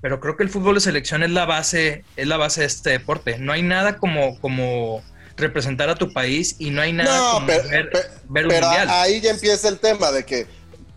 Pero 0.00 0.20
creo 0.20 0.36
que 0.36 0.44
el 0.44 0.48
fútbol 0.50 0.76
de 0.76 0.80
selección 0.80 1.22
es 1.24 1.30
la 1.30 1.44
base, 1.44 2.04
es 2.16 2.26
la 2.28 2.36
base 2.36 2.60
de 2.60 2.66
este 2.68 2.90
deporte. 2.90 3.38
No 3.38 3.52
hay 3.52 3.62
nada 3.62 3.96
como, 3.98 4.38
como 4.40 5.02
representar 5.36 5.88
a 5.90 5.96
tu 5.96 6.12
país 6.12 6.54
y 6.60 6.70
no 6.70 6.82
hay 6.82 6.92
nada 6.92 7.16
No, 7.18 7.32
como 7.34 7.46
pero, 7.46 7.68
ver, 7.68 7.90
pe- 7.90 7.98
ver 8.28 8.44
un 8.44 8.50
pero 8.50 8.66
mundial. 8.68 8.88
ahí 8.90 9.20
ya 9.20 9.30
empieza 9.30 9.68
el 9.68 9.78
tema 9.78 10.12
de 10.12 10.24
que 10.24 10.46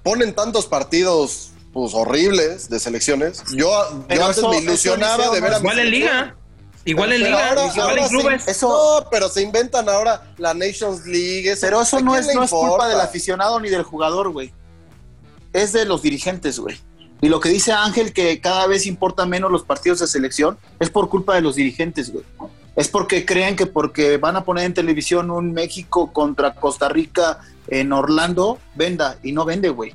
ponen 0.04 0.34
tantos 0.36 0.68
partidos 0.68 1.52
pues, 1.74 1.94
horribles 1.96 2.70
de 2.70 2.80
selecciones. 2.80 3.44
Yo, 3.56 3.58
yo 3.58 4.06
Pero 4.08 4.22
antes 4.26 4.38
eso- 4.38 4.50
me 4.50 4.60
ilusionaba 4.60 5.30
de 5.34 5.42
ver 5.42 5.54
a 5.54 5.58
es 5.58 5.64
mi 5.64 5.84
liga, 5.86 6.36
igual 6.86 7.12
en 7.14 7.24
liga, 7.24 7.50
ahora- 7.50 7.66
igual 7.68 7.90
ahora 7.90 8.02
en 8.04 8.10
clubes. 8.10 8.48
Eso- 8.48 9.00
No, 9.04 9.10
pero 9.10 9.28
se 9.30 9.42
inventan 9.42 9.90
ahora 9.90 10.24
la 10.38 10.54
Nations 10.54 11.06
League. 11.06 11.52
eso- 11.52 11.62
Pero 11.68 11.82
eso 11.82 11.98
¿a 11.98 12.02
no 12.02 12.16
es, 12.16 12.28
le 12.28 12.36
no 12.36 12.44
es 12.44 12.52
culpa 12.52 12.88
del 12.88 13.00
aficionado 13.02 13.60
ni 13.60 13.70
del 13.70 13.84
jugador, 13.84 14.30
güey. 14.30 14.54
Es 15.54 15.74
de 15.74 15.86
los 15.86 16.02
dirigentes, 16.02 16.60
güey. 16.60 16.78
Y 17.22 17.30
lo 17.30 17.40
que 17.40 17.50
dice 17.50 17.72
Ángel, 17.72 18.12
que 18.14 18.40
cada 18.42 18.68
vez 18.68 18.86
importan 18.86 19.30
menos 19.30 19.50
los 19.52 19.64
partidos 19.64 20.00
de 20.00 20.08
selección, 20.08 20.58
es 20.80 20.90
por 20.90 21.10
culpa 21.10 21.34
de 21.36 21.42
los 21.42 21.56
dirigentes, 21.56 22.12
güey. 22.12 22.26
Es 22.76 22.90
porque 22.90 23.26
creen 23.26 23.56
que 23.56 23.66
porque 23.66 24.18
van 24.18 24.36
a 24.36 24.44
poner 24.44 24.66
en 24.66 24.74
televisión 24.74 25.32
un 25.32 25.54
México 25.54 26.12
contra 26.12 26.54
Costa 26.54 26.90
Rica 26.90 27.40
en 27.70 27.94
Orlando, 27.94 28.60
venda. 28.76 29.18
Y 29.24 29.32
no 29.32 29.46
vende, 29.46 29.70
güey. 29.70 29.94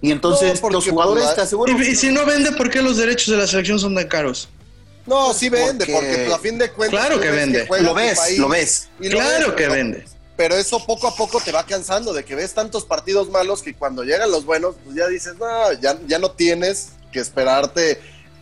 Y 0.00 0.12
entonces 0.12 0.62
No, 0.62 0.70
los 0.70 0.88
jugadores 0.88 1.24
pues, 1.24 1.34
te 1.34 1.40
aseguro. 1.42 1.72
Y, 1.76 1.88
y 1.88 1.96
si 1.96 2.12
no 2.12 2.24
vende, 2.24 2.52
¿por 2.52 2.70
qué 2.70 2.82
los 2.82 2.98
derechos 2.98 3.32
de 3.32 3.36
la 3.36 3.48
selección 3.48 3.80
son 3.80 3.96
tan 3.96 4.06
caros? 4.06 4.48
No, 5.08 5.32
sí 5.34 5.48
vende, 5.48 5.86
Porque- 5.86 5.92
porque, 5.92 6.24
pues, 6.26 6.32
a 6.32 6.38
fin 6.38 6.58
de 6.58 6.70
cuentas. 6.70 7.00
Claro 7.00 7.20
que 7.20 7.30
vende. 7.30 7.66
lo 7.80 7.94
ves, 7.94 8.18
país 8.18 8.38
lo 8.38 8.48
ves. 8.48 8.88
y 9.00 9.08
lo 9.08 9.18
Claro 9.18 9.46
ves, 9.46 9.56
que 9.56 9.62
pero- 9.62 9.72
vende. 9.72 10.04
Pero 10.36 10.54
eso 10.56 10.84
poco 10.86 11.08
a 11.08 11.16
poco 11.16 11.40
te 11.40 11.50
va 11.50 11.64
cansando 11.66 12.12
de 12.12 12.24
que 12.24 12.36
ves 12.36 12.54
tantos 12.54 12.84
partidos 12.84 13.28
malos 13.28 13.60
que 13.60 13.74
cuando 13.74 14.04
llegan 14.04 14.30
los 14.30 14.44
buenos, 14.44 14.76
pues 14.84 14.94
ya 14.94 15.08
dices, 15.08 15.34
no, 15.36 15.72
ya, 15.80 15.98
ya 16.06 16.20
no 16.20 16.30
tienes 16.30 16.90
que 17.10 17.18
esperarte 17.18 18.00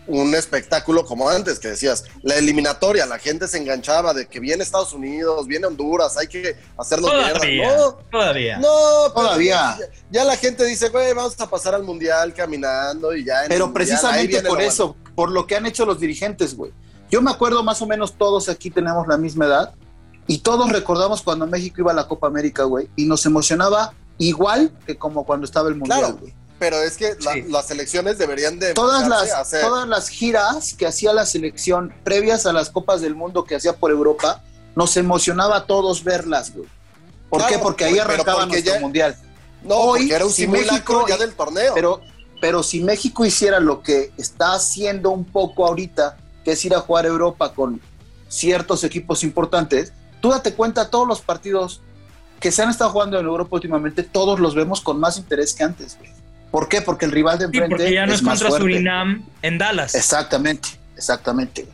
un 0.09 0.35
espectáculo 0.35 1.05
como 1.07 1.29
antes, 1.29 1.59
que 1.59 1.69
decías, 1.69 2.05
la 2.23 2.37
eliminatoria, 2.37 3.07
la 3.07 3.19
gente 3.19 3.49
se 3.49 3.57
enganchaba 3.57 4.13
de 4.15 4.27
que 4.27 4.39
viene 4.41 4.63
Estados 4.63 4.93
Unidos, 4.93 5.47
viene 5.49 5.67
Honduras, 5.67 6.17
hay 6.19 6.29
que 6.29 6.55
hacernos 6.79 7.11
Todavía, 7.11 7.41
mierda. 7.51 7.77
No, 7.77 7.93
todavía. 8.13 8.59
no, 8.59 9.13
Todavía. 9.13 9.77
Ya, 9.81 9.87
ya 10.11 10.25
la 10.25 10.37
gente 10.37 10.65
dice, 10.65 10.91
güey, 10.91 11.13
vamos 11.15 11.35
a 11.41 11.49
pasar 11.51 11.75
al 11.75 11.83
mundial 11.83 12.35
caminando 12.35 13.17
y 13.17 13.25
ya. 13.25 13.39
en 13.39 13.43
el 13.45 13.49
Pero 13.49 13.73
precisamente 13.73 14.43
por 14.43 14.61
eso, 14.61 14.97
por 15.17 15.33
lo 15.33 15.47
que 15.49 15.57
han 15.57 15.67
hecho 15.67 15.85
los 15.85 15.99
dirigentes, 15.99 16.57
güey. 16.57 16.71
Yo 17.11 17.21
me 17.23 17.31
acuerdo 17.33 17.65
más 17.65 17.83
o 17.83 17.87
menos 17.87 18.15
todos 18.15 18.49
aquí 18.49 18.71
tenemos 18.71 19.09
la 19.09 19.17
misma 19.17 19.47
edad 19.47 19.75
y 20.29 20.39
todos 20.39 20.71
recordamos 20.71 21.23
cuando 21.23 21.47
México 21.49 21.81
iba 21.81 21.91
a 21.91 21.95
la 21.95 22.07
Copa 22.07 22.29
América, 22.29 22.63
güey, 22.65 22.89
y 22.97 23.07
nos 23.07 23.27
emocionaba 23.27 23.95
igual 24.19 24.71
que 24.87 24.97
como 24.97 25.25
cuando 25.27 25.45
estaba 25.47 25.69
el 25.69 25.75
Mundial, 25.77 25.99
Claro. 26.01 26.17
güey. 26.21 26.35
Pero 26.59 26.77
es 26.81 26.97
que 26.97 27.15
la- 27.21 27.33
Sí. 27.35 27.43
las 27.49 27.67
selecciones 27.67 28.17
deberían 28.19 28.59
de 28.59 28.73
Todas 28.73 29.07
las, 29.09 29.31
hacer- 29.33 29.61
todas 29.63 29.87
las 29.87 30.09
giras 30.09 30.73
que 30.75 30.87
hacía 30.87 31.13
la 31.13 31.27
selección 31.27 31.93
previas 32.03 32.47
a 32.47 32.53
las 32.53 32.71
Copas 32.71 33.01
del 33.03 33.15
Mundo 33.15 33.45
que 33.45 33.57
hacía 33.57 33.75
por 33.77 33.91
Europa, 33.91 34.43
nos 34.75 34.97
emocionaba 34.97 35.57
a 35.59 35.67
todos 35.67 36.03
verlas, 36.03 36.55
güey. 36.55 36.67
¿Por 37.29 37.41
Claro, 37.41 37.55
qué? 37.57 37.59
Porque 37.63 37.85
ahí 37.85 37.99
arrancaba 37.99 38.39
porque 38.41 38.53
nuestro 38.53 38.75
ya- 38.75 38.81
Mundial. 38.81 39.17
No, 39.63 39.75
Hoy, 39.77 40.01
porque 40.01 40.15
era 40.15 40.25
un 40.25 40.31
si 40.33 40.43
simulacro 40.43 40.73
México- 40.73 41.05
ya 41.09 41.17
del 41.19 41.35
torneo. 41.35 41.75
Pero, 41.75 42.01
pero 42.41 42.63
si 42.63 42.83
México 42.83 43.25
hiciera 43.25 43.61
lo 43.61 43.83
que 43.83 44.13
está 44.17 44.55
haciendo 44.55 45.11
un 45.11 45.25
poco 45.25 45.67
ahorita, 45.67 46.17
que 46.45 46.53
es 46.53 46.65
ir 46.65 46.75
a 46.75 46.81
jugar 46.81 47.05
a 47.05 47.09
Europa 47.09 47.53
con 47.55 47.81
ciertos 48.29 48.85
equipos 48.85 49.23
importantes, 49.25 49.93
tú 50.21 50.31
date 50.31 50.55
cuenta, 50.55 50.91
todos 50.91 51.07
los 51.07 51.21
partidos 51.21 51.81
que 52.41 52.53
se 52.53 52.63
han 52.63 52.71
estado 52.71 52.91
jugando 52.91 53.19
en 53.19 53.27
Europa 53.27 53.57
últimamente, 53.57 54.03
todos 54.03 54.39
los 54.41 54.55
vemos 54.55 54.81
con 54.81 55.01
más 55.01 55.17
interés 55.19 55.55
que 55.55 55.65
antes. 55.65 55.97
güey. 55.99 56.11
¿Por 56.51 56.69
qué? 56.69 56.81
Porque 56.83 57.05
el 57.07 57.13
rival 57.13 57.39
de 57.39 57.45
Sí, 57.47 57.51
enfrente 57.55 57.77
porque 57.77 57.93
ya 57.93 58.07
no 58.07 58.13
es 58.15 58.23
contra. 58.23 58.51
Surinam 58.51 59.25
en 59.43 59.59
Dallas. 59.59 59.95
Exactamente, 59.95 60.69
exactamente. 60.97 61.67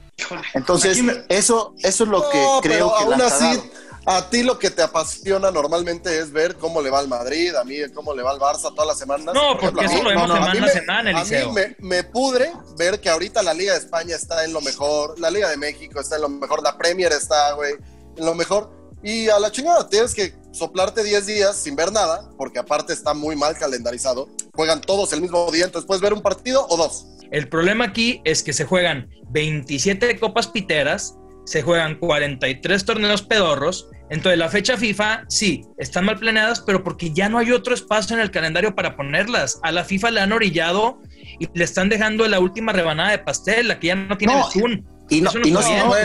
Entonces, 0.55 1.03
me- 1.03 1.25
eso, 1.29 1.75
eso 1.83 2.05
es 2.05 2.11
lo 2.11 2.29
que 2.31 2.39
No, 2.41 2.61
creo 2.63 2.93
pero 2.93 2.93
que 2.99 3.05
la 3.11 3.15
aún 3.17 3.23
así. 3.23 3.63
A 4.05 4.29
ti 4.31 4.43
lo 4.43 4.59
que 4.59 4.71
te 4.71 4.83
apasiona 4.83 5.51
normalmente 5.51 6.19
es 6.19 6.33
ver 6.33 6.57
cómo 6.57 6.81
le 6.83 6.91
va 6.91 6.99
al 6.99 7.09
Madrid, 7.09 7.55
a 7.55 7.63
mí 7.65 7.77
cómo 7.95 8.15
le 8.15 8.23
va 8.23 8.33
al 8.33 8.39
Barça 8.41 8.75
todas 8.75 8.87
las 8.87 8.99
semanas. 8.99 9.35
No, 9.35 9.57
Por 9.59 9.71
porque 9.73 9.85
ejemplo, 9.85 9.93
eso 9.93 9.95
mí- 9.99 10.03
lo 10.03 10.09
vemos 10.11 10.29
no, 10.29 10.35
no, 10.35 10.41
a 10.41 10.45
semana 10.47 10.61
a 10.61 10.67
me- 10.67 10.73
semana, 10.73 11.21
A 11.21 11.25
mí 11.25 11.53
me, 11.53 11.77
me 11.79 12.03
pudre 12.05 12.53
ver 12.77 13.01
que 13.01 13.09
ahorita 13.11 13.43
la 13.43 13.55
Liga 13.55 13.73
de 13.75 13.79
España 13.79 14.17
está 14.17 14.45
en 14.45 14.53
lo 14.53 14.61
mejor, 14.61 15.19
la 15.21 15.31
Liga 15.31 15.49
de 15.49 15.57
México 15.57 16.01
está 16.01 16.17
en 16.17 16.23
lo 16.23 16.29
mejor, 16.29 16.63
la 16.63 16.77
Premier 16.77 17.13
está, 17.13 17.53
güey, 17.53 17.75
en 18.17 18.27
lo 18.27 18.35
mejor. 18.35 18.71
Y 19.05 19.29
a 19.29 19.39
la 19.41 19.51
chingada, 19.51 19.89
tienes 19.89 20.15
que 20.15 20.35
soplarte 20.53 21.03
10 21.03 21.27
días 21.27 21.57
sin 21.57 21.75
ver 21.77 21.91
nada, 21.93 22.31
porque 22.37 22.59
aparte 22.61 22.93
está 22.93 23.15
muy 23.15 23.35
mal 23.37 23.57
calendarizado. 23.57 24.29
Juegan 24.55 24.81
todos 24.81 25.13
el 25.13 25.21
mismo 25.21 25.51
día, 25.51 25.65
entonces 25.65 25.87
puedes 25.87 26.01
ver 26.03 26.13
un 26.13 26.23
partido 26.23 26.67
o 26.69 26.77
dos. 26.77 27.07
El 27.33 27.49
problema 27.49 27.85
aquí 27.87 28.21
es 28.25 28.43
que 28.43 28.53
se 28.53 28.65
juegan 28.65 29.11
27 29.31 30.21
copas 30.21 30.47
piteras, 30.47 31.17
se 31.45 31.63
juegan 31.63 31.99
43 31.99 32.85
torneos 32.85 33.23
pedorros. 33.23 33.89
Entonces, 34.11 34.39
la 34.39 34.49
fecha 34.49 34.77
FIFA, 34.77 35.25
sí, 35.29 35.65
están 35.79 36.05
mal 36.05 36.19
planeadas, 36.19 36.61
pero 36.61 36.85
porque 36.85 37.13
ya 37.13 37.29
no 37.29 37.39
hay 37.39 37.51
otro 37.51 37.75
espacio 37.75 38.15
en 38.15 38.23
el 38.23 38.31
calendario 38.31 38.75
para 38.75 38.97
ponerlas. 38.97 39.59
A 39.63 39.73
la 39.73 39.85
FIFA 39.85 40.11
le 40.11 40.21
han 40.21 40.33
orillado 40.33 41.01
y 41.39 41.49
le 41.55 41.65
están 41.65 41.89
dejando 41.89 42.27
la 42.29 42.39
última 42.41 42.73
rebanada 42.73 43.11
de 43.11 43.19
pastel, 43.19 43.69
la 43.69 43.81
que 43.81 43.89
ya 43.89 43.95
no 43.95 44.17
tiene 44.19 44.35
No, 44.35 44.47
betún. 44.47 44.87
Y 45.09 45.21
no, 45.21 45.31
y 45.45 45.51
no, 45.51 45.61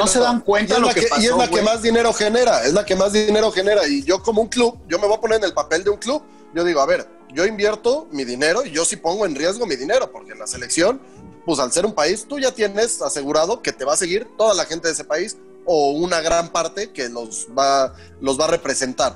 se 0.08 0.20
dan 0.20 0.42
cuenta 0.42 0.80
lo 0.80 0.90
que, 0.90 1.04
pasó, 1.04 1.22
Y 1.22 1.28
es 1.28 1.38
la 1.38 1.48
que 1.50 1.62
más 1.62 1.82
dinero 1.82 2.12
genera, 2.12 2.66
es 2.66 2.74
la 2.74 2.86
que 2.86 2.96
más 2.96 3.14
dinero 3.14 3.52
genera. 3.52 3.88
Y 3.88 4.04
yo 4.04 4.22
como 4.22 4.42
un 4.42 4.48
club, 4.50 4.80
yo 4.88 5.00
me 5.00 5.08
voy 5.08 5.16
a 5.16 5.22
poner 5.22 5.38
en 5.38 5.46
el 5.46 5.54
papel 5.54 5.84
de 5.84 5.92
un 5.92 5.98
club, 5.98 6.24
yo 6.54 6.64
digo, 6.66 6.82
a 6.82 6.86
ver, 6.86 7.08
yo 7.34 7.46
invierto 7.46 8.10
mi 8.12 8.26
dinero 8.26 8.66
y 8.66 8.72
yo 8.72 8.84
sí 8.84 8.98
pongo 8.98 9.26
en 9.26 9.36
riesgo 9.36 9.66
mi 9.66 9.76
dinero, 9.76 10.12
porque 10.12 10.34
en 10.34 10.40
la 10.40 10.48
selección, 10.48 11.00
pues 11.48 11.60
al 11.60 11.72
ser 11.72 11.86
un 11.86 11.94
país, 11.94 12.26
tú 12.28 12.38
ya 12.40 12.52
tienes 12.52 13.02
asegurado 13.02 13.62
que 13.62 13.72
te 13.72 13.86
va 13.86 13.94
a 13.94 13.98
seguir 13.98 14.28
toda 14.38 14.54
la 14.54 14.66
gente 14.66 14.90
de 14.90 14.94
ese 14.94 15.06
país 15.06 15.38
o 15.66 15.92
una 15.92 16.20
gran 16.20 16.50
parte 16.50 16.92
que 16.92 17.08
los 17.08 17.48
va, 17.58 17.94
los 18.20 18.38
va 18.38 18.46
a 18.46 18.48
representar. 18.50 19.16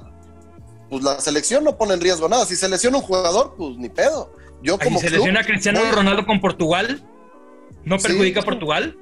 Pues 0.89 1.03
la 1.03 1.19
selección 1.19 1.65
no 1.65 1.77
pone 1.77 1.93
en 1.93 1.99
riesgo 2.01 2.29
nada. 2.29 2.45
Si 2.45 2.55
se 2.55 2.69
lesiona 2.69 2.97
un 2.97 3.03
jugador, 3.03 3.55
pues 3.57 3.75
ni 3.77 3.89
pedo. 3.89 4.33
Yo 4.63 4.79
como 4.79 4.97
si 4.99 5.07
se 5.07 5.07
club, 5.11 5.19
lesiona 5.25 5.43
Cristiano 5.43 5.81
voy- 5.81 5.91
Ronaldo 5.91 6.25
con 6.25 6.39
Portugal, 6.39 7.05
¿no 7.83 7.99
Sí. 7.99 8.07
perjudica 8.07 8.39
a 8.39 8.43
Portugal? 8.43 8.97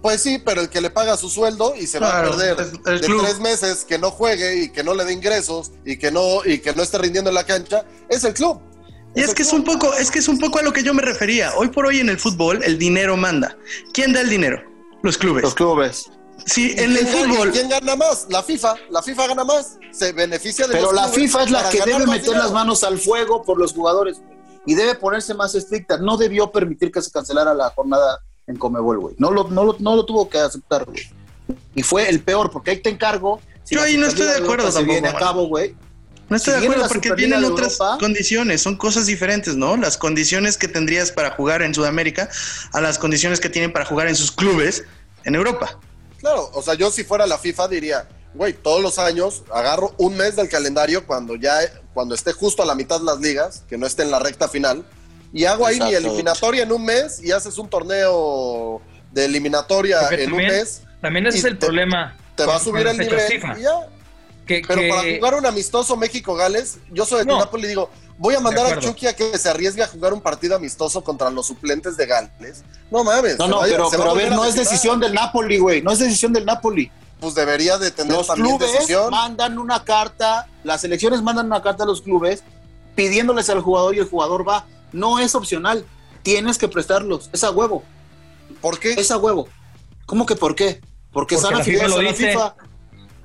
Pues 0.00 0.20
sí, 0.20 0.38
pero 0.44 0.60
el 0.60 0.68
que 0.68 0.80
le 0.80 0.90
paga 0.90 1.16
su 1.16 1.28
sueldo 1.28 1.74
y 1.76 1.86
se 1.88 1.98
va 1.98 2.08
a 2.08 2.10
Claro, 2.22 2.30
perder 2.36 2.60
es 2.60 2.72
el 2.86 3.00
de 3.00 3.06
club. 3.06 3.22
tres 3.22 3.40
meses 3.40 3.84
que 3.84 3.98
no 3.98 4.10
juegue 4.12 4.62
y 4.64 4.68
que 4.70 4.84
no 4.84 4.94
le 4.94 5.04
dé 5.04 5.12
ingresos 5.12 5.72
y 5.84 5.96
que 5.96 6.10
no 6.12 6.44
y 6.44 6.58
que 6.58 6.72
no 6.74 6.82
esté 6.82 6.98
rindiendo 6.98 7.30
en 7.30 7.34
la 7.34 7.44
cancha 7.44 7.84
es 8.08 8.22
el 8.24 8.34
club. 8.34 8.60
Y 9.14 9.20
es 9.20 9.34
que 9.34 9.42
es 9.42 9.52
un 9.52 9.62
poco, 9.64 9.92
es 9.94 10.10
que 10.10 10.18
es 10.20 10.28
un 10.28 10.38
poco 10.38 10.58
a 10.58 10.62
lo 10.62 10.72
que 10.72 10.82
yo 10.82 10.94
me 10.94 11.02
refería. 11.02 11.52
Hoy 11.56 11.68
por 11.68 11.86
hoy 11.86 12.00
en 12.00 12.08
el 12.08 12.18
fútbol 12.18 12.62
el 12.64 12.78
dinero 12.78 13.16
manda. 13.16 13.56
¿Quién 13.92 14.12
da 14.12 14.20
el 14.22 14.30
dinero? 14.30 14.62
Los 15.02 15.18
clubes. 15.18 15.42
Los 15.42 15.54
clubes. 15.54 16.10
Sí, 16.46 16.74
¿Y 16.76 16.80
en 16.80 16.96
el 16.96 17.06
fútbol. 17.06 17.52
¿Quién 17.52 17.68
gana 17.68 17.94
más? 17.94 18.26
La 18.30 18.42
FIFA. 18.42 18.74
La 18.90 19.02
FIFA 19.02 19.28
gana 19.28 19.44
más. 19.44 19.78
Se 19.92 20.12
beneficia 20.12 20.66
de 20.66 20.72
Pero 20.72 20.86
los 20.86 20.94
la 20.94 21.02
clubes 21.10 21.18
FIFA 21.18 21.42
es 21.44 21.50
la 21.50 21.70
que 21.70 21.78
debe 21.84 22.06
meter 22.06 22.22
dinero. 22.22 22.42
las 22.42 22.52
manos 22.52 22.82
al 22.84 22.98
fuego 22.98 23.42
por 23.42 23.58
los 23.58 23.72
jugadores 23.72 24.20
y 24.64 24.74
debe 24.74 24.94
ponerse 24.94 25.34
más 25.34 25.54
estricta. 25.54 25.98
No 25.98 26.16
debió 26.16 26.50
permitir 26.50 26.90
que 26.90 27.02
se 27.02 27.10
cancelara 27.10 27.52
la 27.54 27.70
jornada 27.70 28.20
en 28.46 28.56
Comebol, 28.56 28.98
güey. 28.98 29.14
No 29.18 29.30
lo, 29.30 29.48
no, 29.48 29.64
lo, 29.64 29.76
no 29.78 29.94
lo 29.96 30.04
tuvo 30.06 30.28
que 30.28 30.38
aceptar, 30.38 30.84
güey. 30.84 31.02
Y 31.74 31.82
fue 31.82 32.08
el 32.08 32.22
peor, 32.22 32.50
porque 32.50 32.70
ahí 32.72 32.78
te 32.78 32.90
encargo. 32.90 33.40
si 33.64 33.74
Yo 33.74 33.82
ahí 33.82 33.96
no 33.96 34.06
estoy 34.06 34.26
de 34.26 34.32
acuerdo 34.32 34.64
Europa 34.66 34.70
se 34.70 34.78
tampoco, 34.78 34.92
viene 34.92 35.08
a 35.08 35.14
cabo, 35.14 35.46
güey. 35.46 35.74
No 36.32 36.36
estoy 36.36 36.54
Si 36.54 36.60
de 36.60 36.66
acuerdo 36.66 36.88
porque 36.88 37.08
Superliga 37.08 37.36
tienen 37.36 37.40
de 37.48 37.52
otras 37.54 37.72
Europa- 37.78 37.98
condiciones, 38.00 38.62
son 38.62 38.76
cosas 38.76 39.06
diferentes, 39.06 39.54
¿no? 39.56 39.76
Las 39.76 39.96
condiciones 39.98 40.56
que 40.56 40.66
tendrías 40.66 41.12
para 41.12 41.30
jugar 41.32 41.62
en 41.62 41.74
Sudamérica 41.74 42.28
a 42.72 42.80
las 42.80 42.98
condiciones 42.98 43.38
que 43.38 43.48
tienen 43.50 43.72
para 43.72 43.84
jugar 43.84 44.08
en 44.08 44.16
sus 44.16 44.32
clubes 44.32 44.84
en 45.24 45.34
Europa. 45.34 45.78
Claro, 46.18 46.50
o 46.54 46.62
sea, 46.62 46.74
yo 46.74 46.90
si 46.90 47.04
fuera 47.04 47.26
la 47.26 47.36
FIFA 47.38 47.68
diría, 47.68 48.08
güey, 48.34 48.52
todos 48.54 48.80
los 48.82 48.98
años 48.98 49.42
agarro 49.52 49.94
un 49.98 50.16
mes 50.16 50.36
del 50.36 50.48
calendario 50.48 51.06
cuando 51.06 51.36
ya, 51.36 51.58
cuando 51.94 52.14
esté 52.14 52.32
justo 52.32 52.62
a 52.62 52.66
la 52.66 52.74
mitad 52.74 53.00
las 53.02 53.20
ligas, 53.20 53.62
que 53.68 53.76
no 53.76 53.86
esté 53.86 54.02
en 54.02 54.10
la 54.10 54.18
recta 54.18 54.48
final, 54.48 54.84
y 55.34 55.44
hago 55.44 55.66
ahí 55.66 55.78
mi 55.80 55.92
eliminatoria 55.94 56.62
en 56.62 56.72
un 56.72 56.84
mes 56.84 57.22
y 57.22 57.32
haces 57.32 57.58
un 57.58 57.68
torneo 57.68 58.80
de 59.12 59.24
eliminatoria 59.26 60.00
Porque 60.00 60.24
en 60.24 60.32
un 60.32 60.38
mes, 60.38 60.82
También 61.00 61.26
ese 61.26 61.38
es 61.38 61.44
el 61.44 61.58
te- 61.58 61.66
problema. 61.66 62.16
te 62.36 62.46
va 62.46 62.56
a 62.56 62.58
subir 62.58 62.86
el 62.86 62.96
nivel 62.98 63.20
FIFA. 63.20 63.58
y 63.58 63.62
ya. 63.62 63.70
Que- 64.60 64.68
Pero 64.68 64.80
que- 64.82 64.88
para 64.88 65.02
jugar 65.16 65.34
un 65.36 65.46
amistoso 65.46 65.96
México-Gales, 65.96 66.78
yo 66.92 67.06
soy 67.06 67.20
de 67.20 67.26
No. 67.26 67.38
Nápoles 67.38 67.66
y 67.66 67.68
digo, 67.70 67.88
voy 68.18 68.34
a 68.34 68.40
mandar 68.40 68.66
a. 68.66 68.78
Chucky 68.80 69.06
a 69.06 69.16
que 69.16 69.36
se 69.38 69.48
arriesgue 69.48 69.82
a 69.82 69.88
jugar 69.88 70.12
un 70.12 70.20
partido 70.20 70.56
amistoso 70.56 71.02
contra 71.02 71.30
los 71.30 71.46
suplentes 71.46 71.96
de 71.96 72.06
Gales. 72.06 72.62
No 72.90 73.04
mames. 73.04 73.38
No, 73.38 73.48
no, 73.48 73.60
pero, 73.62 74.10
a 74.10 74.14
ver, 74.14 74.30
no 74.32 74.44
es 74.44 74.54
decisión 74.54 75.00
del 75.00 75.14
Napoli, 75.14 75.58
güey. 75.58 75.82
No 75.82 75.92
es 75.92 75.98
decisión 75.98 76.32
del 76.32 76.44
Napoli. 76.44 76.90
Pues 77.20 77.34
debería 77.36 77.78
de 77.78 77.90
tener 77.92 78.16
Los 78.16 78.26
también 78.26 78.56
clubes 78.58 78.72
decisión. 78.72 79.10
mandan 79.10 79.56
una 79.58 79.84
carta, 79.84 80.48
las 80.64 80.82
elecciones 80.82 81.22
mandan 81.22 81.46
una 81.46 81.62
carta 81.62 81.84
a 81.84 81.86
los 81.86 82.02
clubes 82.02 82.42
pidiéndoles 82.96 83.48
al 83.48 83.60
jugador 83.60 83.94
y 83.94 84.00
el 84.00 84.08
jugador 84.08 84.46
va. 84.48 84.66
No 84.92 85.18
es 85.20 85.34
opcional. 85.34 85.86
Tienes 86.22 86.58
que 86.58 86.68
prestarlos. 86.68 87.30
Es 87.32 87.44
a 87.44 87.50
huevo. 87.50 87.84
¿Por 88.60 88.78
qué? 88.78 88.92
Es 88.94 89.10
a 89.10 89.18
huevo. 89.18 89.48
¿Cómo 90.06 90.26
que 90.26 90.36
por 90.36 90.54
qué? 90.54 90.80
Porque, 91.12 91.34
Porque 91.34 91.34
están 91.36 91.52
la 91.58 91.64
FIFA 91.64 91.88
lo 91.88 91.98
dice. 92.00 92.14
FIFA. 92.32 92.54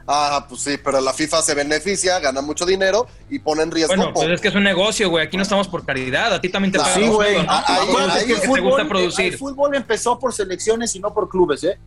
Ah, 0.09 0.45
pues 0.47 0.61
sí, 0.61 0.77
pero 0.81 1.01
la 1.01 1.11
FIFA 1.11 1.41
se 1.41 1.53
beneficia, 1.53 2.19
gana 2.19 2.39
mucho 2.41 2.65
dinero 2.65 3.07
y 3.29 3.39
pone 3.39 3.63
en 3.63 3.71
riesgo. 3.71 3.93
Bueno, 3.93 4.13
pues 4.13 4.29
es 4.29 4.39
que 4.39 4.47
es 4.47 4.55
un 4.55 4.63
negocio, 4.63 5.09
güey. 5.09 5.25
Aquí 5.25 5.35
no 5.35 5.43
estamos 5.43 5.67
por 5.67 5.85
caridad. 5.85 6.33
A 6.33 6.39
ti 6.39 6.47
también 6.47 6.71
te 6.71 6.79
pagan 6.79 6.93
Sí, 7.01 7.07
güey. 7.09 7.35
Ah, 7.47 7.63
ahí- 7.67 8.31
el 8.31 8.37
fútbol, 8.37 8.87
producir. 8.87 9.33
el 9.33 9.37
fútbol 9.37 9.75
empezó 9.75 10.17
por 10.17 10.33
selecciones 10.33 10.95
y 10.95 10.99
no 10.99 11.13
por 11.13 11.27
clubes, 11.27 11.63
¿eh? 11.65 11.77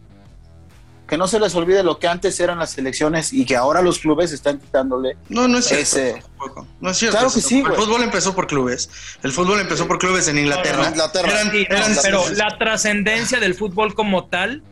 Que 1.09 1.16
no 1.16 1.27
se 1.27 1.41
les 1.41 1.55
olvide 1.57 1.83
lo 1.83 1.99
que 1.99 2.07
antes 2.07 2.39
eran 2.39 2.59
las 2.61 2.71
selecciones 2.71 3.33
y 3.33 3.45
que 3.45 3.57
ahora 3.57 3.83
los 3.83 3.99
clubes 3.99 4.31
están 4.33 4.59
quitándole 4.61 5.16
No, 5.29 5.49
no 5.49 5.59
es 5.59 5.64
cierto. 5.64 5.83
ese. 5.83 6.12
tampoco. 6.39 6.66
No 6.81 6.91
es 6.91 6.99
cierto. 6.99 7.16
Claro 7.18 7.33
que 7.35 7.41
sí, 7.41 7.61
El 7.66 7.73
fútbol 7.75 8.03
empezó 8.03 8.33
por 8.35 8.47
clubes. 8.47 8.89
El 9.23 9.33
fútbol 9.33 9.59
empezó 9.61 9.89
por 9.89 9.99
clubes 9.99 10.29
en 10.29 10.39
Inglaterra. 10.39 10.89
Inglaterra. 10.91 11.29
Eran- 11.33 11.51
Sí, 11.51 11.66
no, 11.68 11.77
eran- 11.77 11.97
pero 12.03 12.29
la 12.37 12.57
trascendencia 12.59 13.41
del 13.41 13.55
fútbol 13.55 13.95
como 13.95 14.27
tal 14.27 14.62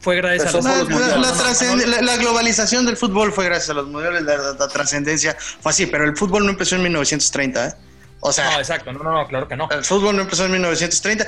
fue 0.00 0.16
gracias 0.16 0.48
a 0.54 0.56
los 0.56 0.64
La, 0.64 0.76
los 0.78 0.88
la- 0.88 0.94
mundiales. 0.96 1.26
la 1.26 1.34
trascend- 1.34 1.84
la- 1.86 2.00
la 2.02 2.16
globalización 2.16 2.86
del 2.86 2.96
fútbol 2.96 3.32
fue 3.32 3.44
gracias 3.44 3.70
a 3.70 3.74
los 3.74 3.86
mundiales, 3.86 4.22
la, 4.22 4.36
la- 4.36 4.52
la 4.54 4.68
trascendencia 4.68 5.36
fue 5.38 5.70
así, 5.70 5.86
pero 5.86 6.04
el 6.04 6.16
fútbol 6.16 6.44
no 6.44 6.50
empezó 6.50 6.76
en 6.76 6.82
1930, 6.82 7.66
¿eh? 7.68 7.74
O 8.20 8.32
sea, 8.32 8.50
No, 8.52 8.58
exacto. 8.58 8.92
No, 8.92 9.02
no, 9.02 9.12
no, 9.12 9.26
claro 9.28 9.46
que 9.48 9.56
no. 9.56 9.68
el 9.70 9.84
fútbol 9.84 10.16
no 10.16 10.22
empezó 10.22 10.44
en 10.44 10.52
1930. 10.52 11.26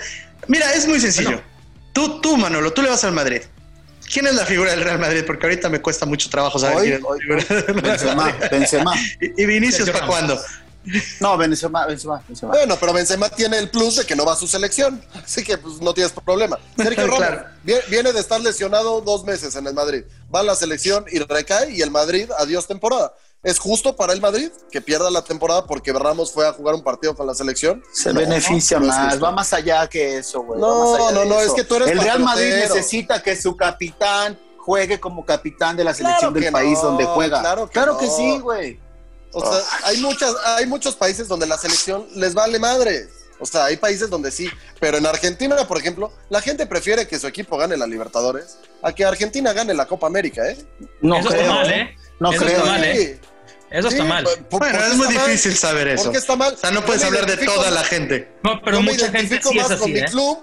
Mira, 0.49 0.73
es 0.75 0.87
muy 0.87 1.01
sencillo. 1.01 1.31
Bueno. 1.31 1.43
Tú, 1.93 2.21
tú, 2.21 2.37
Manolo, 2.37 2.73
tú 2.73 2.83
le 2.83 2.89
vas 2.91 3.05
al 3.05 3.13
Madrid. 3.13 3.43
¿Quién 4.13 4.27
es 4.27 4.35
la 4.35 4.45
figura 4.45 4.73
del 4.73 4.83
Real 4.83 4.99
Madrid? 4.99 5.23
Porque 5.27 5.47
ahorita 5.47 5.69
me 5.71 5.81
cuesta 5.81 6.05
mucho 6.05 6.29
trabajo 6.29 6.59
saber 6.59 6.77
Hoy, 6.77 6.83
quién 6.83 6.95
es 6.97 7.03
la 7.03 7.09
hoy, 7.09 7.21
figura 7.21 8.49
Benzema. 8.51 8.95
¿Y, 9.21 9.43
y 9.43 9.47
Vinicius 9.47 9.89
para 9.91 10.07
cuándo? 10.07 10.39
No, 11.21 11.37
Benzema, 11.37 11.87
Benzema, 11.87 12.23
Benzema. 12.27 12.53
Bueno, 12.53 12.77
pero 12.79 12.93
Benzema 12.93 13.29
tiene 13.29 13.59
el 13.59 13.71
plus 13.71 13.97
de 13.97 14.05
que 14.05 14.17
no 14.17 14.25
va 14.25 14.33
a 14.33 14.37
su 14.37 14.47
selección, 14.47 15.03
así 15.15 15.45
que 15.45 15.57
pues 15.59 15.81
no 15.81 15.95
tienes 15.95 16.13
problema. 16.13 16.59
Sergio 16.77 17.07
Ramos 17.07 17.19
Claro. 17.19 17.45
viene 17.89 18.13
de 18.13 18.21
estar 18.21 18.41
lesionado 18.41 19.01
dos 19.01 19.25
meses 19.25 19.55
en 19.57 19.67
el 19.67 19.75
Madrid, 19.75 20.05
va 20.35 20.41
a 20.41 20.43
la 20.43 20.55
selección 20.55 21.05
y 21.11 21.19
recae 21.21 21.71
y 21.71 21.83
el 21.83 21.91
Madrid, 21.91 22.29
adiós 22.39 22.67
temporada. 22.67 23.15
¿Es 23.45 23.59
justo 23.59 23.97
para 23.97 24.13
el 24.13 24.21
Madrid 24.21 24.51
que 24.71 24.81
pierda 24.81 25.11
la 25.11 25.23
temporada 25.25 25.67
porque 25.67 25.93
Ramos 25.93 26.31
fue 26.33 26.47
a 26.47 26.53
jugar 26.53 26.77
un 26.77 26.83
partido 26.85 27.17
con 27.17 27.27
la 27.27 27.35
selección? 27.35 27.83
Se 27.93 28.13
No, 28.13 28.21
beneficia 28.21 28.79
no 28.79 28.87
más, 28.87 29.21
va 29.23 29.33
más 29.33 29.53
allá 29.53 29.89
que 29.89 30.19
eso, 30.19 30.43
güey. 30.43 30.61
No, 30.61 31.11
no, 31.11 31.25
no, 31.25 31.41
eso. 31.41 31.49
es 31.49 31.53
que 31.55 31.65
tú 31.65 31.75
eres 31.75 31.89
El 31.91 31.99
Real 31.99 32.21
Madrid 32.21 32.55
necesita 32.55 33.21
que 33.21 33.35
su 33.35 33.57
capitán 33.57 34.39
juegue 34.59 35.01
como 35.01 35.25
capitán 35.27 35.77
de 35.77 35.83
la 35.83 35.93
selección 35.93 36.33
Claro 36.33 36.45
del 36.45 36.53
país 36.53 36.79
no, 36.83 36.91
donde 36.91 37.05
juega. 37.05 37.41
claro 37.41 37.67
que 37.67 37.73
claro 37.73 37.99
que 37.99 38.07
no. 38.07 38.17
sí, 38.17 38.39
güey. 38.39 38.81
O 39.33 39.41
sea, 39.53 39.63
hay, 39.85 39.97
muchas, 39.99 40.35
hay 40.45 40.67
muchos 40.67 40.95
países 40.97 41.29
donde 41.29 41.47
la 41.47 41.57
selección 41.59 42.07
les 42.15 42.35
vale 42.35 42.59
madre. 42.59 43.09
O 43.39 43.47
sea, 43.47 43.65
hay 43.65 43.77
países 43.77 44.09
donde 44.11 44.31
sí. 44.31 44.49
Pero 44.79 44.99
en 44.99 45.07
Argentina, 45.07 45.57
por 45.67 45.79
ejemplo, 45.79 46.13
la 46.31 46.41
gente 46.41 46.67
prefiere 46.67 47.09
que 47.09 47.19
su 47.19 47.27
equipo 47.27 47.57
gane 47.57 47.77
la 47.77 47.87
Libertadores 47.87 48.59
a 48.83 48.93
que 48.93 49.05
Argentina 49.05 49.53
gane 49.53 49.75
la 49.75 49.87
Copa 49.87 50.07
América, 50.07 50.49
¿eh? 50.49 50.57
No 51.01 51.17
Eso 51.19 51.29
creo. 51.29 51.41
está 51.41 51.53
mal, 51.55 51.73
¿eh? 51.73 51.97
No 52.21 52.31
Eso 52.33 52.45
creo. 52.45 52.57
está 52.59 52.71
mal. 52.71 52.85
¿eh? 52.85 53.21
Eso 53.71 53.89
está 53.89 54.05
mal. 54.05 54.25
por- 54.25 54.45
por- 54.49 54.61
Bueno, 54.61 54.79
¿por 54.79 54.87
es 54.87 54.95
muy 54.97 55.07
mal? 55.15 55.27
difícil 55.27 55.57
saber 55.57 55.89
eso. 55.89 56.05
¿Por 56.05 56.13
qué 56.13 56.19
está 56.19 56.37
mal? 56.37 56.53
O 56.55 56.57
sea, 56.57 56.71
no 56.71 56.85
puedes 56.85 57.03
hablar 57.03 57.25
de 57.27 57.39
toda 57.39 57.71
la 57.71 57.83
gente. 57.85 58.31
No, 58.45 58.61
pero 58.63 58.81
me 58.83 58.93
mucha 58.93 59.07
gente 59.07 59.19
identifico 59.19 59.49
sí 59.51 59.59
es 59.59 59.69
más 59.69 59.79
con 59.79 59.83
así, 59.91 59.93
mi 59.93 59.99
¿eh? 60.01 60.05
club, 60.05 60.39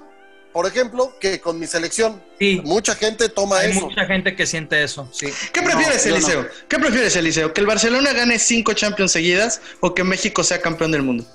por 0.54 0.66
ejemplo, 0.66 1.14
que 1.20 1.40
con 1.40 1.60
mi 1.60 1.68
selección. 1.68 2.22
Sí, 2.40 2.62
Mucha 2.66 2.96
gente 2.96 3.30
toma 3.30 3.60
hay 3.60 3.72
eso. 3.72 3.82
mucha 3.82 4.06
gente 4.06 4.36
que 4.36 4.46
siente 4.48 4.82
eso, 4.84 5.08
sí. 5.12 5.28
¿Qué 5.54 5.62
prefieres, 5.62 6.06
no. 6.08 6.16
Eliseo? 6.16 6.48
¿Qué 6.68 6.80
prefieres, 6.80 7.16
Eliseo? 7.16 7.54
¿Que 7.54 7.62
el 7.62 7.68
Barcelona 7.68 8.14
gane 8.14 8.40
cinco 8.40 8.74
Champions 8.74 9.12
seguidas 9.12 9.62
o 9.80 9.94
que 9.94 10.04
México 10.04 10.44
sea 10.44 10.62
campeón 10.62 10.92
del 10.92 11.04
mundo? 11.04 11.26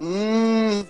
Mm, 0.00 0.80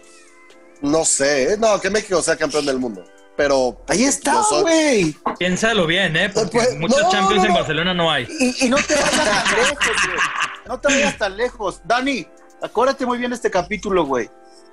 no 0.82 1.05
sé, 1.05 1.53
¿eh? 1.53 1.57
no, 1.59 1.80
que 1.80 1.91
México 1.91 2.22
sea 2.22 2.36
campeón 2.36 2.66
del 2.66 2.78
mundo. 2.78 3.05
Pero 3.36 3.80
Ahí 3.88 4.05
está, 4.05 4.43
soy- 4.43 4.62
güey. 4.62 5.16
Piénsalo 5.38 5.86
bien, 5.86 6.14
¿eh? 6.16 6.28
Porque 6.28 6.59
Pues, 6.59 6.76
muchos 6.76 7.01
no, 7.03 7.11
Champions 7.11 7.43
no, 7.43 7.49
en. 7.49 7.55
Barcelona 7.55 7.95
no 7.95 8.11
hay. 8.11 8.28
Y, 8.38 8.66
y 8.66 8.68
no 8.68 8.76
te 8.76 8.95
vayas 8.95 9.11
tan 9.16 9.57
lejos, 9.57 9.78
güey. 10.07 10.18
No 10.66 10.80
te 10.80 10.88
vayas 10.88 11.18
tan 11.18 11.36
lejos. 11.36 11.80
Dani, 11.84 12.26
acuérdate 12.62 13.07
muy 13.07 13.16
bien 13.18 13.32
este 13.32 13.51
capítulo, 13.51 14.05
güey. 14.05 14.28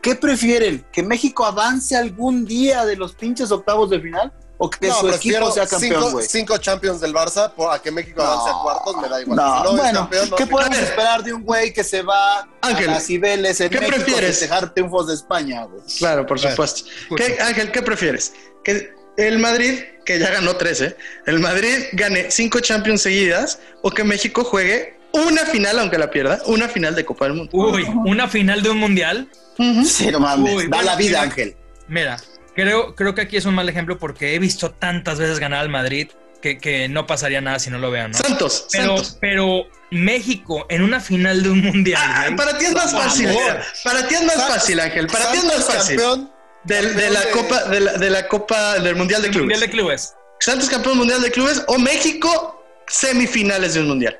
¿Qué 0.08 0.16
prefieren? 0.16 0.86
¿Que 0.92 1.04
México 1.04 1.46
avance 1.46 1.96
algún 1.96 2.46
día 2.46 2.86
de 2.86 2.96
los 2.96 3.14
pinches 3.14 3.52
octavos 3.52 3.90
de 3.90 4.00
final? 4.00 4.32
¿O 4.58 4.70
que 4.70 4.88
No, 4.88 5.00
su 5.02 5.10
equipo 5.10 5.52
sea 5.52 5.68
campeón, 5.68 5.94
cinco, 6.02 6.12
güey? 6.12 6.26
cinco 6.28 6.58
Champions 6.58 7.02
del 7.02 7.14
Barça 7.14 7.52
por, 7.54 7.72
a 7.72 7.80
que 7.80 7.92
México 7.92 8.24
No. 8.24 8.30
avance 8.32 8.50
a 8.50 8.54
cuartos, 8.64 8.96
me 9.02 9.10
da 9.10 9.22
igual. 9.22 9.36
No, 9.38 9.44
Si 9.58 9.64
no 9.64 9.70
es 9.70 9.78
bueno, 9.82 10.00
campeón, 10.00 10.30
no 10.30 10.36
¿qué 10.38 10.48
podemos 10.48 10.78
esperar 10.80 11.24
de 11.24 11.34
un 11.34 11.44
güey 11.44 11.74
que 11.74 11.84
se 11.84 12.02
va 12.02 12.48
Ángel, 12.62 12.90
a 12.90 12.94
las 12.94 13.06
Cibeles 13.06 13.60
en 13.62 13.70
¿qué 13.70 13.80
México 13.82 13.98
prefieres? 13.98 14.30
festejar 14.40 14.74
triunfos 14.74 15.08
de 15.08 15.14
España, 15.14 15.66
güey? 15.66 15.82
Claro, 16.00 16.26
por 16.26 16.40
supuesto. 16.40 16.90
¿Qué, 17.18 17.38
Ángel, 17.42 17.72
¿qué 17.72 17.82
prefieres? 17.82 18.34
¿Que 18.64 18.96
el 19.18 19.40
Madrid, 19.40 19.80
que 20.06 20.18
ya 20.20 20.32
ganó 20.32 20.56
13, 20.56 20.96
el 21.28 21.40
Madrid 21.40 21.86
gane 21.94 22.32
cinco 22.32 22.60
Champions 22.62 23.02
seguidas 23.02 23.60
o 23.84 23.92
que 23.92 24.04
México 24.04 24.44
juegue 24.44 24.97
una 25.26 25.46
final, 25.46 25.80
aunque 25.80 25.98
la 25.98 26.10
pierda, 26.12 26.40
una 26.46 26.68
final 26.70 26.96
de 26.96 27.06
Copa 27.06 27.26
del 27.26 27.34
Mundo? 27.36 27.52
Uy, 27.54 27.84
una 28.06 28.28
final 28.28 28.62
de 28.62 28.70
un 28.70 28.78
mundial. 28.78 29.30
Ujú. 29.58 29.86
Sí, 29.86 30.08
no 30.12 30.20
mames. 30.20 30.54
Uy, 30.54 30.64
da 30.64 30.70
bueno, 30.78 30.84
la 30.92 30.96
vida, 30.96 31.10
mira. 31.10 31.22
Ángel. 31.24 31.56
Mira, 31.88 32.18
creo, 32.56 32.96
creo 32.96 33.16
que 33.16 33.22
aquí 33.22 33.38
es 33.38 33.46
un 33.46 33.56
mal 33.56 33.68
ejemplo 33.70 33.98
porque 33.98 34.36
he 34.36 34.40
visto 34.40 34.72
tantas 34.72 35.20
veces 35.20 35.40
ganar 35.40 35.60
al 35.62 35.70
Madrid 35.70 36.10
que, 36.42 36.58
que 36.60 36.88
no 36.88 37.08
pasaría 37.08 37.42
nada 37.42 37.58
si 37.60 37.70
no 37.72 37.80
lo 37.80 37.90
vean, 37.90 38.12
¿no? 38.12 38.18
Santos, 38.18 38.68
Pero, 38.72 38.86
Santos. 38.98 39.18
pero 39.20 39.64
México 39.90 40.66
en 40.70 40.84
una 40.84 41.00
final 41.00 41.42
de 41.42 41.50
un 41.50 41.62
mundial. 41.62 42.02
Ah, 42.06 42.24
güey. 42.26 42.36
para 42.36 42.58
ti 42.58 42.66
es 42.66 42.74
más 42.74 42.92
fácil. 42.92 43.28
favor. 43.28 43.58
Para 43.84 44.08
ti 44.08 44.16
es 44.16 44.24
más 44.24 44.36
fácil, 44.48 44.80
Ángel. 44.80 45.08
Para 45.08 45.32
ti 45.32 45.38
es 45.40 45.44
más 45.46 45.64
fácil. 45.66 45.98
campeón 45.98 46.32
Del- 46.66 46.96
de, 46.96 47.10
la 47.10 47.22
campeón 47.24 47.24
de- 47.24 47.32
Copa, 47.50 47.64
de 47.70 47.80
la, 47.80 47.94
de 47.94 48.10
la 48.12 48.28
Copa 48.28 48.80
del 48.80 48.96
Mundial 48.96 49.22
de 49.24 49.30
Clubes. 49.30 49.42
mundial 49.44 49.60
de 49.62 49.70
clubes. 49.70 50.14
Santos 50.40 50.70
campeón 50.70 50.98
mundial 50.98 51.22
de 51.22 51.32
clubes 51.32 51.64
o 51.68 51.80
México 51.80 52.64
semifinales 52.88 53.74
de 53.74 53.80
un 53.82 53.88
mundial. 53.88 54.20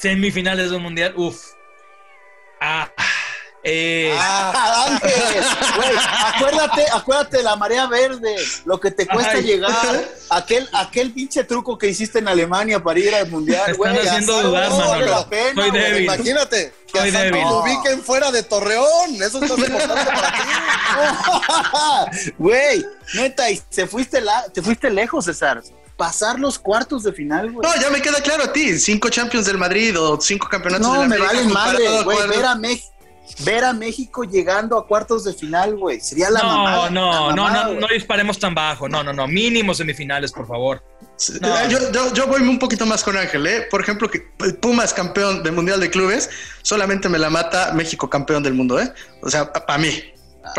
Semifinales 0.00 0.70
de 0.70 0.76
un 0.76 0.82
mundial. 0.82 1.12
Uf. 1.16 1.36
Ah. 2.60 2.88
Eh, 3.62 4.16
Ah, 4.18 4.86
Ángel, 4.88 5.44
güey, 5.76 5.90
acuérdate, 6.34 6.86
acuérdate 6.94 7.36
de 7.36 7.42
la 7.42 7.56
marea 7.56 7.86
verde, 7.88 8.34
lo 8.64 8.80
que 8.80 8.90
te 8.90 9.06
cuesta 9.06 9.32
Ay. 9.32 9.42
llegar, 9.42 10.02
aquel, 10.30 10.66
aquel 10.72 11.12
pinche 11.12 11.44
truco 11.44 11.76
que 11.76 11.88
hiciste 11.88 12.20
en 12.20 12.28
Alemania 12.28 12.82
para 12.82 12.98
ir 12.98 13.14
al 13.14 13.28
mundial, 13.28 13.74
güey. 13.74 13.92
están 13.94 14.08
haciendo 14.08 14.42
dudar, 14.44 14.70
Manolo. 14.70 15.28
pena, 15.28 15.62
Soy 15.62 15.70
débil. 15.72 16.04
Imagínate 16.04 16.72
que 16.90 16.98
Soy 17.00 17.08
a 17.10 17.12
Santos 17.12 17.32
débil. 17.32 17.42
lo 17.42 17.58
ubiquen 17.60 18.02
fuera 18.02 18.32
de 18.32 18.42
Torreón. 18.44 19.14
Eso 19.22 19.44
es 19.44 19.50
importante 19.50 19.78
para 20.06 20.32
ti. 20.32 22.30
Güey, 22.38 22.82
neta, 23.12 23.50
y 23.50 23.58
te 23.58 23.86
fuiste, 23.86 24.22
la, 24.22 24.44
te 24.48 24.62
fuiste 24.62 24.88
lejos, 24.88 25.26
César. 25.26 25.62
Pasar 26.00 26.40
los 26.40 26.58
cuartos 26.58 27.02
de 27.02 27.12
final, 27.12 27.52
güey. 27.52 27.68
No, 27.68 27.78
ya 27.78 27.90
me 27.90 28.00
queda 28.00 28.22
claro 28.22 28.44
a 28.44 28.52
ti. 28.54 28.78
Cinco 28.78 29.10
Champions 29.10 29.44
del 29.44 29.58
Madrid 29.58 30.00
o 30.00 30.18
cinco 30.18 30.48
campeonatos 30.48 30.86
No, 30.86 30.94
de 30.94 31.00
la 31.00 31.06
me 31.08 31.16
América 31.16 31.32
valen 31.34 31.52
madre, 31.52 31.84
comparado 31.84 32.04
güey. 32.04 32.28
Ver 32.28 32.46
a, 32.46 32.58
ver 33.44 33.64
a 33.64 33.72
México 33.74 34.24
llegando 34.24 34.78
a 34.78 34.86
cuartos 34.86 35.24
de 35.24 35.34
final, 35.34 35.76
güey. 35.76 36.00
Sería 36.00 36.30
la 36.30 36.40
no, 36.40 36.48
mamada. 36.48 36.88
no, 36.88 37.28
la 37.28 37.36
no, 37.36 37.42
mamada, 37.42 37.64
no, 37.64 37.68
güey. 37.68 37.80
no 37.80 37.88
disparemos 37.88 38.38
tan 38.38 38.54
bajo. 38.54 38.88
No, 38.88 39.04
no, 39.04 39.12
no. 39.12 39.28
Mínimo 39.28 39.74
semifinales, 39.74 40.32
por 40.32 40.46
favor. 40.48 40.82
No. 41.42 41.68
Yo, 41.68 41.92
yo, 41.92 42.14
yo 42.14 42.26
voy 42.28 42.40
un 42.40 42.58
poquito 42.58 42.86
más 42.86 43.04
con 43.04 43.18
Ángel, 43.18 43.46
¿eh? 43.46 43.68
Por 43.70 43.82
ejemplo, 43.82 44.10
que 44.10 44.20
Pumas 44.62 44.94
campeón 44.94 45.42
del 45.42 45.52
Mundial 45.52 45.80
de 45.80 45.90
Clubes, 45.90 46.30
solamente 46.62 47.10
me 47.10 47.18
la 47.18 47.28
mata 47.28 47.72
México 47.74 48.08
campeón 48.08 48.42
del 48.42 48.54
mundo, 48.54 48.80
¿eh? 48.80 48.90
O 49.20 49.28
sea, 49.28 49.52
para 49.52 49.76
mí. 49.76 49.88
Mí. 49.88 50.12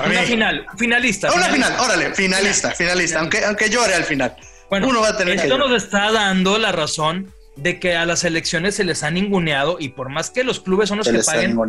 Una 0.06 0.22
final, 0.22 0.68
finalista. 0.78 1.34
Una 1.34 1.46
finalista. 1.48 1.68
final, 1.72 1.80
órale, 1.84 2.14
finalista, 2.14 2.70
finalista, 2.76 3.20
aunque, 3.22 3.44
aunque 3.44 3.72
llore 3.72 3.96
al 3.96 4.04
final. 4.04 4.38
Bueno, 4.72 4.88
Uno 4.88 5.02
va 5.02 5.10
a 5.10 5.18
tener 5.18 5.36
que 5.36 5.44
esto 5.44 5.58
nos 5.60 5.72
está 5.84 6.12
dando 6.12 6.58
la 6.58 6.72
razón 6.72 7.32
de 7.58 7.78
que 7.80 7.96
a 7.98 8.06
las 8.06 8.24
elecciones 8.24 8.76
se 8.76 8.86
les 8.86 9.04
ha 9.04 9.12
ninguneado 9.12 9.76
y 9.80 9.90
por 9.90 10.08
más 10.10 10.30
que 10.32 10.44
los 10.46 10.62
clubes 10.62 10.88
son 10.90 10.98
los 11.00 11.06
Se 11.08 11.14
que 11.14 11.20
paguen, 11.24 11.60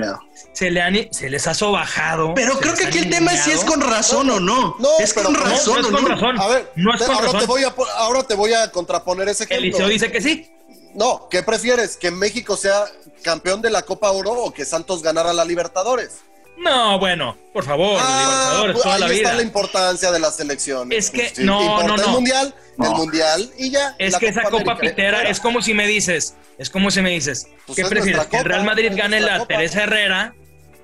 se, 0.54 0.70
le 0.70 0.80
han- 0.80 1.08
se 1.12 1.28
les 1.28 1.46
ha 1.48 1.54
sobajado. 1.54 2.32
Pero 2.34 2.58
creo 2.60 2.74
que 2.74 2.86
aquí 2.86 2.98
el 2.98 3.10
tema 3.10 3.34
es 3.34 3.40
si 3.42 3.50
es 3.50 3.64
con 3.64 3.80
razón 3.80 4.30
o 4.30 4.38
no. 4.40 4.76
No, 4.78 4.88
es 5.00 5.12
con 5.12 5.24
no, 5.24 5.30
no 5.32 5.40
razón 5.40 5.80
es 5.80 5.86
con 5.88 6.06
razón. 6.06 6.40
A 6.40 6.46
ver, 6.46 6.70
No 6.76 6.94
es 6.94 7.00
te- 7.00 7.06
con 7.06 7.14
ahora, 7.16 7.26
razón. 7.26 7.40
te 7.40 7.46
voy 7.46 7.64
a, 7.64 7.74
ahora 7.96 8.22
te 8.22 8.34
voy 8.34 8.52
a 8.54 8.70
contraponer 8.70 9.28
ese 9.28 9.44
ejemplo. 9.44 9.66
Eliseo 9.66 9.88
dice 9.88 10.10
que 10.12 10.20
sí. 10.20 10.48
No, 10.94 11.26
¿qué 11.28 11.42
prefieres? 11.42 11.96
¿Que 11.96 12.12
México 12.12 12.56
sea 12.56 12.84
campeón 13.22 13.60
de 13.60 13.70
la 13.70 13.82
Copa 13.82 14.12
Oro 14.12 14.32
o 14.34 14.52
que 14.54 14.64
Santos 14.64 15.02
ganara 15.02 15.32
la 15.32 15.44
Libertadores? 15.44 16.18
No, 16.58 16.98
bueno, 16.98 17.36
por 17.52 17.64
favor, 17.64 18.00
Libertadores, 18.00 18.72
pues 18.74 18.82
toda 18.84 18.94
ahí 18.94 19.00
la 19.00 19.06
está 19.06 19.18
vida. 19.18 19.34
la 19.34 19.42
importancia 19.42 20.12
de 20.12 20.20
las 20.20 20.36
selecciones. 20.36 20.96
Es 20.98 21.10
que- 21.10 21.28
sí, 21.34 21.42
no, 21.44 21.60
importa 21.62 21.86
no, 21.88 21.94
el 21.96 22.00
no. 22.02 22.08
mundial, 22.08 22.54
el 22.78 22.84
No. 22.84 22.92
mundial 22.94 23.50
y 23.58 23.70
ya. 23.70 23.96
Es 23.98 24.16
que 24.16 24.28
esa 24.28 24.42
Copa 24.44 24.72
América. 24.72 24.76
Pitera 24.80 25.16
Fuera. 25.18 25.30
es 25.30 25.40
como 25.40 25.60
si 25.62 25.74
me 25.74 25.86
dices, 25.86 26.34
es 26.58 26.70
como 26.70 26.90
si 26.90 27.00
me 27.02 27.10
dices, 27.10 27.48
Pues 27.66 27.76
¿qué 27.76 27.82
es 27.82 27.88
prefieres? 27.88 28.26
¿Que 28.26 28.36
el 28.36 28.44
Real 28.44 28.64
Madrid 28.64 28.92
gane 28.94 29.20
la 29.20 29.38
Copa. 29.40 29.48
Teresa 29.48 29.82
Herrera? 29.82 30.34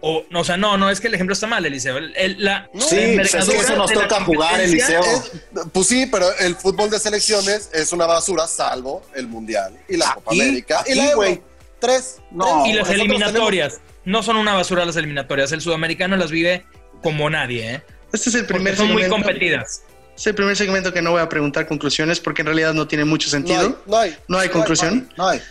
O, 0.01 0.23
no, 0.31 0.41
o 0.41 0.45
sea, 0.45 0.57
no, 0.57 0.77
no, 0.77 0.91
es 0.91 1.01
que 1.01 1.09
el 1.09 1.15
ejemplo 1.15 1.33
está 1.35 1.47
mal, 1.49 1.65
Eliseo. 1.67 1.97
El- 1.99 2.15
el- 2.17 2.45
la 2.45 2.69
No, 2.73 2.81
Sí, 2.81 2.97
la 3.17 3.23
pues 3.23 3.35
es 3.35 3.49
que 3.49 3.57
eso 3.57 3.77
nos 3.77 3.93
toca 3.93 4.25
jugar, 4.25 4.61
Eliseo. 4.61 5.01
Es- 5.03 5.33
pues 5.73 5.87
sí, 5.89 6.07
pero 6.07 6.33
el 6.39 6.55
fútbol 6.57 6.89
de 6.91 6.99
selecciones 7.01 7.71
es 7.73 7.93
una 7.93 8.07
basura, 8.07 8.47
salvo 8.47 9.03
el 9.15 9.27
mundial 9.29 9.77
y 9.89 9.97
la 9.97 10.15
Copa 10.15 10.31
Aquí, 10.33 10.41
América 10.41 10.85
y 10.87 10.95
la 10.95 11.05
Euro. 11.05 11.17
güey. 11.17 11.43
Tres. 11.81 12.17
No, 12.31 12.63
tres. 12.63 12.73
Y 12.75 12.77
las 12.77 12.91
eliminatorias. 12.91 13.81
No 14.09 14.23
son 14.23 14.37
una 14.37 14.55
basura 14.55 14.87
las 14.87 14.97
eliminatorias. 14.97 15.53
El 15.53 15.61
sudamericano 15.61 16.17
las 16.17 16.31
vive 16.31 16.65
como 17.03 17.29
nadie, 17.29 17.75
¿eh? 17.75 17.83
Este 18.11 18.31
es 18.31 18.37
el 18.37 18.47
primer 18.47 18.75
son 18.75 18.87
muy 18.91 19.03
segmento. 19.03 19.23
competidas. 19.23 19.83
Es 20.17 20.27
el 20.27 20.35
primer 20.35 20.57
segmento 20.57 20.95
que 20.95 21.03
no 21.03 21.11
voy 21.11 21.21
a 21.21 21.29
preguntar 21.29 21.67
conclusiones 21.67 22.19
porque 22.19 22.41
en 22.41 22.47
realidad 22.47 22.73
no 22.73 22.89
tiene 22.89 23.05
mucho 23.05 23.29
sentido. 23.29 23.69
No 23.69 23.69
hay, 23.69 23.77
no 23.87 23.99
hay. 23.99 24.17
No 24.29 24.39
hay 24.39 24.49
conclusión. 24.49 25.11
No 25.19 25.29
hay. 25.29 25.43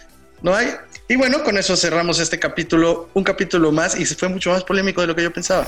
No 0.41 0.55
hay. 0.55 0.73
Y 1.07 1.17
bueno, 1.17 1.43
con 1.43 1.55
eso 1.55 1.77
cerramos 1.77 2.19
este 2.19 2.39
capítulo, 2.39 3.11
un 3.13 3.23
capítulo 3.23 3.71
más 3.71 3.95
y 3.95 4.07
se 4.07 4.15
fue 4.15 4.27
mucho 4.27 4.49
más 4.49 4.63
polémico 4.63 5.01
de 5.01 5.07
lo 5.07 5.15
que 5.15 5.21
yo 5.21 5.31
pensaba. 5.31 5.67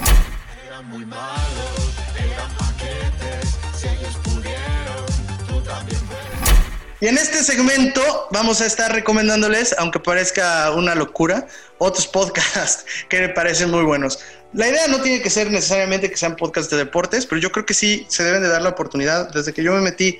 Y 7.02 7.08
en 7.08 7.18
este 7.18 7.44
segmento 7.44 8.02
vamos 8.32 8.60
a 8.60 8.66
estar 8.66 8.92
recomendándoles, 8.92 9.74
aunque 9.78 10.00
parezca 10.00 10.72
una 10.72 10.96
locura, 10.96 11.48
otros 11.80 12.06
podcasts 12.08 12.86
que 13.10 13.20
me 13.20 13.30
parecen 13.30 13.72
muy 13.72 13.84
buenos. 13.84 14.20
La 14.54 14.68
idea 14.68 14.88
no 14.88 15.02
tiene 15.02 15.22
que 15.22 15.30
ser 15.30 15.50
necesariamente 15.52 16.10
que 16.10 16.18
sean 16.18 16.36
podcasts 16.36 16.70
de 16.72 16.78
deportes, 16.78 17.26
pero 17.26 17.42
yo 17.42 17.52
creo 17.52 17.66
que 17.66 17.74
sí 17.74 18.06
se 18.08 18.24
deben 18.24 18.44
de 18.44 18.50
dar 18.50 18.62
la 18.62 18.70
oportunidad. 18.70 19.32
Desde 19.32 19.54
que 19.54 19.64
yo 19.64 19.74
me 19.74 19.82
metí 19.82 20.20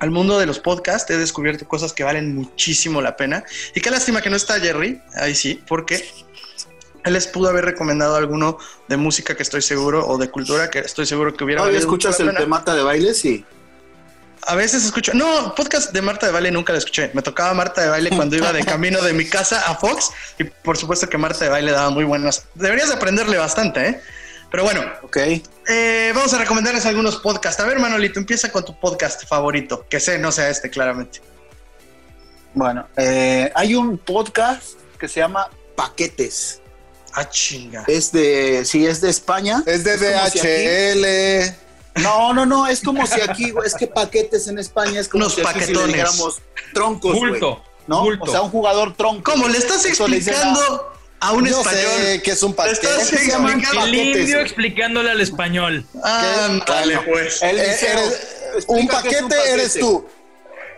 al 0.00 0.10
mundo 0.10 0.38
de 0.38 0.46
los 0.46 0.58
podcasts 0.58 1.10
he 1.10 1.16
descubierto 1.16 1.66
cosas 1.66 1.92
que 1.92 2.04
valen 2.04 2.34
muchísimo 2.34 3.00
la 3.00 3.16
pena. 3.16 3.44
Y 3.74 3.80
qué 3.80 3.90
lástima 3.90 4.20
que 4.20 4.30
no 4.30 4.36
está 4.36 4.60
Jerry, 4.60 5.00
ahí 5.14 5.34
sí, 5.34 5.62
porque 5.66 6.04
él 7.04 7.12
les 7.12 7.26
pudo 7.26 7.48
haber 7.48 7.64
recomendado 7.64 8.16
alguno 8.16 8.58
de 8.88 8.96
música 8.96 9.36
que 9.36 9.42
estoy 9.42 9.62
seguro, 9.62 10.06
o 10.06 10.16
de 10.18 10.30
cultura 10.30 10.70
que 10.70 10.80
estoy 10.80 11.06
seguro 11.06 11.34
que 11.34 11.44
hubiera 11.44 11.60
¿Todavía 11.60 11.78
valido 11.78 11.90
mucho 11.90 12.08
escuchas 12.08 12.28
el 12.28 12.36
temata 12.36 12.74
de 12.74 12.82
baile? 12.82 13.14
Sí. 13.14 13.44
A 14.46 14.54
veces 14.54 14.84
escucho. 14.84 15.12
No, 15.14 15.54
podcast 15.54 15.92
de 15.92 16.02
Marta 16.02 16.26
de 16.26 16.32
Baile 16.32 16.50
nunca 16.50 16.72
la 16.72 16.78
escuché. 16.78 17.10
Me 17.14 17.22
tocaba 17.22 17.54
Marta 17.54 17.80
de 17.82 17.88
Baile 17.88 18.10
cuando 18.10 18.36
iba 18.36 18.52
de 18.52 18.64
camino 18.64 19.00
de 19.02 19.12
mi 19.12 19.26
casa 19.28 19.62
a 19.66 19.74
Fox. 19.76 20.10
Y 20.38 20.44
por 20.44 20.76
supuesto 20.76 21.08
que 21.08 21.18
Marta 21.18 21.44
de 21.44 21.50
Baile 21.50 21.72
daba 21.72 21.90
muy 21.90 22.04
buenas. 22.04 22.44
Deberías 22.54 22.90
aprenderle 22.90 23.36
bastante, 23.38 23.86
¿eh? 23.88 24.00
Pero 24.50 24.62
bueno, 24.64 24.82
Ok. 25.02 25.16
eh, 25.66 26.12
vamos 26.14 26.32
a 26.32 26.38
recomendarles 26.38 26.86
algunos 26.86 27.16
podcasts. 27.16 27.60
A 27.60 27.66
ver, 27.66 27.78
Manolito, 27.80 28.20
empieza 28.20 28.52
con 28.52 28.64
tu 28.64 28.78
podcast 28.78 29.26
favorito. 29.26 29.84
Que 29.88 29.98
sé, 29.98 30.18
no 30.18 30.30
sea 30.30 30.48
este, 30.48 30.70
claramente. 30.70 31.20
Bueno, 32.54 32.86
eh, 32.96 33.50
hay 33.54 33.74
un 33.74 33.98
podcast 33.98 34.74
que 34.98 35.08
se 35.08 35.20
llama 35.20 35.48
Paquetes. 35.74 36.60
Ah, 37.14 37.28
chinga. 37.28 37.84
Es 37.86 38.12
de, 38.12 38.64
sí, 38.64 38.86
es 38.86 39.00
de 39.00 39.10
España. 39.10 39.62
Es 39.66 39.84
de 39.84 39.96
como 39.96 40.26
si 40.30 40.38
aquí- 40.38 40.48
DHL. 40.48 41.54
No, 41.96 42.32
no, 42.34 42.44
no, 42.44 42.66
es 42.66 42.80
como 42.80 43.06
si 43.06 43.20
aquí, 43.20 43.50
güey, 43.50 43.66
es 43.68 43.74
que 43.74 43.86
paquetes 43.86 44.48
en 44.48 44.58
España 44.58 45.00
es 45.00 45.08
como 45.08 45.24
Unos 45.24 45.34
si 45.34 45.40
aquí 45.42 45.50
si 45.52 45.58
le 45.58 45.60
paquetones. 45.66 45.86
dijéramos 45.88 46.42
troncos, 46.72 47.16
güey. 47.16 47.30
Bulto. 47.32 47.62
¿No? 47.86 48.02
bulto. 48.02 48.24
O 48.24 48.30
sea, 48.30 48.42
un 48.42 48.50
jugador 48.50 48.96
tronco. 48.96 49.30
¿Cómo 49.30 49.46
le 49.48 49.58
estás 49.58 49.82
le 49.84 49.90
a- 49.90 49.92
explicando 49.92 50.92
a 51.20 51.32
un 51.32 51.46
Yo 51.46 51.58
español? 51.60 51.80
sé 51.98 52.22
que 52.22 52.30
es 52.32 52.42
un 52.42 52.56
Le 52.58 52.72
estás 52.72 52.88
paquete. 52.90 53.04
se 53.18 53.26
llaman 53.30 53.60
explicando. 53.60 53.86
El 53.86 53.94
indio 53.94 54.34
güey. 54.36 54.42
explicándole 54.44 55.10
al 55.10 55.20
español. 55.20 55.86
Ah, 56.02 56.58
dale, 56.66 56.98
pues. 57.00 57.42
El 57.42 57.58
Eh, 57.60 57.68
liceo. 57.68 57.98
eres- 57.98 58.64
un 58.66 58.76
qué 58.76 58.82
es 58.84 58.90
paquete 58.90 59.50
eres 59.52 59.74
tú. 59.78 60.06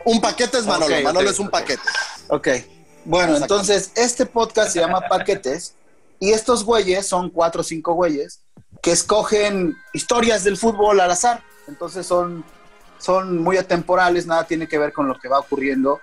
Un 0.05 0.21
paquete 0.21 0.59
es 0.59 0.67
Manolo. 0.67 1.01
Manolo 1.03 1.31
es 1.31 1.39
un 1.39 1.49
paquete. 1.49 1.83
Ok. 2.29 2.49
Bueno, 3.05 3.37
entonces 3.37 3.91
este 3.95 4.27
podcast 4.27 4.73
se 4.73 4.81
llama 4.81 5.01
Paquetes 5.09 5.75
y 6.21 6.33
estos 6.33 6.65
güeyes 6.65 7.07
son 7.07 7.31
cuatro 7.31 7.61
o 7.61 7.65
cinco 7.65 7.95
güeyes 7.95 8.41
que 8.83 8.93
escogen 8.93 9.77
historias 9.93 10.45
del 10.45 10.57
fútbol 10.57 11.01
al 11.01 11.11
azar. 11.11 11.43
Entonces 11.69 12.07
son, 12.07 12.45
son 12.99 13.43
muy 13.43 13.57
atemporales, 13.57 14.27
nada 14.27 14.45
tiene 14.45 14.69
que 14.69 14.79
ver 14.79 14.93
con 14.93 15.09
lo 15.09 15.19
que 15.19 15.29
va 15.29 15.39
ocurriendo. 15.39 16.01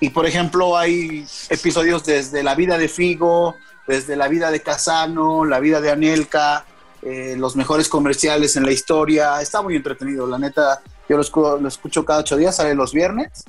Y 0.00 0.10
por 0.10 0.26
ejemplo, 0.26 0.76
hay 0.76 1.26
episodios 1.50 2.04
desde 2.04 2.42
la 2.42 2.54
vida 2.54 2.78
de 2.78 2.88
Figo, 2.88 3.56
desde 3.86 4.16
la 4.16 4.28
vida 4.28 4.50
de 4.50 4.60
Casano, 4.60 5.44
la 5.44 5.60
vida 5.60 5.80
de 5.80 5.90
Anelka, 5.90 6.64
eh, 7.02 7.36
los 7.38 7.56
mejores 7.56 7.88
comerciales 7.88 8.56
en 8.56 8.64
la 8.64 8.72
historia. 8.72 9.40
Está 9.40 9.62
muy 9.62 9.76
entretenido, 9.76 10.26
la 10.26 10.38
neta. 10.38 10.82
Yo 11.08 11.16
lo 11.16 11.22
escucho, 11.22 11.58
lo 11.58 11.68
escucho 11.68 12.04
cada 12.04 12.20
ocho 12.20 12.36
días, 12.36 12.56
sale 12.56 12.74
los 12.74 12.92
viernes 12.92 13.44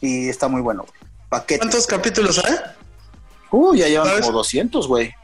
y 0.00 0.28
está 0.28 0.48
muy 0.48 0.62
bueno. 0.62 0.82
güey. 0.82 1.12
Paquetes. 1.28 1.58
¿Cuántos 1.58 1.86
capítulos 1.86 2.42
hay? 2.44 2.54
Uh, 3.50 3.74
ya 3.74 3.88
llevan 3.88 4.08
¿Sabes? 4.08 4.26
como 4.26 4.38
200, 4.38 4.88
güey. 4.88 5.14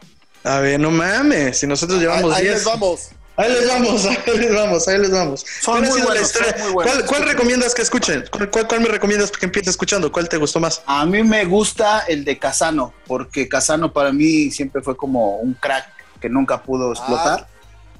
A 0.44 0.58
ver, 0.60 0.78
no 0.80 0.90
mames. 0.90 1.58
Si 1.58 1.66
nosotros 1.66 2.00
llevamos 2.00 2.32
Ahí, 2.34 2.42
ahí 2.42 2.44
10. 2.48 2.54
les 2.56 2.64
vamos. 2.64 3.08
Ahí 3.34 3.50
les 3.50 3.66
vamos, 3.66 4.04
ahí 4.26 4.38
les 4.38 4.54
vamos, 4.54 4.88
ahí 4.88 4.98
les 4.98 5.10
vamos. 5.10 5.40
Son 5.62 5.74
¿Cuál 5.74 5.84
ha 5.84 5.88
muy 5.88 5.94
sido 5.98 5.98
la 6.00 6.04
buenos, 6.14 6.26
historia? 6.28 6.52
son 6.52 6.62
muy 6.62 6.72
buenos. 6.72 6.94
¿Cuál, 6.94 7.06
cuál 7.06 7.22
recomiendas 7.24 7.74
que 7.74 7.82
escuchen? 7.82 8.24
¿Cuál, 8.30 8.50
cuál, 8.50 8.66
cuál 8.68 8.80
me 8.82 8.88
recomiendas 8.88 9.30
que 9.30 9.46
empiece 9.46 9.70
escuchando? 9.70 10.12
¿Cuál 10.12 10.28
te 10.28 10.36
gustó 10.36 10.60
más? 10.60 10.82
A 10.86 11.06
mí 11.06 11.22
me 11.22 11.44
gusta 11.46 12.00
el 12.08 12.24
de 12.24 12.38
Casano, 12.38 12.92
porque 13.06 13.48
Casano 13.48 13.92
para 13.92 14.12
mí 14.12 14.50
siempre 14.50 14.82
fue 14.82 14.96
como 14.96 15.36
un 15.38 15.54
crack 15.54 15.86
que 16.20 16.28
nunca 16.28 16.62
pudo 16.62 16.92
explotar. 16.92 17.46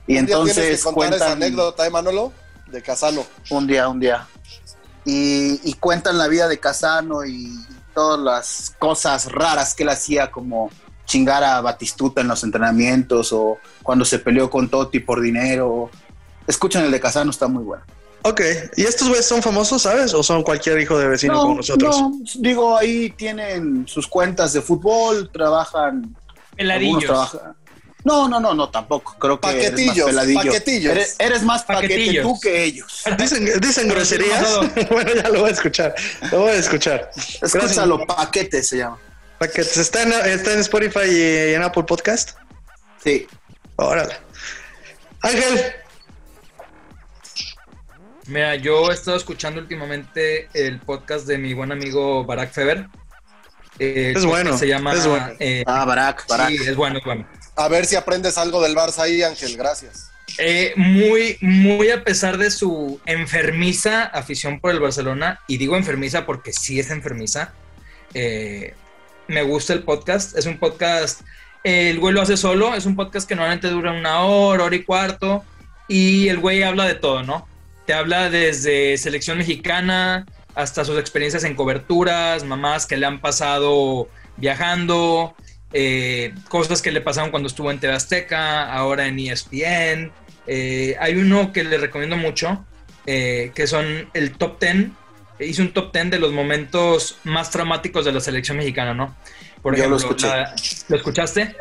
y 0.07 0.18
Ah, 0.18 0.22
día 0.22 0.26
tienes 0.26 0.30
entonces 0.30 0.76
que 0.78 0.82
contar 0.84 1.14
esa 1.14 1.18
cuentan 1.18 1.32
anécdota, 1.32 1.86
¿eh, 1.86 1.90
Manolo? 1.90 2.32
De 2.66 2.82
Casano. 2.82 3.24
un 3.51 3.66
día, 3.66 3.88
un 3.88 4.01
día. 4.01 4.26
Y, 5.05 5.61
y 5.68 5.72
cuentan 5.74 6.18
la 6.18 6.28
vida 6.28 6.47
de 6.47 6.61
Casano 6.61 7.24
y 7.24 7.53
todas 7.95 8.20
las 8.20 8.74
cosas 8.78 9.32
raras 9.32 9.74
que 9.74 9.82
él 9.82 9.88
hacía, 9.88 10.30
como 10.30 10.70
chingar 11.05 11.42
a 11.44 11.61
Batistuta 11.61 12.20
en 12.20 12.28
los 12.28 12.42
entrenamientos 12.44 13.32
o 13.32 13.59
cuando 13.82 14.05
se 14.05 14.18
peleó 14.18 14.48
con 14.50 14.68
Totti 14.68 15.00
por 15.00 15.20
dinero. 15.20 15.90
Escuchen 16.46 16.84
el 16.84 16.90
de 16.90 17.00
Casano, 17.00 17.30
está 17.30 17.48
muy 17.48 17.62
bueno. 17.64 17.82
Ok, 18.24 18.40
¿y 18.76 18.84
estos 18.84 19.09
güeyes 19.09 19.26
son 19.26 19.42
famosos, 19.42 19.82
sabes? 19.82 20.14
¿O 20.14 20.22
son 20.22 20.42
cualquier 20.44 20.80
hijo 20.80 20.96
de 20.96 21.09
vecino 21.09 21.34
como 21.40 21.57
nosotros? 21.57 21.96
no, 22.00 22.12
digo, 22.38 22.76
ahí 22.76 23.11
tienen 23.11 23.86
sus 23.88 24.07
cuentas 24.07 24.53
de 24.53 24.62
fútbol, 24.62 25.28
trabajan. 25.32 26.14
Peladillos. 26.57 27.05
trabajan- 27.05 27.57
No, 28.05 28.28
no, 28.28 28.38
no, 28.38 28.55
no, 28.55 28.68
tampoco. 28.68 29.16
Creo 29.18 29.40
que 29.40 29.48
eres 29.48 29.72
más 29.72 29.96
Paquetillos, 29.96 30.34
paquetillos. 30.44 30.92
Eres, 30.92 31.16
eres 31.18 31.42
más 31.42 31.62
paquete 31.64 31.94
Paquetillos. 31.94 32.22
tú 32.26 32.40
que 32.40 32.64
ellos. 32.64 33.03
¿Dicen, 33.18 33.48
dicen 33.61 33.88
groserías? 33.88 34.44
bueno, 34.90 35.11
ya 35.14 35.28
lo 35.28 35.40
voy 35.40 35.50
a 35.50 35.53
escuchar. 35.53 35.94
Lo 36.30 36.40
voy 36.42 36.50
a 36.50 36.55
escuchar. 36.55 37.11
Escúchalo, 37.40 38.07
paquete 38.07 38.62
se 38.62 38.78
llama. 38.78 38.98
Paquetes. 39.43 39.76
¿Está 39.76 40.03
en, 40.05 40.12
está 40.12 40.53
en 40.53 40.61
Spotify 40.61 41.01
y 41.11 41.55
en 41.55 41.62
Apple 41.64 41.82
Podcast? 41.82 42.38
Sí. 43.03 43.26
Órale. 43.74 44.14
Ángel, 45.20 45.72
Mira, 48.26 48.55
yo 48.55 48.90
he 48.90 48.95
estado 48.95 49.16
escuchando 49.16 49.61
últimamente 49.61 50.49
el 50.55 50.78
podcast 50.78 51.26
de 51.26 51.38
mi 51.38 51.55
buen 51.55 51.72
amigo 51.72 52.24
Barack 52.24 52.53
Feber. 52.53 52.86
Eh, 53.80 54.12
Es 54.16 54.24
bueno, 54.24 54.57
Se 54.57 54.68
llama. 54.68 54.95
es 54.95 55.05
bueno. 55.07 55.32
eh, 55.40 55.64
Ah, 55.66 55.84
Barak, 55.84 56.24
Barak. 56.28 56.49
sí, 56.51 56.57
es 56.64 56.76
bueno, 56.76 56.99
es 56.99 57.05
bueno. 57.05 57.26
A 57.57 57.66
ver 57.66 57.84
si 57.84 57.97
aprendes 57.97 58.38
algo 58.38 58.62
del 58.62 58.76
Barça 58.76 59.01
ahí, 59.01 59.24
Ángel. 59.24 59.57
Gracias. 59.57 60.09
Eh, 60.38 60.72
muy, 60.76 61.36
muy 61.40 61.90
a 61.90 62.05
pesar 62.05 62.38
de 62.38 62.53
su 62.53 63.01
enfermiza 63.07 64.05
afición 64.05 64.61
por 64.61 64.70
el 64.70 64.78
Barcelona, 64.78 65.40
y 65.49 65.59
digo 65.59 65.76
enfermiza 65.76 66.24
porque 66.24 66.53
sí 66.53 66.78
es 66.78 66.90
enfermiza, 66.90 67.53
eh, 68.14 68.74
me 69.28 69.42
gusta 69.42 69.72
el 69.72 69.82
podcast. 69.82 70.36
Es 70.36 70.46
un 70.46 70.58
podcast, 70.58 71.22
el 71.64 71.98
güey 72.00 72.14
lo 72.14 72.22
hace 72.22 72.36
solo, 72.36 72.74
es 72.74 72.86
un 72.86 72.96
podcast 72.96 73.28
que 73.28 73.34
normalmente 73.34 73.68
dura 73.68 73.92
una 73.92 74.20
hora, 74.20 74.64
hora 74.64 74.76
y 74.76 74.84
cuarto, 74.84 75.44
y 75.88 76.28
el 76.28 76.38
güey 76.38 76.62
habla 76.62 76.86
de 76.86 76.94
todo, 76.94 77.22
¿no? 77.22 77.46
Te 77.86 77.94
habla 77.94 78.30
desde 78.30 78.96
selección 78.98 79.38
mexicana 79.38 80.26
hasta 80.54 80.84
sus 80.84 80.98
experiencias 80.98 81.44
en 81.44 81.54
coberturas, 81.54 82.44
mamás 82.44 82.86
que 82.86 82.96
le 82.96 83.06
han 83.06 83.20
pasado 83.20 84.08
viajando, 84.36 85.34
eh, 85.72 86.34
cosas 86.48 86.82
que 86.82 86.92
le 86.92 87.00
pasaron 87.00 87.30
cuando 87.30 87.46
estuvo 87.46 87.70
en 87.70 87.78
TV 87.78 87.92
Azteca, 87.94 88.72
ahora 88.72 89.06
en 89.06 89.18
ESPN. 89.18 90.12
Eh, 90.46 90.96
hay 91.00 91.16
uno 91.16 91.52
que 91.52 91.64
le 91.64 91.78
recomiendo 91.78 92.16
mucho, 92.16 92.64
eh, 93.06 93.52
que 93.54 93.66
son 93.66 94.08
el 94.12 94.32
top 94.32 94.60
10. 94.60 94.88
Hice 95.38 95.62
un 95.62 95.72
top 95.72 95.92
10 95.92 96.10
de 96.10 96.18
los 96.18 96.32
momentos 96.32 97.18
más 97.24 97.50
traumáticos 97.50 98.04
de 98.04 98.12
la 98.12 98.20
selección 98.20 98.56
mexicana, 98.58 98.94
¿no? 98.94 99.16
Por 99.62 99.76
Yo 99.76 99.88
lo 99.88 99.96
ejemplo, 99.96 100.16
escuché. 100.16 100.26
la- 100.28 100.54
¿lo 100.88 100.96
escuchaste? 100.96 101.56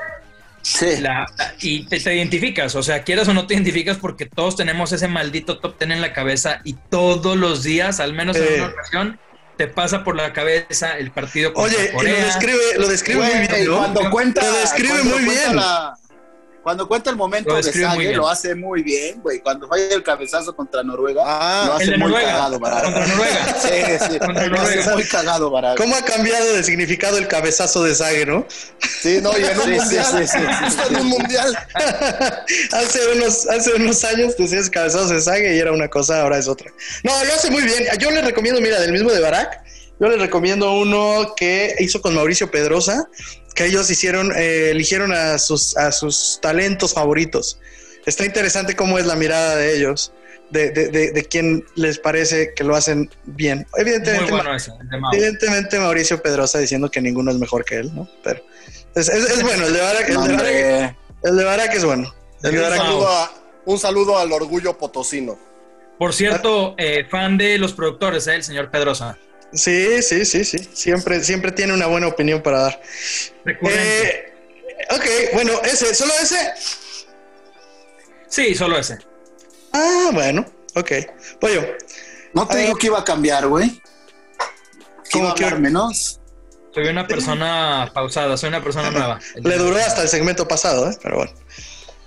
Sí. 0.62 0.98
La- 1.00 1.26
y 1.62 1.86
te, 1.88 2.00
te 2.00 2.16
identificas, 2.16 2.76
o 2.76 2.84
sea, 2.84 3.04
quieras 3.04 3.28
o 3.28 3.34
no 3.34 3.48
te 3.48 3.56
identificas 3.56 3.98
porque 3.98 4.28
todos 4.28 4.56
tenemos 4.56 4.92
ese 4.92 5.08
maldito 5.08 5.58
top 5.60 5.80
10 5.80 5.92
en 5.92 6.02
la 6.02 6.14
cabeza 6.14 6.62
y 6.64 6.74
todos 6.74 7.36
los 7.38 7.64
días, 7.64 8.00
al 8.00 8.14
menos 8.14 8.38
en 8.38 8.62
una 8.62 8.68
ocasión, 8.72 9.20
te 9.58 9.68
pasa 9.68 10.04
por 10.04 10.16
la 10.16 10.34
cabeza 10.34 10.98
el 10.98 11.12
partido 11.12 11.54
contra 11.54 11.76
oye, 11.78 11.86
y 11.90 11.92
lo 11.92 11.98
Corea. 11.98 12.26
describe, 12.26 12.60
lo 12.78 12.88
describe 12.88 13.20
Güey, 13.20 13.36
muy 13.38 13.48
bien, 13.48 13.66
¿no? 13.68 13.78
cuando 13.78 14.10
cuenta, 14.12 14.42
Lo 14.46 14.54
describe 14.60 14.90
cuando 15.00 15.16
muy 15.18 15.26
cuenta 15.26 15.44
bien. 15.46 15.56
la- 15.56 15.94
cuando 16.64 16.88
cuenta 16.88 17.10
el 17.10 17.16
momento 17.16 17.50
Lo 17.56 17.62
de 17.62 17.72
bien. 17.98 18.18
lo 18.18 18.30
hace 18.30 18.54
muy 18.56 18.84
bien, 18.84 19.22
güey. 19.22 19.40
Cuando 19.40 19.68
falla 19.68 19.96
el 19.96 20.04
cabezazo 20.04 20.56
contra 20.56 20.84
Noruega, 20.84 21.24
Ah, 21.26 21.64
lo 21.68 21.74
hace 21.74 21.92
muy 21.92 21.98
Noruega, 22.12 22.32
cagado, 22.32 22.60
Barak. 22.60 22.84
contra 22.84 23.08
Noruega. 23.08 23.56
Sí, 23.62 24.08
sí, 24.12 24.20
Contra 24.20 24.48
lo 24.48 24.62
hace 24.62 24.92
muy 24.92 25.04
cagado, 25.06 25.50
Barak. 25.50 25.78
¿Cómo 25.78 25.96
ha 25.96 26.02
cambiado 26.04 26.54
de 26.54 26.64
significado 26.64 27.18
el 27.18 27.28
cabezazo 27.28 27.84
de 27.84 27.96
Sague, 27.96 28.26
no? 28.26 28.46
Sí, 29.02 29.20
no, 29.22 29.32
y 29.38 29.44
en 29.44 29.58
un 29.58 29.64
Sí, 29.66 29.72
sí, 29.72 29.76
mundial. 29.80 30.06
sí, 30.06 30.28
sí, 30.28 30.38
sí, 30.38 30.46
Justo 30.66 30.84
en 30.90 30.96
un 30.98 31.08
mundial. 31.08 31.58
hace, 32.72 33.08
unos, 33.16 33.48
hace 33.48 33.74
unos 33.74 34.04
años 34.04 34.36
decías 34.38 34.70
cabezazos 34.70 35.10
de 35.10 35.22
Sague 35.22 35.56
y 35.56 35.60
era 35.60 35.72
una 35.72 35.88
cosa, 35.88 36.22
ahora 36.22 36.38
es 36.38 36.48
otra. 36.48 36.72
No, 37.04 37.12
lo 37.24 37.34
hace 37.34 37.50
muy 37.52 37.64
bien. 37.64 37.86
Yo 38.00 38.12
le 38.12 38.22
recomiendo, 38.22 38.62
mira, 38.62 38.80
del 38.80 38.92
mismo 38.92 39.12
de 39.12 39.20
Barak, 39.20 39.62
yo 40.02 40.10
le 40.10 40.18
recomiendo 40.18 40.74
uno 40.74 41.34
que 41.38 41.76
hizo 41.80 42.02
con 42.02 42.16
Mauricio 42.16 42.50
Pedrosa, 42.50 43.08
que 43.56 43.66
ellos 43.66 43.90
hicieron, 43.92 44.32
eh, 44.36 44.72
eligieron 44.72 45.14
a 45.14 45.38
sus, 45.38 45.78
a 45.78 45.92
sus 45.92 46.40
talentos 46.42 46.94
favoritos. 46.94 47.60
Está 48.06 48.26
interesante 48.26 48.76
cómo 48.76 48.98
es 48.98 49.06
la 49.06 49.16
mirada 49.16 49.56
de 49.56 49.78
ellos, 49.78 50.12
de, 50.50 50.72
de, 50.72 50.88
de, 50.90 51.12
de 51.12 51.26
quién 51.26 51.64
les 51.76 52.00
parece 52.00 52.54
que 52.56 52.64
lo 52.64 52.76
hacen 52.76 53.10
bien. 53.26 53.68
Muy 53.74 53.82
Evidentemente, 53.82 54.32
bueno 54.32 54.56
ese, 54.56 54.72
el 54.82 54.90
de 54.90 54.98
Mao. 54.98 55.14
evidentemente 55.14 55.80
Mauricio 55.80 56.22
Pedrosa 56.22 56.58
diciendo 56.58 56.90
que 56.90 57.00
ninguno 57.00 57.30
es 57.32 57.38
mejor 57.38 57.64
que 57.64 57.76
él, 57.76 57.94
¿no? 57.96 58.10
Pero 58.24 58.44
es, 58.96 59.08
es- 59.08 59.30
es 59.30 59.44
bueno, 59.44 59.68
el 59.68 59.74
de 59.74 59.80
Barak, 59.82 60.10
el 60.10 60.16
de 60.16 60.34
Barak, 60.36 60.96
el 61.24 61.38
de 61.38 61.44
Barak 61.44 61.76
es 61.76 61.86
bueno. 61.86 62.14
El 62.42 62.52
de 62.54 62.60
Un 62.60 62.70
saludo, 62.76 63.08
a- 63.08 63.32
un 63.66 63.78
saludo 63.80 64.18
al 64.18 64.32
orgullo 64.32 64.76
potosino. 64.78 65.38
Por 66.00 66.14
cierto, 66.14 66.74
eh, 66.80 67.06
fan 67.08 67.38
de 67.38 67.60
los 67.60 67.74
productores, 67.74 68.26
¿eh? 68.26 68.34
el 68.36 68.44
señor 68.44 68.72
Pedrosa. 68.72 69.20
Sí, 69.54 70.02
sí, 70.02 70.26
sí, 70.26 70.44
sí. 70.46 70.58
Siempre, 70.74 71.24
siempre 71.24 71.52
tiene 71.52 71.74
una 71.74 71.88
buena 71.88 72.08
opinión 72.08 72.42
para 72.42 72.60
dar. 72.62 72.82
Eh, 73.46 74.34
ok, 74.90 75.06
bueno, 75.34 75.54
ese, 75.64 75.94
solo 75.94 76.14
ese. 76.22 76.54
Sí, 78.28 78.56
solo 78.56 78.78
ese. 78.78 78.98
Ah, 79.74 80.10
bueno, 80.14 80.46
ok. 80.76 80.92
Pollo, 81.40 81.66
No 82.34 82.48
te 82.48 82.56
A 82.56 82.58
digo 82.62 82.76
que 82.76 82.88
iba 82.88 83.00
a 83.00 83.04
cambiar, 83.04 83.48
güey. 83.48 83.70
Que 85.04 85.12
¿Cómo 85.12 85.26
iba 85.26 85.48
a 85.48 85.52
que- 85.52 85.56
menos. 85.58 86.18
Soy 86.74 86.88
una 86.88 87.06
persona 87.06 87.92
pausada, 87.94 88.38
soy 88.38 88.48
una 88.48 88.64
persona 88.64 88.90
nueva. 88.92 89.20
le 89.36 89.58
duró 89.58 89.76
hasta 89.76 90.04
el 90.04 90.08
segmento 90.08 90.48
pasado, 90.48 90.90
¿eh? 90.90 90.98
Pero 91.04 91.18
bueno. 91.18 91.34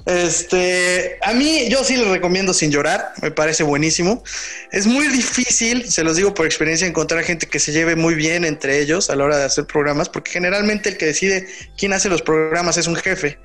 Este, 0.06 1.18
a 1.22 1.32
mí, 1.32 1.68
yo 1.70 1.82
sí 1.82 1.96
les 1.96 2.08
recomiendo 2.08 2.52
Sin 2.52 2.70
Llorar, 2.70 3.12
me 3.22 3.30
parece 3.30 3.62
buenísimo. 3.62 4.22
Es 4.70 4.86
muy 4.86 5.08
difícil, 5.08 5.90
se 5.90 6.04
los 6.04 6.16
digo 6.16 6.34
por 6.34 6.44
experiencia, 6.46 6.86
encontrar 6.86 7.24
gente 7.24 7.46
que 7.46 7.58
se 7.58 7.72
lleve 7.72 7.96
muy 7.96 8.14
bien 8.14 8.44
entre 8.44 8.80
ellos 8.80 9.08
a 9.08 9.16
la 9.16 9.24
hora 9.24 9.38
de 9.38 9.44
hacer 9.44 9.66
programas, 9.66 10.08
porque 10.10 10.30
generalmente 10.32 10.90
el 10.90 10.98
que 10.98 11.06
decide 11.06 11.46
quién 11.78 11.92
hace 11.94 12.08
los 12.10 12.20
programas 12.22 12.76
es 12.76 12.86
un 12.86 12.96
jefe. 12.96 13.38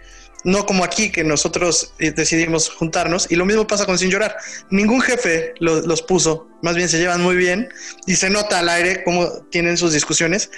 No 0.46 0.66
como 0.66 0.86
aquí, 0.86 1.12
que 1.12 1.26
nosotros 1.26 1.94
eh, 2.00 2.12
decidimos 2.12 2.70
juntarnos. 2.70 3.28
Y 3.30 3.36
lo 3.36 3.46
mismo 3.46 3.68
pasa 3.68 3.86
con 3.86 3.98
Sin 4.00 4.10
Llorar. 4.10 4.38
Ningún 4.70 5.02
jefe 5.02 5.54
lo- 5.60 5.82
los 5.82 6.02
puso. 6.02 6.48
Más 6.62 6.78
bien 6.78 6.88
se 6.88 6.98
llevan 6.98 7.22
muy 7.22 7.36
bien. 7.36 7.68
Y 8.08 8.16
se 8.16 8.30
nota 8.30 8.60
al 8.60 8.70
aire 8.70 9.04
cómo 9.04 9.30
tienen 9.52 9.76
sus 9.76 9.92
discusiones. 9.92 10.50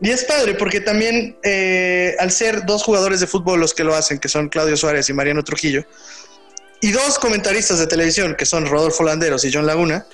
Y 0.00 0.10
es 0.10 0.24
padre 0.24 0.54
porque 0.54 0.80
también 0.80 1.38
eh, 1.42 2.14
al 2.18 2.30
ser 2.30 2.66
dos 2.66 2.82
jugadores 2.82 3.20
de 3.20 3.26
fútbol 3.26 3.60
los 3.60 3.72
que 3.72 3.84
lo 3.84 3.94
hacen, 3.94 4.18
que 4.18 4.28
son 4.28 4.48
Claudio 4.48 4.76
Suárez 4.76 5.08
y 5.08 5.14
Mariano 5.14 5.42
Trujillo, 5.42 5.84
y 6.80 6.92
dos 6.92 7.18
comentaristas 7.18 7.78
de 7.78 7.86
televisión, 7.86 8.34
que 8.36 8.44
son 8.44 8.66
Rodolfo 8.66 9.02
Landeros 9.02 9.44
y 9.44 9.52
John 9.52 9.66
Laguna, 9.66 10.06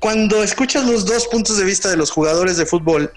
cuando 0.00 0.42
escuchas 0.42 0.84
los 0.84 1.06
dos 1.06 1.28
puntos 1.28 1.56
de 1.56 1.64
vista 1.64 1.88
de 1.88 1.96
los 1.96 2.10
jugadores 2.10 2.56
de 2.56 2.66
fútbol 2.66 3.12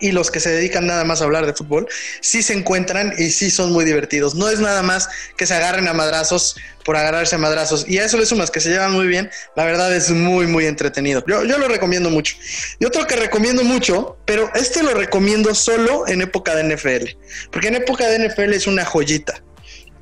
y 0.00 0.12
los 0.12 0.30
que 0.30 0.40
se 0.40 0.50
dedican 0.50 0.86
nada 0.86 1.04
más 1.04 1.20
a 1.20 1.24
hablar 1.24 1.46
de 1.46 1.54
fútbol, 1.54 1.86
sí 2.20 2.42
se 2.42 2.52
encuentran 2.52 3.14
y 3.18 3.30
sí 3.30 3.50
son 3.50 3.72
muy 3.72 3.84
divertidos. 3.84 4.34
No 4.34 4.48
es 4.48 4.60
nada 4.60 4.82
más 4.82 5.08
que 5.36 5.46
se 5.46 5.54
agarren 5.54 5.88
a 5.88 5.92
madrazos 5.92 6.56
por 6.84 6.96
agarrarse 6.96 7.36
a 7.36 7.38
madrazos. 7.38 7.86
Y 7.88 7.98
a 7.98 8.04
eso 8.04 8.18
le 8.18 8.26
sumas 8.26 8.50
que 8.50 8.60
se 8.60 8.70
llevan 8.70 8.92
muy 8.92 9.06
bien. 9.06 9.30
La 9.56 9.64
verdad 9.64 9.94
es 9.94 10.10
muy, 10.10 10.46
muy 10.46 10.66
entretenido. 10.66 11.24
Yo, 11.26 11.44
yo 11.44 11.58
lo 11.58 11.68
recomiendo 11.68 12.10
mucho. 12.10 12.36
Y 12.78 12.84
otro 12.84 13.06
que 13.06 13.16
recomiendo 13.16 13.64
mucho, 13.64 14.18
pero 14.24 14.50
este 14.54 14.82
lo 14.82 14.94
recomiendo 14.94 15.54
solo 15.54 16.06
en 16.06 16.20
época 16.20 16.54
de 16.54 16.74
NFL. 16.74 17.16
Porque 17.50 17.68
en 17.68 17.76
época 17.76 18.06
de 18.06 18.28
NFL 18.28 18.52
es 18.52 18.66
una 18.66 18.84
joyita. 18.84 19.42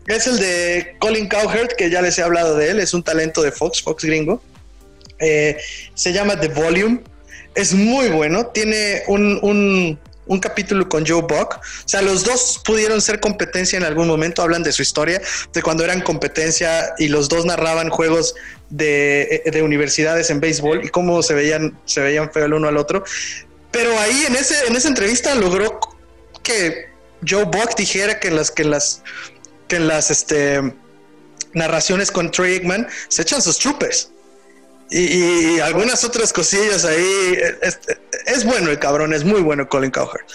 Es 0.09 0.26
el 0.26 0.38
de 0.38 0.97
Colin 0.99 1.28
Cowherd, 1.28 1.68
que 1.76 1.88
ya 1.88 2.03
les 2.03 2.18
he 2.18 2.22
hablado 2.22 2.57
de 2.57 2.70
él. 2.70 2.80
Es 2.80 2.93
un 2.93 3.05
talento 3.05 3.43
de 3.43 3.53
Fox, 3.53 3.82
Fox 3.82 4.05
gringo. 4.05 4.43
Eh, 5.20 5.57
se 5.95 6.12
llama 6.12 6.38
The 6.38 6.49
Volume. 6.49 7.01
Es 7.55 7.74
muy 7.74 8.09
bueno. 8.09 8.46
Tiene 8.46 9.03
un, 9.09 9.38
un, 9.42 9.98
un 10.26 10.40
capítulo 10.40 10.88
con 10.88 11.07
Joe 11.07 11.22
Buck. 11.22 11.59
O 11.59 11.88
sea, 11.88 12.03
los 12.03 12.24
dos 12.24 12.61
pudieron 12.64 13.00
ser 13.00 13.20
competencia 13.20 13.76
en 13.76 13.84
algún 13.84 14.09
momento. 14.09 14.42
Hablan 14.42 14.62
de 14.62 14.72
su 14.72 14.82
historia, 14.82 15.20
de 15.53 15.62
cuando 15.62 15.84
eran 15.84 16.00
competencia 16.00 16.94
y 16.98 17.09
los 17.09 17.28
dos 17.28 17.44
narraban 17.44 17.90
juegos 17.90 18.34
de, 18.70 19.42
de 19.44 19.62
universidades 19.62 20.30
en 20.30 20.40
béisbol 20.40 20.84
y 20.84 20.88
cómo 20.88 21.22
se 21.22 21.34
veían, 21.34 21.78
se 21.84 22.00
veían 22.00 22.32
feo 22.32 22.46
el 22.46 22.55
uno 22.55 22.68
al 22.68 22.76
otro. 22.76 23.05
Pero 23.70 23.98
ahí 23.98 24.24
en, 24.26 24.36
ese, 24.36 24.66
en 24.66 24.76
esa 24.76 24.88
entrevista 24.88 25.34
logró 25.34 25.80
que 26.42 26.88
Joe 27.26 27.44
Buck 27.44 27.76
dijera 27.76 28.18
que 28.20 28.30
las, 28.30 28.50
que 28.50 28.64
las, 28.64 29.03
que 29.68 29.78
las 29.78 30.11
este, 30.11 30.74
narraciones 31.55 32.11
con 32.11 32.30
Trey 32.30 32.55
Aikman 32.55 32.88
se 33.09 33.22
echan 33.22 33.42
sus 33.42 33.59
troopers. 33.59 34.11
Y, 34.93 35.55
y 35.55 35.61
algunas 35.61 36.05
otras 36.05 36.32
cosillas 36.32 36.84
ahí. 36.84 37.38
Es, 37.62 37.80
es, 38.26 38.45
bueno 38.45 38.70
el 38.70 38.78
cabrón, 38.78 39.14
es 39.14 39.24
muy 39.24 39.40
bueno 39.40 39.68
Colin 39.68 39.90
Cowherd. 39.90 40.26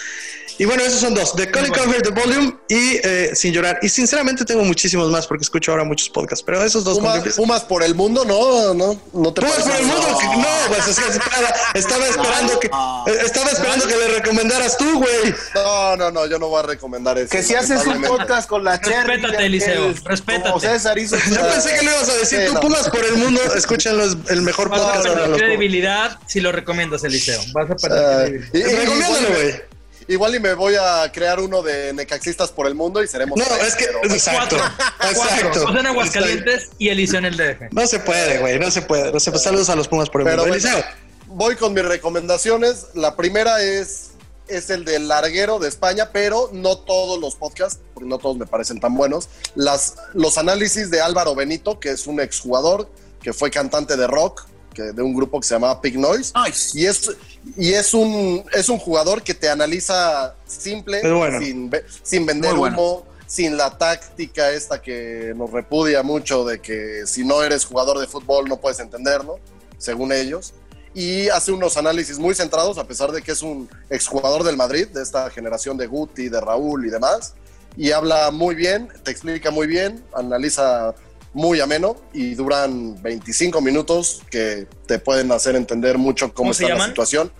Y 0.58 0.64
bueno, 0.64 0.82
esos 0.82 1.00
son 1.00 1.14
dos, 1.14 1.36
de 1.36 1.50
Colin 1.50 1.72
Cowherd, 1.72 2.02
The 2.02 2.10
Volume 2.10 2.56
y 2.68 2.96
eh, 3.04 3.30
Sin 3.34 3.52
Llorar. 3.52 3.78
Y 3.80 3.88
sinceramente 3.88 4.44
tengo 4.44 4.64
muchísimos 4.64 5.08
más 5.08 5.26
porque 5.26 5.42
escucho 5.44 5.70
ahora 5.70 5.84
muchos 5.84 6.10
podcasts, 6.10 6.42
pero 6.44 6.62
esos 6.64 6.82
dos... 6.82 6.98
Pumas, 6.98 7.22
Pumas 7.36 7.62
por 7.62 7.84
el 7.84 7.94
mundo, 7.94 8.24
no, 8.24 8.74
no, 8.74 9.00
no 9.12 9.32
te 9.32 9.40
Pumas 9.40 9.62
por 9.62 9.76
el 9.76 9.86
mundo, 9.86 10.02
no, 10.02 10.36
no 10.36 10.46
pues 10.66 10.88
es 10.88 10.98
que 10.98 11.08
estaba, 11.10 11.54
estaba 11.74 12.06
esperando 12.06 12.58
que 12.58 12.66
eh, 12.66 13.18
estaba 13.24 13.50
esperando 13.50 13.86
que 13.86 13.96
le 13.96 14.08
recomendaras 14.08 14.76
tú, 14.76 14.98
güey. 14.98 15.34
No, 15.54 15.96
no, 15.96 16.10
no, 16.10 16.26
yo 16.26 16.38
no 16.40 16.48
voy 16.48 16.58
a 16.58 16.66
recomendar 16.66 17.16
eso. 17.18 17.30
Que 17.30 17.42
si 17.44 17.54
haces 17.54 17.86
un 17.86 18.02
podcast 18.02 18.48
con 18.48 18.64
la 18.64 18.80
Cherry. 18.80 19.16
Respétate, 19.16 19.46
Eliseo, 19.46 19.94
respétate. 20.04 20.60
César 20.60 20.98
hizo 20.98 21.16
Yo 21.16 21.40
pensé 21.48 21.74
que 21.76 21.84
le 21.84 21.92
ibas 21.92 22.08
a 22.08 22.14
decir, 22.14 22.50
tú 22.52 22.60
Pumas 22.60 22.90
por 22.90 23.04
el 23.04 23.16
mundo, 23.16 23.40
escúchenlo, 23.54 24.04
el 24.28 24.42
mejor 24.42 24.68
Vas 24.68 24.80
podcast. 24.80 25.06
a 25.06 25.14
perder 25.14 25.36
credibilidad 25.38 26.18
si 26.26 26.40
lo 26.40 26.50
recomiendas, 26.50 27.04
Eliseo. 27.04 27.40
Vas 27.52 27.70
a 27.70 27.76
perder 27.76 27.98
Uh, 27.98 28.50
credibilidad. 28.50 28.80
Recomiéndalo, 28.80 29.28
güey. 29.34 29.77
Igual 30.08 30.34
y 30.34 30.40
me 30.40 30.54
voy 30.54 30.74
a 30.74 31.10
crear 31.12 31.38
uno 31.38 31.62
de 31.62 31.92
necaxistas 31.92 32.50
por 32.50 32.66
el 32.66 32.74
mundo 32.74 33.02
y 33.02 33.06
seremos. 33.08 33.38
No, 33.38 33.44
tres, 33.44 33.68
es 33.68 33.74
que. 33.76 33.84
pero- 33.86 34.04
Exacto. 34.14 34.56
Cuatro. 34.56 35.10
Exacto. 35.10 35.66
José 35.66 35.78
en 35.80 35.86
Aguascalientes 35.86 36.70
y 36.78 36.88
Eliseo 36.88 37.18
en 37.18 37.24
el 37.26 37.36
DF. 37.36 37.72
No 37.72 37.86
se 37.86 37.98
puede, 38.00 38.38
güey, 38.38 38.58
no 38.58 38.70
se 38.70 38.82
puede. 38.82 39.12
No 39.12 39.20
se 39.20 39.30
puede. 39.30 39.44
Saludos 39.44 39.68
a 39.68 39.76
los 39.76 39.86
Pumas 39.86 40.08
por 40.08 40.22
el 40.22 40.26
Pero 40.26 40.44
mundo. 40.44 40.54
bueno, 40.58 40.68
Eliseo. 40.78 40.90
voy 41.26 41.56
con 41.56 41.74
mis 41.74 41.84
recomendaciones. 41.84 42.86
La 42.94 43.16
primera 43.16 43.62
es, 43.62 44.12
es 44.48 44.70
el 44.70 44.86
del 44.86 45.08
larguero 45.08 45.58
de 45.58 45.68
España, 45.68 46.08
pero 46.10 46.48
no 46.54 46.78
todos 46.78 47.20
los 47.20 47.34
podcasts, 47.36 47.78
porque 47.92 48.08
no 48.08 48.16
todos 48.16 48.36
me 48.38 48.46
parecen 48.46 48.80
tan 48.80 48.94
buenos. 48.94 49.28
Las, 49.56 49.96
los 50.14 50.38
análisis 50.38 50.90
de 50.90 51.02
Álvaro 51.02 51.34
Benito, 51.34 51.78
que 51.78 51.90
es 51.90 52.06
un 52.06 52.18
exjugador 52.20 52.88
que 53.22 53.34
fue 53.34 53.50
cantante 53.50 53.96
de 53.96 54.06
rock, 54.06 54.46
que, 54.78 54.92
de 54.92 55.02
un 55.02 55.14
grupo 55.14 55.40
que 55.40 55.46
se 55.46 55.54
llamaba 55.54 55.80
Pig 55.80 55.98
Noise. 55.98 56.32
Nice. 56.46 56.78
Y 56.78 56.86
es, 56.86 57.10
y 57.56 57.72
es 57.72 57.92
un 57.94 58.44
es 58.52 58.68
un 58.68 58.78
jugador 58.78 59.22
que 59.22 59.34
te 59.34 59.48
analiza 59.48 60.34
simple, 60.46 61.00
bueno. 61.12 61.40
sin, 61.40 61.70
sin 62.02 62.24
vender 62.24 62.54
bueno. 62.54 62.76
humo, 62.76 63.06
sin 63.26 63.56
la 63.56 63.76
táctica 63.76 64.52
esta 64.52 64.80
que 64.80 65.32
nos 65.36 65.50
repudia 65.50 66.02
mucho 66.02 66.44
de 66.44 66.60
que 66.60 67.02
si 67.06 67.24
no 67.24 67.42
eres 67.42 67.64
jugador 67.64 67.98
de 67.98 68.06
fútbol 68.06 68.48
no 68.48 68.58
puedes 68.58 68.78
entenderlo, 68.78 69.40
según 69.78 70.12
ellos. 70.12 70.54
Y 70.94 71.28
hace 71.28 71.52
unos 71.52 71.76
análisis 71.76 72.18
muy 72.18 72.34
centrados, 72.34 72.78
a 72.78 72.86
pesar 72.86 73.12
de 73.12 73.22
que 73.22 73.32
es 73.32 73.42
un 73.42 73.68
exjugador 73.90 74.42
del 74.42 74.56
Madrid, 74.56 74.88
de 74.88 75.02
esta 75.02 75.28
generación 75.30 75.76
de 75.76 75.86
Guti, 75.86 76.28
de 76.28 76.40
Raúl 76.40 76.86
y 76.86 76.90
demás. 76.90 77.34
Y 77.76 77.92
habla 77.92 78.30
muy 78.30 78.54
bien, 78.54 78.88
te 79.04 79.10
explica 79.10 79.50
muy 79.50 79.66
bien, 79.66 80.02
analiza 80.14 80.94
muy 81.34 81.60
ameno 81.60 81.96
y 82.12 82.34
duran 82.34 83.00
25 83.02 83.60
minutos 83.60 84.22
que 84.30 84.66
te 84.86 84.98
pueden 84.98 85.30
hacer 85.32 85.56
entender 85.56 85.98
mucho 85.98 86.26
cómo, 86.26 86.34
¿Cómo 86.48 86.54
se 86.54 86.64
está 86.64 86.76
la 86.76 86.86
situación. 86.86 87.32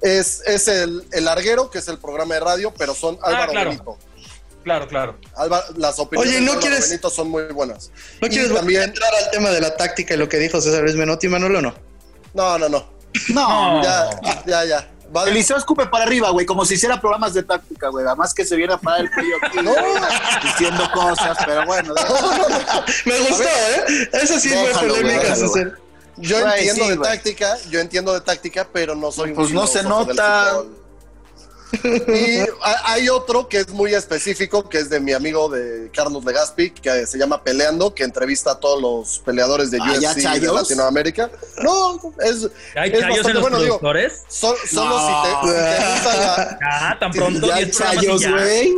Es, 0.00 0.42
es 0.46 0.68
el, 0.68 1.04
el 1.12 1.24
Larguero, 1.24 1.70
que 1.70 1.78
es 1.78 1.88
el 1.88 1.98
programa 1.98 2.34
de 2.34 2.40
radio, 2.40 2.72
pero 2.76 2.94
son 2.94 3.18
Álvaro 3.22 3.44
Ah, 3.44 3.48
claro. 3.48 3.70
Benito. 3.70 3.98
Claro, 4.64 4.86
claro. 4.88 5.18
Álvaro- 5.34 5.64
las 5.76 5.98
opiniones 5.98 6.30
Oye, 6.34 6.40
¿no 6.40 6.46
de 6.46 6.50
Álvaro 6.52 6.60
quieres- 6.68 6.88
Benito 6.90 7.10
son 7.10 7.30
muy 7.30 7.44
buenas. 7.46 7.90
¿No 8.20 8.26
Y 8.28 8.30
quieres 8.30 8.52
también- 8.54 8.82
entrar 8.82 9.10
al 9.14 9.30
tema 9.30 9.50
de 9.50 9.60
la 9.60 9.76
táctica 9.76 10.14
y 10.14 10.16
lo 10.16 10.28
que 10.28 10.38
dijo 10.38 10.60
César 10.60 10.82
Luis 10.82 10.94
Menotti, 10.96 11.28
Manolo, 11.28 11.58
o 11.58 11.62
no? 11.62 11.74
No, 12.34 12.58
no, 12.58 12.68
no. 12.68 12.92
No, 13.28 13.82
Ya, 13.82 14.10
ya, 14.46 14.64
ya. 14.64 14.90
Va- 15.14 15.28
Eliseo 15.28 15.56
escupe 15.56 15.86
para 15.86 16.04
arriba, 16.04 16.30
güey, 16.30 16.46
como 16.46 16.64
si 16.64 16.74
hiciera 16.74 17.00
programas 17.00 17.34
de 17.34 17.42
táctica, 17.42 17.88
güey. 17.88 18.06
Además 18.06 18.32
que 18.32 18.44
se 18.44 18.56
viera 18.56 18.78
para 18.78 18.98
el 18.98 19.10
cuello 19.10 19.36
aquí, 19.42 19.58
No. 19.62 19.72
diciendo 20.42 20.88
cosas, 20.94 21.36
pero 21.44 21.66
bueno. 21.66 21.94
Me 23.04 23.18
gustó, 23.20 23.44
¿eh? 23.44 24.08
Esa 24.12 24.40
sí 24.40 24.48
fue 24.48 24.68
Déjalo, 24.68 24.88
güey, 24.94 25.02
polémica. 25.02 25.34
Yo 26.18 26.40
Güey, 26.40 26.52
entiendo 26.58 26.84
sí, 26.84 26.90
de 26.90 26.96
güey. 26.96 27.10
táctica, 27.10 27.56
yo 27.70 27.80
entiendo 27.80 28.12
de 28.14 28.20
táctica, 28.20 28.66
pero 28.72 28.94
no 28.94 29.10
soy 29.10 29.30
un 29.30 29.36
Pues 29.36 29.50
no 29.50 29.66
se 29.66 29.78
del 29.78 29.88
nota. 29.88 30.62
Y 32.08 32.40
ha- 32.62 32.92
hay 32.92 33.08
otro 33.08 33.48
que 33.48 33.58
es 33.58 33.68
muy 33.70 33.94
específico, 33.94 34.68
que 34.68 34.78
es 34.78 34.90
de 34.90 35.00
mi 35.00 35.12
amigo 35.12 35.48
de 35.48 35.90
Carlos 35.94 36.24
Legaspi, 36.24 36.70
que 36.70 37.06
se 37.06 37.18
llama 37.18 37.42
Peleando, 37.42 37.94
que 37.94 38.04
entrevista 38.04 38.52
a 38.52 38.60
todos 38.60 38.80
los 38.80 39.18
peleadores 39.20 39.70
de 39.70 39.78
Ah, 39.80 39.94
¿ya 39.98 40.10
UFC 40.10 40.16
de 40.16 40.22
chayos? 40.22 40.54
Latinoamérica. 40.54 41.30
No, 41.62 42.00
es, 42.20 42.48
¿Hay 42.76 42.90
es 42.92 43.00
chayos 43.00 43.26
en 43.26 43.34
los 43.34 43.42
bueno, 43.42 43.58
digo, 43.60 43.78
productores? 43.78 44.22
so- 44.28 44.54
solo 44.70 44.98
No. 44.98 45.06
si, 45.06 45.48
te, 45.48 45.48
si 45.48 45.54
te 45.54 45.92
gusta 45.92 46.16
la- 46.16 46.58
Ah, 46.62 46.96
tan 47.00 47.10
pronto. 47.12 47.46
Ya 47.46 47.54
hay 47.54 47.64
10 47.64 47.76
programas 47.76 48.02
y 48.02 48.06
chayos, 48.06 48.26
güey. 48.28 48.72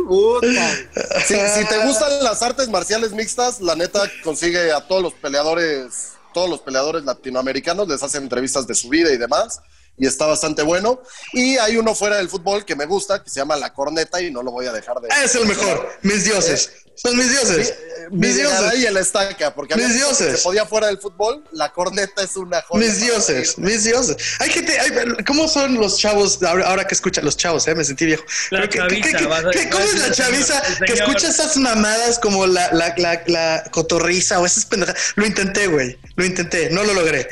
Si, 1.27 1.33
si 1.35 1.65
te 1.67 1.85
gustan 1.85 2.23
las 2.23 2.41
artes 2.41 2.69
marciales 2.69 3.11
mixtas, 3.11 3.59
la 3.61 3.75
neta 3.75 4.09
consigue 4.23 4.71
a 4.71 4.87
todos 4.87 5.01
los 5.01 5.13
peleadores, 5.13 6.13
todos 6.33 6.49
los 6.49 6.61
peleadores 6.61 7.03
latinoamericanos, 7.03 7.87
les 7.87 8.01
hacen 8.03 8.23
entrevistas 8.23 8.67
de 8.67 8.75
su 8.75 8.89
vida 8.89 9.11
y 9.11 9.17
demás, 9.17 9.59
y 9.97 10.05
está 10.07 10.25
bastante 10.25 10.61
bueno. 10.61 11.01
Y 11.33 11.57
hay 11.57 11.77
uno 11.77 11.95
fuera 11.95 12.17
del 12.17 12.29
fútbol 12.29 12.65
que 12.65 12.75
me 12.75 12.85
gusta, 12.85 13.23
que 13.23 13.29
se 13.29 13.39
llama 13.39 13.55
La 13.55 13.73
Corneta, 13.73 14.21
y 14.21 14.31
no 14.31 14.43
lo 14.43 14.51
voy 14.51 14.65
a 14.67 14.71
dejar 14.73 14.99
de... 14.99 15.07
Es 15.23 15.35
el 15.35 15.45
mejor. 15.45 15.89
Mis 16.01 16.23
dioses. 16.25 16.69
Son 16.97 17.15
mis 17.17 17.29
dioses. 17.29 17.73
Mis 18.11 18.35
dioses. 18.37 18.79
y 18.79 18.85
el 18.85 18.95
estaca, 18.95 19.53
porque 19.53 19.73
a 19.73 19.77
mí 19.77 19.83
Mis 19.83 19.95
dioses. 19.95 20.37
se 20.37 20.43
podía 20.43 20.65
fuera 20.65 20.87
del 20.87 20.97
fútbol, 20.97 21.43
La 21.51 21.73
Corneta 21.73 22.23
es 22.23 22.37
una 22.37 22.61
joya. 22.61 22.85
Mis 22.87 23.01
dioses, 23.01 23.57
mis 23.57 23.83
dioses. 23.83 24.15
Hay 24.39 24.49
gente, 24.49 24.79
hay- 24.79 24.91
¿cómo 25.27 25.49
son 25.49 25.75
los 25.75 25.97
chavos 25.97 26.41
ahora, 26.43 26.67
ahora 26.69 26.87
que 26.87 26.95
escuchan 26.95 27.25
los 27.25 27.35
chavos? 27.35 27.67
Eh? 27.67 27.75
Me 27.75 27.83
sentí 27.83 28.05
viejo. 28.05 28.23
La 28.51 28.59
Pero 28.61 28.69
¿qué- 28.69 28.77
chaviza, 28.79 29.09
qué- 29.11 29.17
qué- 29.17 29.25
vas 29.25 29.39
a- 29.39 29.69
¿Cómo 29.71 29.83
es 29.83 29.99
la 29.99 30.11
chaviza 30.11 30.61
que 30.85 30.93
escucha 30.93 31.27
esas 31.27 31.57
mamadas 31.57 32.17
como 32.19 32.45
la, 32.47 32.71
la, 32.71 32.93
la, 32.97 33.21
la 33.27 33.63
cotorriza 33.71 34.39
o 34.39 34.45
esas 34.45 34.65
pendejadas? 34.65 35.01
Lo 35.15 35.25
intenté, 35.25 35.67
güey. 35.67 35.99
Lo 36.15 36.23
intenté, 36.23 36.69
no 36.69 36.83
lo 36.83 36.93
logré. 36.93 37.27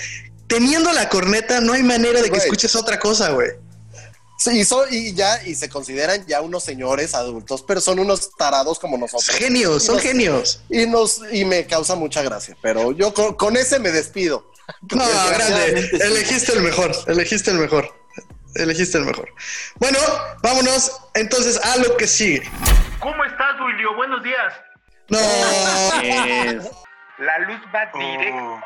Teniendo 0.53 0.91
la 0.93 1.09
corneta, 1.09 1.61
no 1.61 1.73
hay 1.73 1.83
manera 1.83 2.19
de 2.19 2.25
que 2.25 2.29
Güey. 2.29 2.41
escuches 2.41 2.75
otra 2.75 2.99
cosa, 2.99 3.29
güey. 3.31 3.49
Sí, 4.37 4.59
y, 4.59 4.65
son- 4.65 4.87
y 4.91 5.13
ya, 5.13 5.41
y 5.45 5.55
se 5.55 5.69
consideran 5.69 6.25
ya 6.27 6.41
unos 6.41 6.63
señores 6.63 7.15
adultos, 7.15 7.63
pero 7.65 7.79
son 7.79 7.99
unos 7.99 8.35
tarados 8.35 8.77
como 8.79 8.97
nosotros. 8.97 9.35
Genios, 9.35 9.83
Y 9.83 9.85
son 9.85 9.95
nos- 9.95 10.03
genios. 10.03 10.63
Y, 10.69 10.85
nos, 10.85 11.21
y 11.31 11.45
me 11.45 11.65
causa 11.65 11.95
mucha 11.95 12.21
gracia, 12.23 12.57
pero 12.61 12.91
yo 12.91 13.13
con, 13.13 13.35
con 13.35 13.55
ese 13.57 13.79
me 13.79 13.91
despido. 13.91 14.51
No, 14.95 15.05
grande. 15.29 15.89
Sí. 15.89 15.97
Elegiste 16.01 16.53
el 16.53 16.61
mejor. 16.61 16.91
Elegiste 17.07 17.51
el 17.51 17.57
mejor. 17.57 17.89
Elegiste 18.55 18.97
el 18.97 19.05
mejor. 19.05 19.29
Bueno, 19.75 19.97
vámonos 20.41 20.91
entonces 21.15 21.57
a 21.63 21.75
lo 21.77 21.97
que 21.97 22.07
sigue. 22.07 22.43
¿Cómo 22.99 23.25
estás, 23.25 23.57
Duilio? 23.59 23.95
Buenos 23.95 24.23
días. 24.23 24.53
No. 25.09 25.19
La 27.19 27.39
luz 27.39 27.59
va 27.73 27.85
directo 27.97 28.37
Oh. 28.37 28.61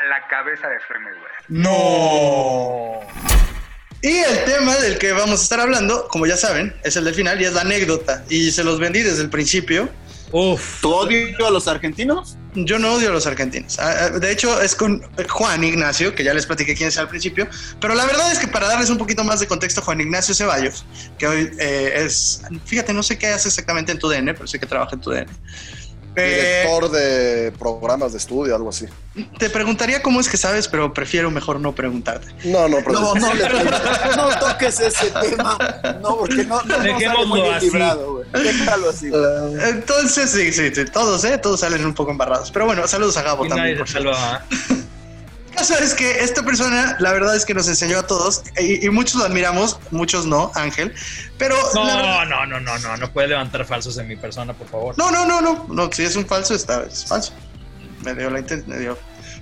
A 0.00 0.06
la 0.08 0.26
cabeza 0.28 0.68
de 0.68 0.80
Floyd 0.80 1.00
Mayweather. 1.00 1.44
No. 1.48 3.00
Y 4.02 4.18
el 4.18 4.44
tema 4.44 4.76
del 4.76 4.98
que 4.98 5.12
vamos 5.12 5.40
a 5.40 5.42
estar 5.42 5.60
hablando, 5.60 6.08
como 6.08 6.26
ya 6.26 6.36
saben, 6.36 6.74
es 6.84 6.96
el 6.96 7.04
del 7.04 7.14
final 7.14 7.40
y 7.40 7.44
es 7.46 7.54
la 7.54 7.62
anécdota. 7.62 8.22
Y 8.28 8.50
se 8.50 8.62
los 8.62 8.78
vendí 8.78 9.00
desde 9.00 9.22
el 9.22 9.30
principio. 9.30 9.88
Uf. 10.30 10.80
¿Tu 10.80 10.92
odio 10.92 11.46
a 11.46 11.50
los 11.50 11.68
argentinos? 11.68 12.36
Yo 12.54 12.78
no 12.78 12.94
odio 12.94 13.10
a 13.10 13.12
los 13.12 13.26
argentinos. 13.26 13.78
Ah, 13.78 13.94
ah, 14.00 14.08
De 14.10 14.30
hecho, 14.30 14.60
es 14.60 14.74
con 14.74 15.02
Juan 15.28 15.64
Ignacio, 15.64 16.14
que 16.14 16.22
ya 16.22 16.34
les 16.34 16.44
platiqué 16.44 16.74
quién 16.74 16.88
es 16.88 16.98
al 16.98 17.08
principio. 17.08 17.48
Pero 17.80 17.94
la 17.94 18.04
verdad 18.04 18.30
es 18.30 18.38
que 18.38 18.46
para 18.46 18.66
darles 18.66 18.90
un 18.90 18.98
poquito 18.98 19.24
más 19.24 19.40
de 19.40 19.46
contexto, 19.46 19.80
Juan 19.80 20.00
Ignacio 20.00 20.34
Ceballos, 20.34 20.84
que 21.18 21.26
hoy 21.26 21.50
eh, 21.58 22.04
es, 22.04 22.42
fíjate, 22.66 22.92
no 22.92 23.02
sé 23.02 23.16
qué 23.16 23.28
hace 23.28 23.48
exactamente 23.48 23.92
en 23.92 23.98
tu 23.98 24.08
DN, 24.08 24.34
pero 24.34 24.46
sé 24.46 24.58
que 24.58 24.66
trabaja 24.66 24.94
en 24.94 25.00
tu 25.00 25.10
DN. 25.10 25.30
Eh, 26.16 26.62
Director 26.64 26.90
de 26.92 27.52
programas 27.58 28.12
de 28.12 28.18
estudio, 28.18 28.54
algo 28.54 28.68
así. 28.70 28.86
te 29.38 29.50
preguntaría 29.50 30.00
cómo 30.02 30.20
es 30.20 30.28
que 30.28 30.36
sabes, 30.36 30.68
pero 30.68 30.92
prefiero 30.92 31.30
mejor 31.30 31.58
no 31.60 31.74
preguntarte. 31.74 32.28
No, 32.44 32.68
no, 32.68 32.76
pero 32.84 32.92
No, 33.00 33.14
no, 33.14 33.34
le- 33.34 33.48
no 34.16 34.28
toques 34.38 34.78
ese 34.80 35.10
tema. 35.10 35.58
No, 36.00 36.16
porque 36.18 36.44
no, 36.44 36.62
no, 36.62 36.76
no 36.78 37.00
sale 37.00 37.26
muy 37.26 37.42
librado, 37.60 38.12
güey. 38.32 38.44
Déjalo 38.44 38.90
así. 38.90 39.10
Entonces, 39.68 40.30
sí, 40.30 40.52
sí, 40.52 40.74
sí, 40.74 40.84
todos, 40.84 41.24
¿eh? 41.24 41.38
Todos 41.38 41.60
salen 41.60 41.84
un 41.84 41.94
poco 41.94 42.10
embarrados. 42.12 42.50
Pero 42.50 42.66
bueno, 42.66 42.86
saludos 42.86 43.16
a 43.16 43.22
Gabo 43.22 43.46
Y 43.46 43.48
también. 43.48 43.66
nadie 43.68 43.78
por 43.78 43.88
salva. 43.88 44.44
Caso 45.56 45.78
es 45.78 45.94
que 45.94 46.22
esta 46.24 46.42
persona, 46.42 46.96
la 47.00 47.12
verdad 47.12 47.34
es 47.36 47.44
que 47.44 47.54
nos 47.54 47.68
enseñó 47.68 47.98
a 47.98 48.06
todos, 48.06 48.42
y, 48.60 48.84
y 48.84 48.90
muchos 48.90 49.16
lo 49.16 49.24
admiramos, 49.24 49.78
muchos 49.90 50.26
no, 50.26 50.50
Ángel, 50.54 50.92
pero... 51.38 51.54
verdad- 51.74 51.84
No, 51.84 52.24
no, 52.24 52.46
no, 52.46 52.60
no, 52.60 52.78
no, 52.78 52.96
no 52.96 53.12
puede 53.12 53.28
levantar 53.28 53.64
falsos 53.64 53.96
en 53.98 54.08
mi 54.08 54.16
persona, 54.16 54.52
por 54.52 54.68
favor. 54.68 54.94
no, 54.98 55.10
no, 55.10 55.24
no, 55.26 55.40
no, 55.40 55.66
no, 55.68 55.90
si 55.92 56.02
es 56.02 56.16
un 56.16 56.26
falso, 56.26 56.54
está, 56.54 56.84
es 56.84 57.04
falso. 57.06 57.32
Me 58.04 58.14
dio 58.14 58.30
la 58.30 58.40
intención, 58.40 58.70
me 58.70 58.78
dio... 58.80 58.98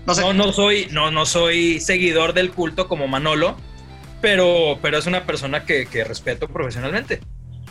No 0.07 0.15
sé, 0.15 0.21
No, 0.23 0.33
no 0.33 0.53
soy, 0.53 0.89
no, 0.91 1.11
no 1.11 1.25
soy 1.27 1.81
seguidor 1.81 2.33
del 2.35 2.51
culto 2.53 2.89
como 2.89 3.09
Manolo, 3.09 3.57
pero, 4.21 4.79
pero 4.83 4.99
es 4.99 5.07
una 5.07 5.25
persona 5.27 5.65
que, 5.65 5.87
que 5.87 6.05
respeto 6.05 6.49
profesionalmente. 6.49 7.21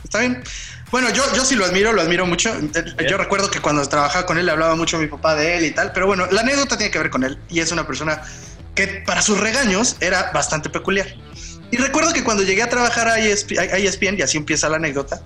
Está 0.04 0.20
bien. 0.20 0.44
Bueno, 0.92 1.10
yo, 1.10 1.24
yo 1.34 1.46
sí 1.46 1.56
lo 1.56 1.66
admiro, 1.66 1.94
lo 1.94 2.02
admiro 2.02 2.26
mucho. 2.26 2.54
Yo 3.10 3.18
recuerdo 3.18 3.50
que 3.50 3.62
cuando 3.62 3.88
trabajaba 3.88 4.26
con 4.26 4.38
él 4.38 4.46
le 4.46 4.52
hablaba 4.52 4.76
mucho 4.76 4.98
a 4.98 5.00
mi 5.00 5.08
papá 5.08 5.36
de 5.36 5.58
él 5.58 5.66
y 5.66 5.72
tal, 5.72 5.94
pero 5.94 6.06
bueno, 6.06 6.28
la 6.32 6.42
anécdota 6.42 6.78
tiene 6.78 6.92
que 6.92 7.00
ver 7.00 7.10
con 7.10 7.24
él 7.24 7.38
y 7.50 7.62
es 7.62 7.72
una 7.72 7.88
persona 7.88 8.22
que 8.76 9.04
para 9.06 9.22
sus 9.22 9.40
regaños 9.40 9.96
era 10.02 10.32
bastante 10.34 10.70
peculiar. 10.70 11.08
Y 11.72 11.78
recuerdo 11.78 12.12
que 12.12 12.24
cuando 12.24 12.44
llegué 12.44 12.62
a 12.64 12.70
trabajar 12.70 13.08
a 13.08 13.20
ESP 13.20 13.58
a 13.58 13.78
ESPN, 13.78 14.20
y 14.20 14.22
así 14.22 14.38
empieza 14.38 14.68
la 14.68 14.76
anécdota, 14.76 15.22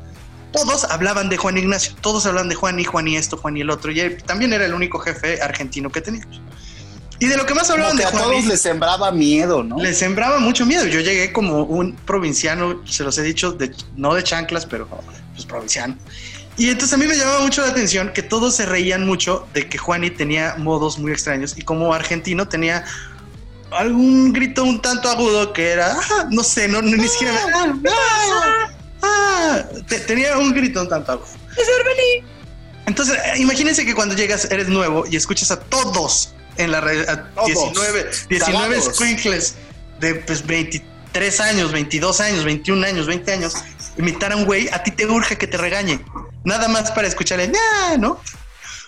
todos 0.52 0.84
hablaban 0.86 1.30
de 1.30 1.38
Juan 1.38 1.58
Ignacio, 1.58 1.96
todos 2.02 2.26
hablaban 2.28 2.50
de 2.50 2.56
Juan 2.56 2.80
y 2.80 2.84
Juan 2.84 3.08
y 3.08 3.18
esto, 3.18 3.36
Juan 3.36 3.58
y 3.58 3.62
el 3.62 3.70
otro, 3.72 3.92
y 3.92 4.00
él 4.00 4.24
también 4.24 4.54
era 4.54 4.66
el 4.66 4.74
único 4.74 5.00
jefe 5.00 5.42
argentino 5.42 5.92
que 5.92 6.02
teníamos. 6.02 6.42
Y 7.20 7.28
de 7.28 7.38
lo 7.38 7.46
que 7.46 7.54
más 7.54 7.64
Como 7.68 7.76
hablaban 7.76 7.98
que 7.98 8.04
de 8.04 8.10
a 8.10 8.12
Juan 8.12 8.24
todos 8.24 8.46
les 8.46 8.62
sembraba 8.62 9.12
miedo, 9.12 9.64
¿no? 9.64 9.78
le 9.78 9.94
sembraba 9.94 10.40
mucho 10.40 10.66
miedo. 10.66 10.86
Yo 10.86 11.00
llegué 11.00 11.32
como 11.32 11.64
un 11.64 11.96
provinciano, 11.96 12.82
se 12.86 13.04
los 13.04 13.18
he 13.18 13.22
dicho, 13.24 13.54
de, 13.54 13.74
no 13.96 14.14
de 14.14 14.24
chanclas, 14.24 14.66
pero 14.66 14.88
pues 15.34 15.46
provinciano. 15.46 15.96
Y 16.58 16.70
entonces 16.70 16.94
a 16.94 16.98
mí 16.98 17.06
me 17.08 17.16
llamaba 17.18 17.42
mucho 17.42 17.62
la 17.62 17.70
atención 17.70 18.12
que 18.14 18.22
todos 18.24 18.56
se 18.56 18.66
reían 18.66 19.06
mucho 19.06 19.46
de 19.54 19.68
que 19.68 19.78
Juani 19.78 20.10
tenía 20.10 20.56
modos 20.58 20.98
muy 21.00 21.12
extraños 21.12 21.54
y 21.58 21.62
como 21.64 21.94
argentino 21.94 22.48
tenía 22.48 22.86
algún 23.72 24.32
grito 24.32 24.64
un 24.64 24.82
tanto 24.82 25.10
agudo 25.10 25.52
que 25.52 25.70
era, 25.72 25.98
"Ah", 26.00 26.28
no 26.32 26.44
sé, 26.44 26.68
no, 26.70 26.82
ni 26.82 27.08
siquiera... 27.10 27.34
"Ah, 27.54 27.74
ah, 27.90 28.70
ah". 29.02 29.64
Te- 29.88 30.00
tenía 30.00 30.38
un 30.38 30.54
grito 30.54 30.82
un 30.82 30.88
tanto 30.90 31.12
agudo. 31.14 31.28
Entonces, 32.86 33.18
imagínense 33.38 33.86
que 33.86 33.94
cuando 33.96 34.16
llegas 34.16 34.46
eres 34.52 34.68
nuevo 34.70 35.06
y 35.10 35.16
escuchas 35.16 35.52
a 35.52 35.60
todos 35.60 36.34
en 36.58 36.72
la 36.72 36.82
red, 36.82 37.08
a 37.08 37.30
Todos. 37.34 37.48
19, 37.48 38.10
19 38.30 38.76
Cagados. 38.76 38.96
squinkles 38.96 39.56
de 40.00 40.16
pues, 40.16 40.46
23 40.46 41.40
años, 41.40 41.72
22 41.72 42.20
años, 42.22 42.44
21 42.44 42.86
años, 42.86 43.08
20 43.08 43.32
años, 43.32 43.54
imitar 43.98 44.32
a 44.32 44.36
un 44.36 44.46
güey, 44.46 44.70
a 44.70 44.84
ti 44.84 44.92
te 44.92 45.06
urge 45.06 45.38
que 45.38 45.48
te 45.48 45.58
regañe. 45.58 46.00
Nada 46.44 46.68
más 46.68 46.92
para 46.92 47.08
escucharle, 47.08 47.48
"Nah", 47.48 47.98
¿no? 47.98 48.20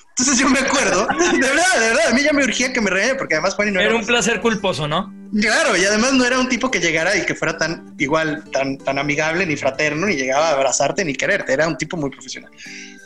Entonces 0.09 0.39
yo 0.39 0.49
me 0.49 0.59
acuerdo, 0.59 1.07
de 1.32 1.39
verdad, 1.39 1.80
de 1.80 1.89
verdad, 1.89 2.07
a 2.07 2.13
mí 2.13 2.24
ya 2.24 2.34
me 2.34 2.43
urgía 2.43 2.74
que 2.74 2.82
me 2.82 2.89
regañe 2.89 3.15
porque 3.15 3.36
además 3.36 3.53
Juan 3.53 3.72
no 3.72 3.80
Era 3.80 3.95
un 3.95 4.05
placer 4.05 4.41
culposo, 4.41 4.88
¿no? 4.88 5.13
Claro, 5.39 5.78
y 5.78 5.86
además 5.86 6.13
no 6.13 6.26
era 6.26 6.39
un 6.39 6.49
tipo 6.49 6.72
que 6.72 6.80
llegara 6.80 7.15
y 7.15 7.26
que 7.26 7.36
fuera 7.36 7.57
tan 7.57 7.93
igual, 7.99 8.43
tan, 8.51 8.78
tan 8.78 8.97
amigable, 8.97 9.45
ni 9.45 9.55
fraterno, 9.57 10.07
ni 10.07 10.15
llegaba 10.15 10.49
a 10.49 10.51
abrazarte, 10.53 11.03
ni 11.05 11.13
quererte. 11.13 11.53
Era 11.53 11.68
un 11.68 11.78
tipo 11.78 11.97
muy 11.97 12.09
profesional. 12.09 12.49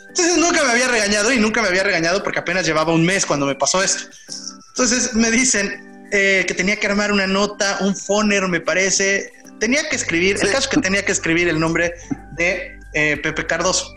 Entonces 0.08 0.36
nunca 0.38 0.62
me 0.62 0.70
había 0.70 0.88
regañado 0.88 1.32
y 1.32 1.38
nunca 1.38 1.60
me 1.62 1.68
había 1.68 1.82
regañado 1.82 2.22
porque 2.22 2.38
apenas 2.38 2.64
llevaba 2.64 2.92
un 2.92 3.04
mes 3.04 3.26
cuando 3.26 3.44
me 3.44 3.56
pasó 3.56 3.82
esto. 3.82 4.04
Entonces 4.72 5.14
me 5.14 5.30
dicen 5.30 6.08
eh, 6.12 6.44
que 6.46 6.54
tenía 6.54 6.76
que 6.76 6.86
armar 6.86 7.12
una 7.12 7.26
nota, 7.26 7.78
un 7.80 7.94
foner, 7.94 8.48
me 8.48 8.60
parece. 8.60 9.32
Tenía 9.60 9.88
que 9.88 9.96
escribir, 9.96 10.36
el 10.40 10.48
caso 10.48 10.58
es 10.58 10.68
que 10.68 10.80
tenía 10.80 11.04
que 11.04 11.12
escribir 11.12 11.48
el 11.48 11.60
nombre 11.60 11.94
de 12.36 12.78
eh, 12.94 13.16
Pepe 13.18 13.46
Cardoso. 13.46 13.92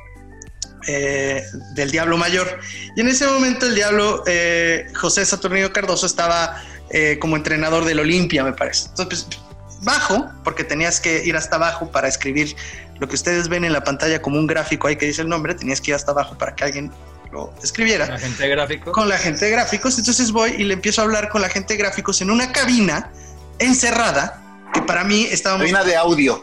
eh, 0.87 1.43
del 1.73 1.91
Diablo 1.91 2.17
Mayor. 2.17 2.59
Y 2.95 3.01
en 3.01 3.07
ese 3.07 3.25
momento 3.25 3.65
el 3.65 3.75
Diablo, 3.75 4.23
eh, 4.27 4.87
José 4.95 5.25
Saturnino 5.25 5.71
Cardoso, 5.73 6.05
estaba 6.05 6.61
eh, 6.91 7.17
como 7.19 7.35
entrenador 7.35 7.85
del 7.85 7.99
Olimpia, 7.99 8.43
me 8.43 8.53
parece. 8.53 8.89
Entonces, 8.89 9.25
pues, 9.25 9.39
bajo, 9.81 10.29
porque 10.43 10.63
tenías 10.63 10.99
que 10.99 11.25
ir 11.25 11.35
hasta 11.35 11.55
abajo 11.55 11.91
para 11.91 12.07
escribir 12.07 12.55
lo 12.99 13.07
que 13.07 13.15
ustedes 13.15 13.49
ven 13.49 13.65
en 13.65 13.73
la 13.73 13.83
pantalla 13.83 14.21
como 14.21 14.37
un 14.39 14.47
gráfico 14.47 14.87
ahí 14.87 14.95
que 14.95 15.05
dice 15.05 15.21
el 15.21 15.29
nombre, 15.29 15.53
tenías 15.55 15.81
que 15.81 15.91
ir 15.91 15.95
hasta 15.95 16.11
abajo 16.11 16.37
para 16.37 16.55
que 16.55 16.63
alguien 16.63 16.91
lo 17.35 17.53
escribiera 17.61 18.07
La 18.07 18.17
gente 18.17 18.43
de 18.43 18.49
gráfico. 18.49 18.91
con 18.91 19.09
la 19.09 19.17
gente 19.17 19.45
de 19.45 19.51
gráficos. 19.51 19.97
Entonces 19.99 20.31
voy 20.31 20.51
y 20.57 20.63
le 20.63 20.73
empiezo 20.73 21.01
a 21.01 21.03
hablar 21.03 21.29
con 21.29 21.41
la 21.41 21.49
gente 21.49 21.73
de 21.73 21.77
gráficos 21.79 22.21
en 22.21 22.31
una 22.31 22.51
cabina 22.51 23.11
encerrada, 23.59 24.41
que 24.73 24.81
para 24.81 25.03
mí 25.03 25.27
estábamos... 25.31 25.63
Cabina 25.63 25.83
de 25.83 25.95
audio. 25.95 26.41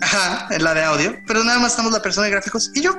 Ajá, 0.00 0.48
en 0.50 0.64
la 0.64 0.74
de 0.74 0.82
audio, 0.82 1.16
pero 1.26 1.44
nada 1.44 1.58
más 1.60 1.72
estamos 1.72 1.92
la 1.92 2.02
persona 2.02 2.24
de 2.26 2.32
gráficos 2.32 2.70
y 2.74 2.80
yo. 2.82 2.96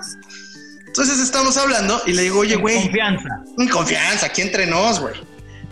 Entonces 0.88 1.20
estamos 1.20 1.58
hablando 1.58 2.02
y 2.06 2.14
le 2.14 2.22
digo, 2.22 2.40
oye, 2.40 2.56
güey, 2.56 2.82
Confianza. 2.84 3.30
en 3.58 3.68
confianza, 3.68 4.26
aquí 4.28 4.42
entre 4.42 4.68
nos, 4.68 5.00
güey. 5.00 5.16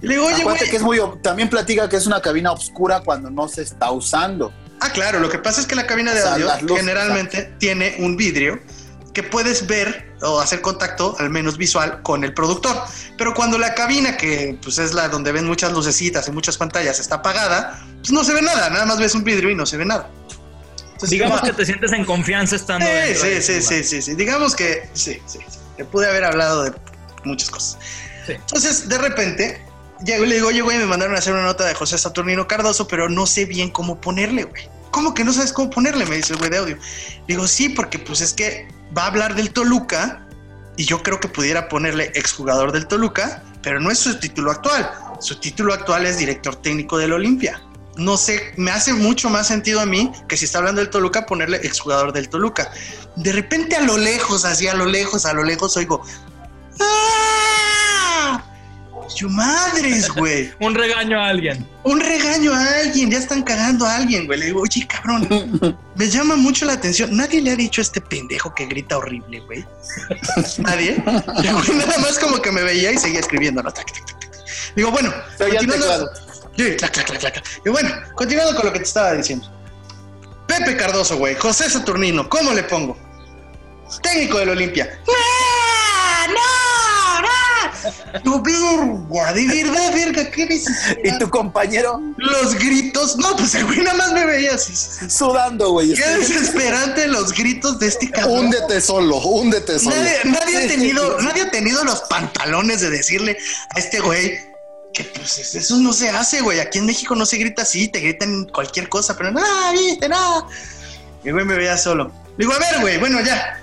Y 0.02 0.08
le 0.08 0.16
digo, 0.16 0.26
oye, 0.26 0.44
güey. 0.44 0.58
que 0.70 0.76
es 0.76 0.82
muy. 0.82 1.00
También 1.22 1.48
platica 1.50 1.88
que 1.88 1.96
es 1.96 2.08
una 2.08 2.22
cabina 2.22 2.52
oscura 2.52 3.02
cuando 3.02 3.30
no 3.30 3.48
se 3.48 3.62
está 3.62 3.92
usando. 3.92 4.52
Ah, 4.80 4.90
claro, 4.92 5.20
lo 5.20 5.30
que 5.30 5.38
pasa 5.38 5.62
es 5.62 5.68
que 5.68 5.76
la 5.76 5.86
cabina 5.86 6.12
de 6.12 6.20
O 6.20 6.24
sea, 6.24 6.34
audio 6.34 6.48
luces, 6.62 6.78
generalmente 6.80 7.54
tiene 7.60 7.96
un 8.00 8.18
vidrio 8.18 8.60
que 9.14 9.24
puedes 9.24 9.68
ver 9.68 10.14
o 10.22 10.40
hacer 10.40 10.62
contacto, 10.62 11.16
al 11.20 11.30
menos 11.30 11.58
visual, 11.58 12.02
con 12.02 12.24
el 12.24 12.34
productor. 12.34 12.76
Pero 13.18 13.34
cuando 13.34 13.58
la 13.58 13.74
cabina, 13.74 14.18
que 14.18 14.58
pues 14.62 14.78
es 14.78 14.94
la 14.94 15.10
donde 15.10 15.32
ven 15.32 15.46
muchas 15.46 15.72
lucecitas 15.74 16.28
y 16.28 16.32
muchas 16.32 16.58
pantallas, 16.58 17.00
está 17.00 17.16
apagada, 17.16 17.84
pues 18.00 18.12
no 18.12 18.24
se 18.24 18.34
ve 18.34 18.42
nada, 18.42 18.70
nada 18.70 18.86
más 18.86 19.00
ves 19.00 19.16
un 19.16 19.24
vidrio 19.24 19.50
y 19.50 19.56
no 19.56 19.66
se 19.66 19.78
ve 19.78 19.86
nada. 19.86 20.10
Entonces, 20.94 21.10
Digamos 21.10 21.42
que 21.42 21.54
te 21.54 21.66
sientes 21.66 21.92
en 21.94 22.06
confianza 22.06 22.56
estando 22.56 22.86
Sí, 22.86 22.92
dentro 22.92 23.26
sí, 23.26 23.42
sí, 23.42 23.62
sí, 23.62 23.84
sí, 23.84 24.02
sí. 24.02 24.16
Digamos 24.16 24.56
que 24.56 24.88
sí, 24.94 25.20
sí, 25.26 25.40
sí. 25.48 25.58
Te 25.78 25.86
pude 25.86 26.08
haber 26.08 26.24
hablado 26.24 26.64
de 26.64 26.74
muchas 27.26 27.50
cosas. 27.50 27.80
Sí. 28.28 28.34
Entonces, 28.34 28.88
de 28.88 28.98
repente, 29.00 29.62
llego 30.06 30.26
y 30.26 30.28
le 30.28 30.36
digo, 30.36 30.50
oye, 30.50 30.62
güey, 30.62 30.78
me 30.78 30.86
mandaron 30.86 31.16
a 31.16 31.20
hacer 31.20 31.34
una 31.34 31.44
nota 31.44 31.66
de 31.66 31.74
José 31.74 31.98
Saturnino 31.98 32.48
Cardoso, 32.48 32.88
pero 32.88 33.10
no 33.10 33.26
sé 33.26 33.46
bien 33.46 33.72
cómo 33.72 34.00
ponerle, 34.00 34.44
güey. 34.44 34.70
¿Cómo 34.92 35.14
que 35.14 35.24
no 35.24 35.34
sabes 35.34 35.54
cómo 35.54 35.70
ponerle? 35.70 36.06
Me 36.06 36.18
dice 36.18 36.34
el 36.34 36.40
güey 36.40 36.52
de 36.52 36.58
audio. 36.58 36.78
Digo, 37.28 37.48
sí, 37.48 37.70
porque 37.70 37.98
pues 37.98 38.22
es 38.22 38.34
que 38.34 38.68
va 38.98 39.04
a 39.04 39.08
hablar 39.08 39.36
del 39.36 39.52
Toluca 39.52 40.26
y 40.78 40.86
yo 40.86 41.04
creo 41.04 41.20
que 41.20 41.28
pudiera 41.28 41.70
ponerle 41.70 42.12
exjugador 42.16 42.72
del 42.72 42.88
Toluca, 42.88 43.44
pero 43.62 43.80
no 43.80 43.92
es 43.92 44.00
su 44.00 44.20
título 44.20 44.52
actual. 44.52 44.90
Su 45.20 45.40
título 45.40 45.74
actual 45.74 46.06
es 46.06 46.18
director 46.18 46.56
técnico 46.56 46.98
del 46.98 47.14
Olimpia. 47.14 47.62
No 47.98 48.18
sé, 48.18 48.54
me 48.58 48.72
hace 48.72 48.94
mucho 48.94 49.30
más 49.30 49.48
sentido 49.48 49.82
a 49.82 49.86
mí 49.86 50.12
que 50.28 50.38
si 50.38 50.46
está 50.46 50.60
hablando 50.60 50.82
del 50.82 50.90
Toluca, 50.90 51.26
ponerle 51.26 51.58
exjugador 51.58 52.14
del 52.14 52.30
Toluca. 52.30 52.72
De 53.16 53.32
repente 53.32 53.76
a 53.76 53.82
lo 53.82 53.98
lejos, 53.98 54.46
así 54.46 54.68
a 54.68 54.74
lo 54.74 54.86
lejos, 54.86 55.26
a 55.26 55.34
lo 55.34 55.44
lejos, 55.44 55.76
oigo. 55.78 56.02
¡Ah! 56.80 57.81
Yo 59.16 59.30
madres, 59.30 60.10
güey. 60.10 60.52
Un 60.60 60.76
regaño 60.76 61.20
a 61.20 61.30
alguien. 61.30 61.68
Un 61.84 62.00
regaño 62.00 62.54
a 62.54 62.80
alguien, 62.80 63.12
ya 63.12 63.18
están 63.18 63.44
cagando 63.44 63.86
a 63.86 63.98
alguien, 63.98 64.26
güey. 64.26 64.40
Le 64.40 64.46
digo, 64.48 64.62
oye, 64.62 64.88
cabrón, 64.88 65.28
me 65.96 66.10
llama 66.10 66.36
mucho 66.36 66.66
la 66.66 66.74
atención. 66.74 67.16
Nadie 67.16 67.42
le 67.42 67.52
ha 67.52 67.56
dicho 67.56 67.82
a 67.82 67.84
este 67.84 68.02
pendejo 68.02 68.54
que 68.54 68.66
grita 68.66 68.98
horrible, 68.98 69.40
güey. 69.42 69.66
Nadie. 70.60 71.04
Y 71.44 71.48
el 71.48 71.54
güey 71.54 71.78
nada 71.78 71.98
más 72.00 72.20
como 72.20 72.42
que 72.42 72.52
me 72.52 72.64
veía 72.64 72.92
y 72.92 72.98
seguía 72.98 73.20
escribiendo. 73.20 73.62
¿no? 73.64 73.72
Tac, 73.72 73.92
tac, 73.92 74.06
tac, 74.06 74.18
tac. 74.18 74.76
Digo, 74.76 74.92
bueno, 74.92 75.14
continuando. 75.38 76.10
Sí, 76.58 76.76
clac, 76.78 76.92
clac, 76.92 77.06
clac, 77.06 77.20
clac. 77.20 77.44
Y 77.66 77.70
bueno, 77.70 77.90
continuando 78.16 78.56
con 78.56 78.66
lo 78.68 78.74
que 78.74 78.80
te 78.80 78.86
estaba 78.86 79.14
diciendo. 79.14 79.50
Pepe 80.48 80.76
Cardoso, 80.76 81.18
güey. 81.18 81.36
José 81.36 81.70
Saturnino, 81.70 82.28
¿cómo 82.30 82.52
le 82.54 82.64
pongo? 82.64 82.98
Técnico 84.02 84.38
del 84.40 84.50
Olimpia. 84.50 85.00
¡No! 85.08 85.51
Tu 88.24 88.42
verga, 88.42 89.34
de 89.34 89.46
verdad, 89.48 89.94
verga, 89.94 90.32
qué 90.32 90.46
necesidad. 90.46 90.98
¿Y 91.04 91.18
tu 91.20 91.30
compañero? 91.30 92.02
Los 92.18 92.56
gritos. 92.56 93.18
No, 93.18 93.36
pues 93.36 93.56
el 93.56 93.66
güey 93.66 93.80
nada 93.80 93.98
más 93.98 94.12
me 94.14 94.26
veía 94.26 94.54
así. 94.56 94.74
Sudando, 95.10 95.72
güey. 95.72 95.94
Qué 95.94 96.06
desesperante 96.18 97.08
los 97.08 97.34
gritos 97.34 97.80
de 97.80 97.88
este 97.88 98.10
cabrón. 98.10 98.46
Húndete 98.46 98.82
solo, 98.82 99.18
húndete 99.18 99.80
solo. 99.80 99.96
Nadie, 99.96 100.18
nadie 100.26 100.58
ha 100.58 100.68
tenido, 100.68 101.22
nadie 101.22 101.42
ha 101.44 101.52
tenido 101.52 101.84
los 101.84 102.02
pantalones 102.02 102.82
de 102.82 102.90
decirle 102.90 103.38
a 103.76 103.80
este 103.80 104.00
güey 104.00 104.40
que 104.94 105.04
pues 105.06 105.38
es- 105.38 105.56
eso 105.56 105.78
no 105.78 105.94
se 105.94 106.10
hace, 106.10 106.42
güey. 106.42 106.60
Aquí 106.60 106.78
en 106.80 106.86
México 106.86 107.16
no 107.16 107.26
se 107.26 107.38
grita 107.38 107.62
así, 107.62 107.88
te 107.88 108.00
gritan 108.02 108.46
cualquier 108.54 108.90
cosa, 108.90 109.16
pero 109.18 109.32
nada, 109.32 109.72
viste, 109.72 110.10
nada. 110.10 110.46
Y 111.24 111.28
el 111.30 111.34
güey 111.34 111.46
me 111.46 111.56
veía 111.56 111.78
solo. 111.78 112.12
Le 112.38 112.46
digo, 112.46 112.54
a 112.54 112.60
ver, 112.60 112.82
güey, 112.82 112.98
bueno, 112.98 113.22
ya. 113.22 113.58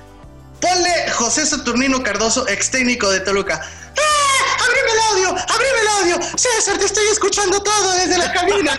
Ponle 0.61 1.11
José 1.13 1.47
Saturnino 1.47 2.03
Cardoso, 2.03 2.49
ex 2.49 2.71
técnico 2.71 3.11
de 3.11 3.21
Toluca. 3.21 3.61
¡Abrime 4.89 4.93
el 4.93 5.01
audio! 5.11 5.29
¡Abrime 5.31 5.81
el 5.83 5.89
audio! 6.17 6.19
César, 6.37 6.79
te 6.79 6.87
estoy 6.87 7.05
escuchando 7.13 7.61
todo 7.63 7.93
desde 7.93 8.19
la 8.19 8.33
cabina. 8.33 8.79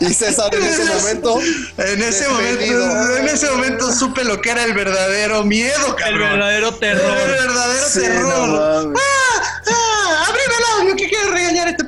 Y 0.00 0.12
César 0.12 0.54
en 0.54 0.62
ese 0.62 0.84
momento. 0.84 1.40
En 1.78 2.02
ese 2.02 2.28
Despedido. 2.28 2.86
momento, 2.86 3.16
en 3.16 3.28
ese 3.28 3.50
momento 3.50 3.92
supe 3.92 4.24
lo 4.24 4.40
que 4.40 4.50
era 4.50 4.64
el 4.64 4.74
verdadero 4.74 5.42
miedo, 5.44 5.86
El 5.88 5.94
cabrón. 5.96 6.18
verdadero 6.32 6.68
El 6.68 6.78
terror. 6.78 7.16
verdadero 7.28 7.88
Sí, 7.88 8.00
terror. 8.00 8.48
no 8.48 8.82
mames. 8.84 9.00
¡Ah! 9.02 9.42
¡Ah! 9.42 9.49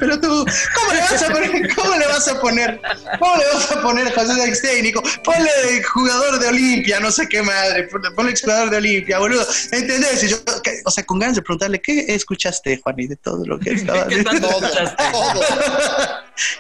Pelotudo? 0.03 0.45
¿Cómo 0.75 0.93
le 0.93 1.01
vas 1.01 1.23
a 1.23 1.29
poner? 1.33 1.75
¿Cómo 1.75 1.95
le 1.97 2.07
vas 2.07 2.29
a 2.29 2.41
poner? 2.41 2.81
¿Cómo 3.21 3.37
le 3.37 3.45
vas 3.55 3.73
a 3.73 3.83
poner 3.83 4.13
José 4.15 4.45
ex 4.49 4.63
técnico? 4.63 5.03
Ponle 5.25 5.83
jugador 5.85 6.39
de 6.41 6.49
Olimpia, 6.49 6.99
no 7.01 7.11
sé 7.13 7.29
qué 7.29 7.43
madre. 7.43 7.89
Ponle 8.17 8.33
exjugador 8.33 8.71
de 8.71 8.77
Olimpia, 8.79 9.19
boludo. 9.19 9.47
¿Entendés? 9.71 10.25
Y 10.25 10.29
yo, 10.29 10.39
o 10.85 10.91
sea, 10.91 11.05
con 11.05 11.19
ganas 11.21 11.37
de 11.37 11.43
preguntarle, 11.43 11.81
¿qué 11.81 12.15
escuchaste, 12.15 12.81
Juani, 12.83 13.07
de 13.07 13.17
todo 13.17 13.45
lo 13.47 13.59
que 13.61 13.71
estaba 13.75 14.07
¿Qué 14.09 14.23
tanto 14.25 14.49
escuchaste, 14.49 15.03
todo. 15.13 15.41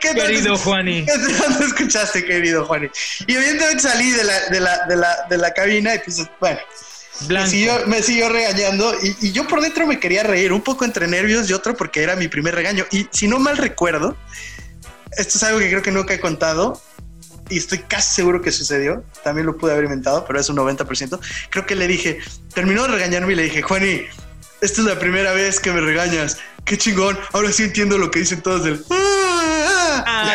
¿Qué 0.00 0.08
tanto- 0.08 0.22
querido 0.26 0.56
Juani? 0.58 1.04
¿Qué 1.04 1.32
tanto 1.34 1.64
escuchaste, 1.64 2.24
querido 2.24 2.64
Juani? 2.66 2.88
Y 3.26 3.34
evidentemente 3.34 3.82
salí 3.82 4.10
de 4.12 4.24
la, 4.24 4.40
de 4.50 4.60
la, 4.60 4.86
de 4.86 4.96
la, 4.96 5.16
de 5.28 5.38
la 5.38 5.52
cabina 5.52 5.94
y 5.94 5.98
pues, 5.98 6.18
bueno, 6.40 6.58
me 7.22 7.28
Blanco. 7.28 7.50
siguió, 7.50 7.86
me 7.86 8.02
siguió 8.02 8.28
regañando 8.28 8.94
y, 9.02 9.16
y 9.20 9.32
yo 9.32 9.46
por 9.46 9.60
dentro 9.60 9.86
me 9.86 9.98
quería 9.98 10.22
reír, 10.22 10.52
un 10.52 10.62
poco 10.62 10.84
entre 10.84 11.06
nervios 11.06 11.48
y 11.48 11.52
otro 11.52 11.76
porque 11.76 12.02
era 12.02 12.16
mi 12.16 12.28
primer 12.28 12.54
regaño. 12.54 12.84
Y 12.90 13.08
si 13.10 13.28
no 13.28 13.38
mal 13.38 13.56
recuerdo, 13.56 14.16
esto 15.16 15.38
es 15.38 15.42
algo 15.42 15.58
que 15.58 15.68
creo 15.68 15.82
que 15.82 15.90
nunca 15.90 16.14
he 16.14 16.20
contado 16.20 16.80
y 17.48 17.58
estoy 17.58 17.78
casi 17.80 18.14
seguro 18.14 18.40
que 18.40 18.50
sucedió. 18.50 19.04
También 19.22 19.46
lo 19.46 19.56
pude 19.56 19.72
haber 19.72 19.84
inventado, 19.84 20.24
pero 20.24 20.40
es 20.40 20.48
un 20.48 20.56
90%. 20.56 21.20
Creo 21.50 21.66
que 21.66 21.74
le 21.74 21.86
dije, 21.86 22.20
terminó 22.54 22.82
de 22.82 22.88
regañarme 22.88 23.32
y 23.32 23.36
le 23.36 23.42
dije, 23.44 23.62
Juani, 23.62 24.02
esta 24.60 24.80
es 24.80 24.86
la 24.86 24.98
primera 24.98 25.32
vez 25.32 25.60
que 25.60 25.72
me 25.72 25.80
regañas. 25.80 26.38
Qué 26.64 26.78
chingón. 26.78 27.18
Ahora 27.32 27.52
sí 27.52 27.64
entiendo 27.64 27.98
lo 27.98 28.10
que 28.10 28.20
dicen 28.20 28.40
todos 28.40 28.64
del... 28.64 28.84
Ah, 30.04 30.34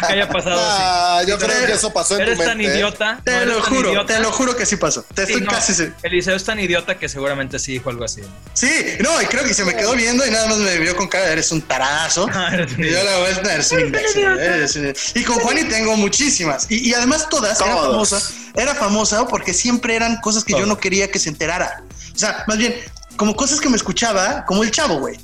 que 0.00 0.06
haya 0.12 0.28
pasado 0.28 0.60
así. 0.60 0.82
Ah, 0.82 1.22
yo 1.26 1.38
creo 1.38 1.66
que 1.66 1.72
eso 1.72 1.92
pasó 1.92 2.16
en 2.16 2.22
Eres 2.22 2.38
tu 2.38 2.44
tan 2.44 2.58
mente. 2.58 2.72
¿eh? 2.72 2.76
idiota. 2.76 3.20
Te 3.24 3.30
no 3.32 3.44
lo 3.46 3.62
tan 3.62 3.74
juro, 3.74 3.90
idiota. 3.90 4.14
te 4.14 4.20
lo 4.20 4.32
juro 4.32 4.56
que 4.56 4.66
sí 4.66 4.76
pasó. 4.76 5.02
Te 5.14 5.26
Sí, 5.26 5.32
estoy 5.32 5.46
no, 5.46 5.50
casi... 5.52 5.74
se- 5.74 5.92
Eliseo 6.02 6.34
es 6.36 6.44
tan 6.44 6.60
idiota 6.60 6.98
que 6.98 7.08
seguramente 7.08 7.58
sí 7.58 7.72
dijo 7.72 7.90
algo 7.90 8.04
así. 8.04 8.20
Sí, 8.52 8.70
no, 9.00 9.20
y 9.22 9.26
creo 9.26 9.44
que 9.44 9.54
se 9.54 9.64
me 9.64 9.74
quedó 9.74 9.94
viendo 9.94 10.26
y 10.26 10.30
nada 10.30 10.46
más 10.48 10.58
me 10.58 10.78
vio 10.78 10.96
con 10.96 11.08
cara 11.08 11.26
de 11.26 11.32
eres 11.32 11.50
un 11.52 11.62
tarazo. 11.62 12.28
Ah, 12.34 12.50
eres 12.52 12.72
Y 12.78 12.90
yo 12.90 13.02
la 13.02 13.18
verdad 13.20 13.54
eres 13.54 13.72
un 13.72 13.80
imbécil. 13.80 14.94
Y 15.14 15.24
con 15.24 15.36
Juani 15.38 15.64
tengo 15.64 15.96
muchísimas. 15.96 16.66
Y, 16.70 16.88
y 16.90 16.94
además 16.94 17.28
todas 17.28 17.60
era 17.60 17.76
famosa. 17.76 18.20
Era 18.54 18.74
famosa 18.74 19.26
porque 19.28 19.54
siempre 19.54 19.96
eran 19.96 20.20
cosas 20.20 20.44
que 20.44 20.52
yo 20.52 20.66
no 20.66 20.78
quería 20.78 21.10
que 21.10 21.18
se 21.18 21.28
enterara. 21.30 21.82
O 22.14 22.18
sea, 22.18 22.44
más 22.46 22.58
bien, 22.58 22.74
como 23.16 23.34
cosas 23.34 23.60
que 23.60 23.68
me 23.68 23.76
escuchaba, 23.76 24.44
como 24.46 24.62
el 24.62 24.70
chavo, 24.70 24.98
güey. 24.98 25.18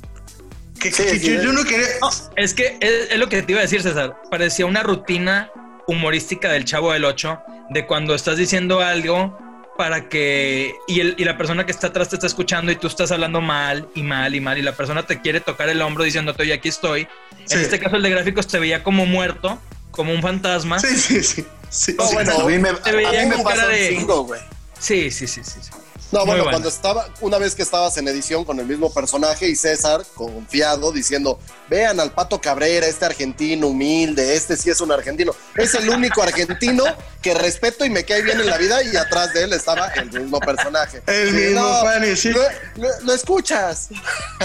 Que, 0.81 0.91
Sí, 0.91 1.03
que 1.03 1.19
sí, 1.19 1.35
yo, 1.35 1.43
yo 1.43 1.53
no 1.53 1.63
quería. 1.63 1.85
No, 2.01 2.09
es 2.35 2.53
que 2.53 2.77
es, 2.79 3.11
es 3.11 3.17
lo 3.19 3.29
que 3.29 3.41
te 3.43 3.51
iba 3.51 3.59
a 3.59 3.63
decir, 3.63 3.81
César. 3.83 4.19
Parecía 4.31 4.65
una 4.65 4.81
rutina 4.83 5.51
humorística 5.87 6.51
del 6.51 6.65
Chavo 6.65 6.91
del 6.93 7.05
8, 7.05 7.39
de 7.69 7.85
cuando 7.85 8.15
estás 8.15 8.37
diciendo 8.37 8.79
algo 8.81 9.37
para 9.77 10.09
que. 10.09 10.73
Y, 10.87 10.99
el- 11.01 11.15
y 11.17 11.23
la 11.25 11.37
persona 11.37 11.65
que 11.65 11.71
está 11.71 11.87
atrás 11.87 12.09
te 12.09 12.15
está 12.15 12.27
escuchando 12.27 12.71
y 12.71 12.75
tú 12.75 12.87
estás 12.87 13.11
hablando 13.11 13.41
mal 13.41 13.87
y 13.95 14.03
mal 14.03 14.33
y 14.35 14.41
mal, 14.41 14.57
y 14.57 14.61
la 14.61 14.75
persona 14.75 15.05
te 15.05 15.21
quiere 15.21 15.39
tocar 15.39 15.69
el 15.69 15.81
hombro 15.81 16.03
diciéndote, 16.03 16.43
oye, 16.43 16.53
aquí 16.53 16.69
estoy. 16.69 17.07
Sí. 17.45 17.55
En 17.55 17.61
este 17.61 17.79
caso, 17.79 17.95
el 17.95 18.03
de 18.03 18.09
gráficos 18.09 18.47
te 18.47 18.59
veía 18.59 18.83
como 18.83 19.05
muerto, 19.05 19.59
como 19.91 20.11
un 20.13 20.21
fantasma. 20.21 20.79
Sí, 20.79 20.95
sí, 20.97 21.23
sí. 21.23 21.45
sí, 21.69 21.95
No, 21.97 22.05
sí. 22.07 22.13
bueno, 22.15 22.39
A 22.39 22.45
mí 22.45 22.57
me, 22.57 22.73
Te 22.73 22.91
veía 22.91 23.09
a 23.09 23.23
mí 23.23 23.29
me 23.29 23.35
con 23.35 23.43
pasa 23.43 23.57
cara 23.57 23.67
un 23.69 23.75
de- 23.75 23.89
chingo, 23.89 24.23
güey. 24.23 24.41
Sí, 24.79 25.11
sí, 25.11 25.27
sí, 25.27 25.41
sí. 25.43 25.59
sí. 25.61 25.69
No, 26.11 26.19
Muy 26.19 26.25
bueno, 26.27 26.43
bueno. 26.43 26.51
cuando 26.57 26.67
estaba, 26.69 27.07
una 27.21 27.37
vez 27.37 27.55
que 27.55 27.61
estabas 27.61 27.95
en 27.97 28.07
edición 28.07 28.43
con 28.43 28.59
el 28.59 28.65
mismo 28.65 28.93
personaje 28.93 29.47
y 29.47 29.55
César, 29.55 30.01
confiado, 30.13 30.91
diciendo, 30.91 31.39
vean 31.69 31.99
al 32.01 32.11
Pato 32.11 32.41
Cabrera, 32.41 32.85
este 32.85 33.05
argentino 33.05 33.67
humilde, 33.67 34.35
este 34.35 34.57
sí 34.57 34.69
es 34.69 34.81
un 34.81 34.91
argentino. 34.91 35.33
Es 35.55 35.73
el 35.73 35.89
único 35.89 36.21
argentino 36.23 36.83
que 37.21 37.33
respeto 37.33 37.85
y 37.85 37.89
me 37.89 38.03
cae 38.03 38.23
bien 38.23 38.41
en 38.41 38.47
la 38.47 38.57
vida 38.57 38.83
y 38.83 38.95
atrás 38.97 39.33
de 39.33 39.43
él 39.43 39.53
estaba 39.53 39.87
el 39.87 40.11
mismo 40.11 40.39
personaje. 40.41 41.01
El 41.07 41.29
Sí, 41.29 41.35
mismo 41.35 41.61
no, 41.61 41.81
Fanny, 41.81 42.15
sí. 42.17 42.29
Lo, 42.31 42.41
lo- 42.75 42.99
lo 43.03 43.13
escuchas. 43.13 43.87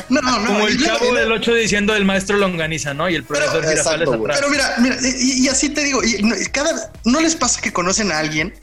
No, 0.09 0.21
no, 0.23 0.47
Como 0.47 0.69
el 0.69 0.81
chavo 0.85 1.15
del 1.15 1.33
8 1.33 1.53
diciendo 1.55 1.97
el 1.97 2.05
maestro 2.05 2.37
Longaniza, 2.37 2.95
¿no? 2.95 3.09
Y 3.11 3.17
el 3.17 3.25
profesor 3.25 3.61
Pero- 3.63 3.73
exacto, 3.73 4.15
atrás. 4.15 4.37
Pero 4.39 4.51
mira, 4.51 4.75
mira, 4.79 4.97
y, 5.03 5.45
y 5.45 5.49
así 5.49 5.71
te 5.71 5.83
digo, 5.83 6.01
y 6.05 6.23
cada, 6.53 6.93
no 7.05 7.19
les 7.21 7.35
pasa 7.35 7.61
que 7.61 7.73
conocen 7.73 8.13
a 8.13 8.19
alguien 8.21 8.55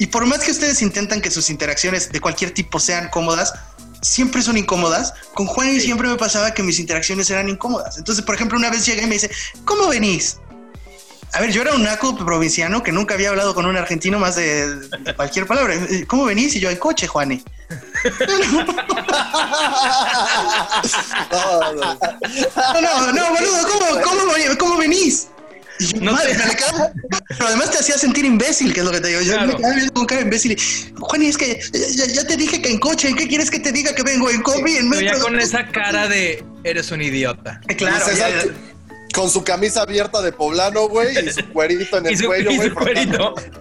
y 0.00 0.06
por 0.06 0.24
más 0.24 0.40
que 0.40 0.50
ustedes 0.50 0.80
intentan 0.80 1.20
que 1.20 1.30
sus 1.30 1.50
interacciones 1.50 2.10
de 2.10 2.20
cualquier 2.22 2.52
tipo 2.52 2.80
sean 2.80 3.10
cómodas, 3.10 3.52
siempre 4.00 4.40
son 4.40 4.56
incómodas. 4.56 5.12
Con 5.34 5.46
Juan 5.46 5.68
y 5.68 5.78
siempre 5.78 6.08
me 6.08 6.16
pasaba 6.16 6.54
que 6.54 6.62
mis 6.62 6.78
interacciones 6.78 7.28
eran 7.28 7.50
incómodas. 7.50 7.98
Entonces, 7.98 8.24
por 8.24 8.34
ejemplo, 8.34 8.56
una 8.56 8.70
vez 8.70 8.86
llega 8.86 9.02
y 9.02 9.06
me 9.06 9.16
dice, 9.16 9.30
¿cómo 9.66 9.88
venís? 9.88 10.38
A 11.34 11.40
ver, 11.40 11.52
yo 11.52 11.60
era 11.60 11.74
un 11.74 11.82
naco 11.82 12.16
provinciano 12.16 12.82
que 12.82 12.92
nunca 12.92 13.12
había 13.12 13.28
hablado 13.28 13.54
con 13.54 13.66
un 13.66 13.76
argentino 13.76 14.18
más 14.18 14.36
de, 14.36 14.74
de 14.74 15.14
cualquier 15.14 15.46
palabra. 15.46 15.74
¿Cómo 16.06 16.24
venís? 16.24 16.56
Y 16.56 16.60
yo, 16.60 16.70
en 16.70 16.78
coche, 16.78 17.06
Juani. 17.06 17.44
No, 21.30 21.72
no. 21.72 21.98
No, 22.72 22.80
no, 22.80 23.12
no, 23.12 23.30
boludo, 23.32 23.68
¿cómo, 23.68 24.00
cómo, 24.00 24.22
cómo 24.58 24.76
venís? 24.78 25.28
No 26.00 26.12
madre, 26.12 26.34
te- 26.34 26.56
quedaba- 26.56 26.90
pero 27.28 27.46
además 27.46 27.70
te 27.70 27.78
hacía 27.78 27.96
sentir 27.98 28.24
imbécil, 28.24 28.72
que 28.72 28.80
es 28.80 28.86
lo 28.86 28.92
que 28.92 29.00
te 29.00 29.08
digo. 29.08 29.20
Yo 29.22 29.32
Claro. 29.34 29.46
me 29.48 29.56
quedaba 29.56 29.74
viendo 29.74 29.92
con 29.94 30.06
cara 30.06 30.20
imbécil. 30.22 30.52
y, 30.52 30.94
Juan, 30.98 31.22
y 31.22 31.26
es 31.26 31.36
que 31.38 31.60
ya, 31.96 32.06
ya 32.06 32.26
te 32.26 32.36
dije 32.36 32.60
que 32.62 32.70
en 32.70 32.78
coche, 32.78 33.14
¿qué 33.16 33.26
quieres 33.28 33.50
que 33.50 33.60
te 33.60 33.72
diga 33.72 33.94
que 33.94 34.02
vengo 34.02 34.28
en 34.30 34.42
combi, 34.42 34.76
en 34.76 34.90
ya 34.92 35.00
metro? 35.00 35.20
con 35.20 35.38
esa 35.40 35.66
cara 35.68 36.08
de 36.08 36.44
eres 36.64 36.90
un 36.90 37.02
idiota. 37.02 37.60
Eh, 37.68 37.76
Claro, 37.76 38.04
ya- 38.12 38.28
ya- 38.28 38.44
con 39.12 39.28
su 39.28 39.42
camisa 39.42 39.82
abierta 39.82 40.22
de 40.22 40.30
poblano, 40.30 40.88
güey, 40.88 41.08
y 41.26 41.32
su 41.32 41.44
cuerito 41.48 41.98
en 41.98 42.06
Y 42.06 42.08
el 42.10 42.18
su, 42.18 42.26
cuello, 42.26 42.50
güey. 42.52 42.70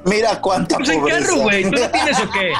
Mira 0.05 0.39
cuánta 0.41 0.77
Pues 0.77 0.89
en 0.89 0.99
pobreza. 0.99 1.19
carro, 1.21 1.35
güey. 1.37 1.63
¿Tú 1.63 1.71
no 1.71 1.89
tienes 1.89 2.19
o 2.19 2.29
qué? 2.31 2.51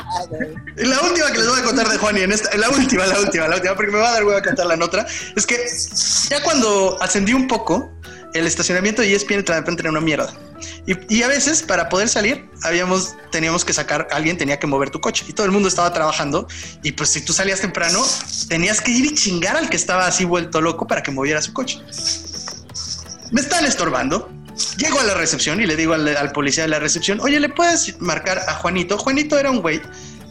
La 0.87 1.01
última 1.01 1.27
que 1.31 1.37
les 1.37 1.47
voy 1.47 1.59
a 1.59 1.63
contar 1.63 1.87
de 1.87 1.97
Juan 1.97 2.17
y 2.17 2.21
en 2.21 2.31
esta, 2.31 2.55
la 2.57 2.69
última, 2.71 3.05
la 3.05 3.19
última, 3.19 3.47
la 3.47 3.55
última, 3.57 3.75
porque 3.75 3.91
me 3.91 3.99
va 3.99 4.09
a 4.09 4.13
dar 4.13 4.23
huevo 4.23 4.37
a 4.39 4.41
contar 4.41 4.65
la 4.65 4.83
otra, 4.83 5.05
es 5.35 5.45
que 5.45 5.57
ya 6.29 6.41
cuando 6.41 6.97
ascendí 7.01 7.33
un 7.33 7.47
poco, 7.47 7.91
el 8.33 8.45
estacionamiento 8.45 9.01
de 9.01 9.13
ESPN 9.13 9.45
repente 9.45 9.81
era 9.81 9.89
una 9.89 10.01
mierda. 10.01 10.31
Y, 10.85 11.15
y 11.15 11.23
a 11.23 11.27
veces, 11.27 11.63
para 11.63 11.89
poder 11.89 12.09
salir, 12.09 12.49
habíamos, 12.63 13.15
teníamos 13.31 13.63
que 13.65 13.73
sacar, 13.73 14.07
alguien 14.11 14.37
tenía 14.37 14.59
que 14.59 14.67
mover 14.67 14.89
tu 14.89 14.99
coche 14.99 15.25
y 15.27 15.33
todo 15.33 15.45
el 15.45 15.51
mundo 15.51 15.67
estaba 15.67 15.91
trabajando. 15.93 16.47
Y 16.83 16.91
pues 16.91 17.09
si 17.09 17.21
tú 17.21 17.33
salías 17.33 17.61
temprano, 17.61 18.03
tenías 18.47 18.81
que 18.81 18.91
ir 18.91 19.05
y 19.05 19.13
chingar 19.13 19.55
al 19.55 19.69
que 19.69 19.77
estaba 19.77 20.05
así 20.05 20.25
vuelto 20.25 20.61
loco 20.61 20.87
para 20.87 21.01
que 21.01 21.11
moviera 21.11 21.41
su 21.41 21.53
coche. 21.53 21.81
Me 23.31 23.41
están 23.41 23.65
estorbando. 23.65 24.29
Llego 24.77 24.99
a 24.99 25.03
la 25.03 25.13
recepción 25.13 25.61
y 25.61 25.65
le 25.65 25.75
digo 25.75 25.93
al, 25.93 26.17
al 26.17 26.31
policía 26.31 26.63
de 26.63 26.69
la 26.69 26.79
recepción, 26.79 27.19
oye, 27.21 27.39
¿le 27.39 27.49
puedes 27.49 27.99
marcar 28.01 28.39
a 28.39 28.55
Juanito? 28.55 28.97
Juanito 28.97 29.37
era 29.39 29.49
un 29.49 29.61
güey 29.61 29.81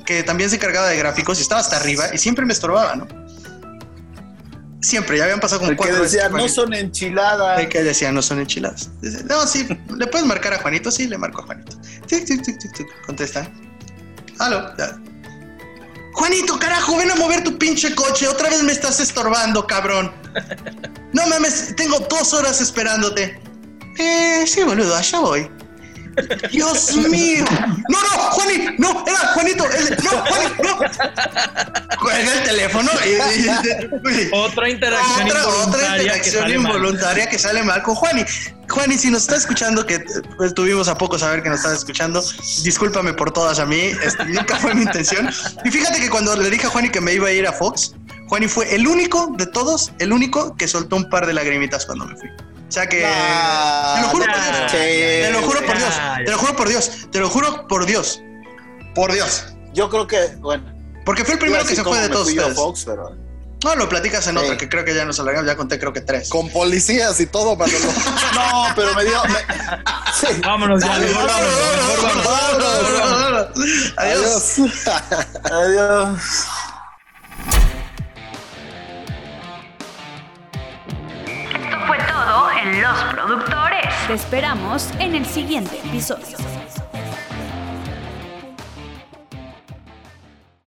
que 0.05 0.23
también 0.23 0.51
se 0.51 0.57
encargaba 0.57 0.89
de 0.89 0.97
gráficos 0.97 1.39
y 1.39 1.43
estaba 1.43 1.61
hasta 1.61 1.77
arriba 1.77 2.07
y 2.13 2.19
siempre 2.19 2.45
me 2.47 2.53
estorbaba, 2.53 2.97
¿no? 2.97 3.07
Siempre, 4.81 5.19
ya 5.19 5.25
habían 5.25 5.41
pasado 5.41 5.61
como 5.61 5.73
El 5.73 5.77
que 5.77 5.83
cuatro 5.83 6.03
decía, 6.03 6.29
veces. 6.29 6.31
no 6.33 6.39
Juanito". 6.39 6.55
son 6.63 6.75
enchiladas. 6.75 7.61
El 7.61 7.69
que 7.69 7.83
decía, 7.83 8.13
no 8.13 8.23
son 8.23 8.39
enchiladas. 8.41 8.91
Dice, 9.01 9.25
no, 9.25 9.47
sí, 9.47 9.67
¿le 9.97 10.07
puedes 10.07 10.27
marcar 10.27 10.55
a 10.55 10.59
Juanito? 10.61 10.91
Sí, 10.91 11.09
le 11.09 11.19
marco 11.19 11.43
a 11.43 11.47
Juanito. 11.47 11.77
Tic, 12.07 12.25
tic, 12.25 12.43
tic, 12.43 12.59
tic, 12.59 12.73
tic. 12.73 12.87
Contesta. 13.07 13.51
Aló. 14.39 14.73
Juanito, 16.15 16.59
carajo, 16.59 16.97
ven 16.97 17.11
a 17.11 17.17
mover 17.17 17.43
tu 17.45 17.59
pinche 17.59 17.95
coche. 17.95 18.29
Otra 18.29 18.51
vez 18.51 18.63
me 18.63 18.73
estás 18.73 19.01
estorbando, 19.01 19.67
cabrón. 19.67 20.13
No 21.13 21.27
mames, 21.27 21.75
tengo 21.77 21.99
dos 22.11 22.33
horas 22.35 22.61
esperándote. 22.61 23.41
Eh, 23.99 24.45
sí, 24.47 24.63
boludo, 24.63 24.95
allá 24.95 25.19
voy. 25.21 25.51
Dios 26.51 26.97
mío. 27.09 27.45
No, 27.89 28.01
no, 28.03 28.09
Juani, 28.31 28.67
no, 28.79 29.05
era 29.07 29.17
Juanito. 29.35 29.65
el- 29.71 29.97
no, 30.03 30.11
Juani, 30.11 30.45
no. 30.63 30.79
Cuelga 32.01 32.33
el 32.35 32.43
teléfono 32.45 32.91
y, 33.05 34.29
Otra 34.33 34.69
interacción 34.71 35.27
otra, 35.27 35.47
otra 35.49 35.99
involuntaria 35.99 35.99
que 36.21 36.29
interacción 36.29 36.43
sale 36.43 36.59
mal. 36.59 36.67
involuntaria 36.73 37.29
que 37.29 37.39
sale 37.39 37.63
mal 37.63 37.83
con 37.83 37.95
Juani. 37.95 38.25
Juani, 38.69 38.99
si 38.99 39.11
nos 39.11 39.23
está 39.23 39.37
escuchando, 39.37 39.87
que 39.87 39.95
eh, 39.97 40.05
tuvimos 40.55 40.89
a 40.89 40.97
poco 40.99 41.19
saber 41.19 41.43
que 41.43 41.49
nos 41.49 41.61
estás 41.61 41.79
escuchando, 41.79 42.23
discúlpame 42.63 43.15
por 43.15 43.31
todas 43.33 43.59
a 43.59 43.67
mí, 43.67 43.93
este, 44.03 44.25
nunca 44.27 44.57
fue 44.57 44.75
mi 44.75 44.83
intención. 44.83 45.29
Y 45.65 45.71
fíjate 45.71 46.01
que 46.01 46.11
cuando 46.11 46.37
le 46.37 46.51
dije 46.51 46.67
a 46.67 46.71
Juani 46.71 46.91
que 46.91 47.01
me 47.01 47.15
iba 47.15 47.29
a 47.29 47.33
ir 47.33 47.47
a 47.47 47.53
Fox, 47.53 47.95
Juani 48.29 48.47
fue 48.47 48.75
el 48.75 48.87
único 48.87 49.33
de 49.39 49.47
todos, 49.47 49.93
el 49.99 50.13
único 50.13 50.55
que 50.57 50.69
soltó 50.69 50.97
un 50.97 51.09
par 51.09 51.27
de 51.27 51.33
lagrimitas 51.33 51.87
cuando 51.87 52.05
me 52.07 52.15
fui. 52.17 52.29
O 52.69 52.71
sea 52.71 52.87
que. 52.87 53.01
Nah, 53.03 53.95
te 53.97 54.01
lo 54.03 54.09
juro 54.09 54.27
por 54.27 54.37
Dios. 54.59 54.73
te 54.73 55.31
lo 55.33 55.41
juro 55.43 55.67
por 55.67 55.79
Dios. 55.79 55.95
Te 56.25 56.31
lo 56.31 56.39
juro 56.39 56.57
por 56.57 56.69
Dios. 56.69 56.91
Te 57.11 57.19
lo 57.21 57.29
juro 57.31 57.67
por 57.69 57.87
Dios. 57.87 58.23
Por 58.95 59.13
Dios. 59.13 59.45
Yo 59.73 59.89
creo 59.89 60.07
que, 60.07 60.27
bueno. 60.39 60.65
Porque 61.05 61.25
fue 61.25 61.35
el 61.35 61.41
primero 61.41 61.65
que 61.65 61.75
se 61.75 61.83
fue 61.85 61.99
de 62.01 62.09
todos 62.09 62.29
ustedes. 62.29 62.55
Fox, 62.55 62.83
pero 62.85 63.17
No, 63.65 63.75
lo 63.75 63.89
platicas 63.89 64.27
en 64.29 64.39
Sí. 64.39 64.45
otra, 64.45 64.57
que 64.57 64.69
creo 64.69 64.85
que 64.85 64.95
ya 64.95 65.05
nos 65.05 65.19
alargamos. 65.19 65.47
Ya 65.49 65.57
conté, 65.57 65.79
creo 65.81 65.93
que 65.93 66.01
tres. 66.03 66.29
Con 66.29 66.49
policías 66.51 67.19
y 67.21 67.27
todo, 67.27 67.57
Manolo. 67.57 67.79
No, 68.35 68.67
pero 68.77 68.95
me 68.95 69.05
dio. 69.05 69.21
me- 69.25 69.39
Sí. 70.15 70.27
Vámonos 70.45 70.83
ya, 70.85 70.99
mejor 70.99 71.27
vámonos, 71.27 72.25
vámonos. 72.25 73.49
Adiós. 73.97 74.59
Adiós. 75.51 76.19
Esto 76.49 76.58
en 82.47 82.81
Los 82.81 83.03
Productores. 83.13 83.87
Te 84.07 84.15
esperamos 84.15 84.89
en 85.01 85.15
el 85.15 85.27
siguiente 85.27 85.77
episodio. 85.79 86.37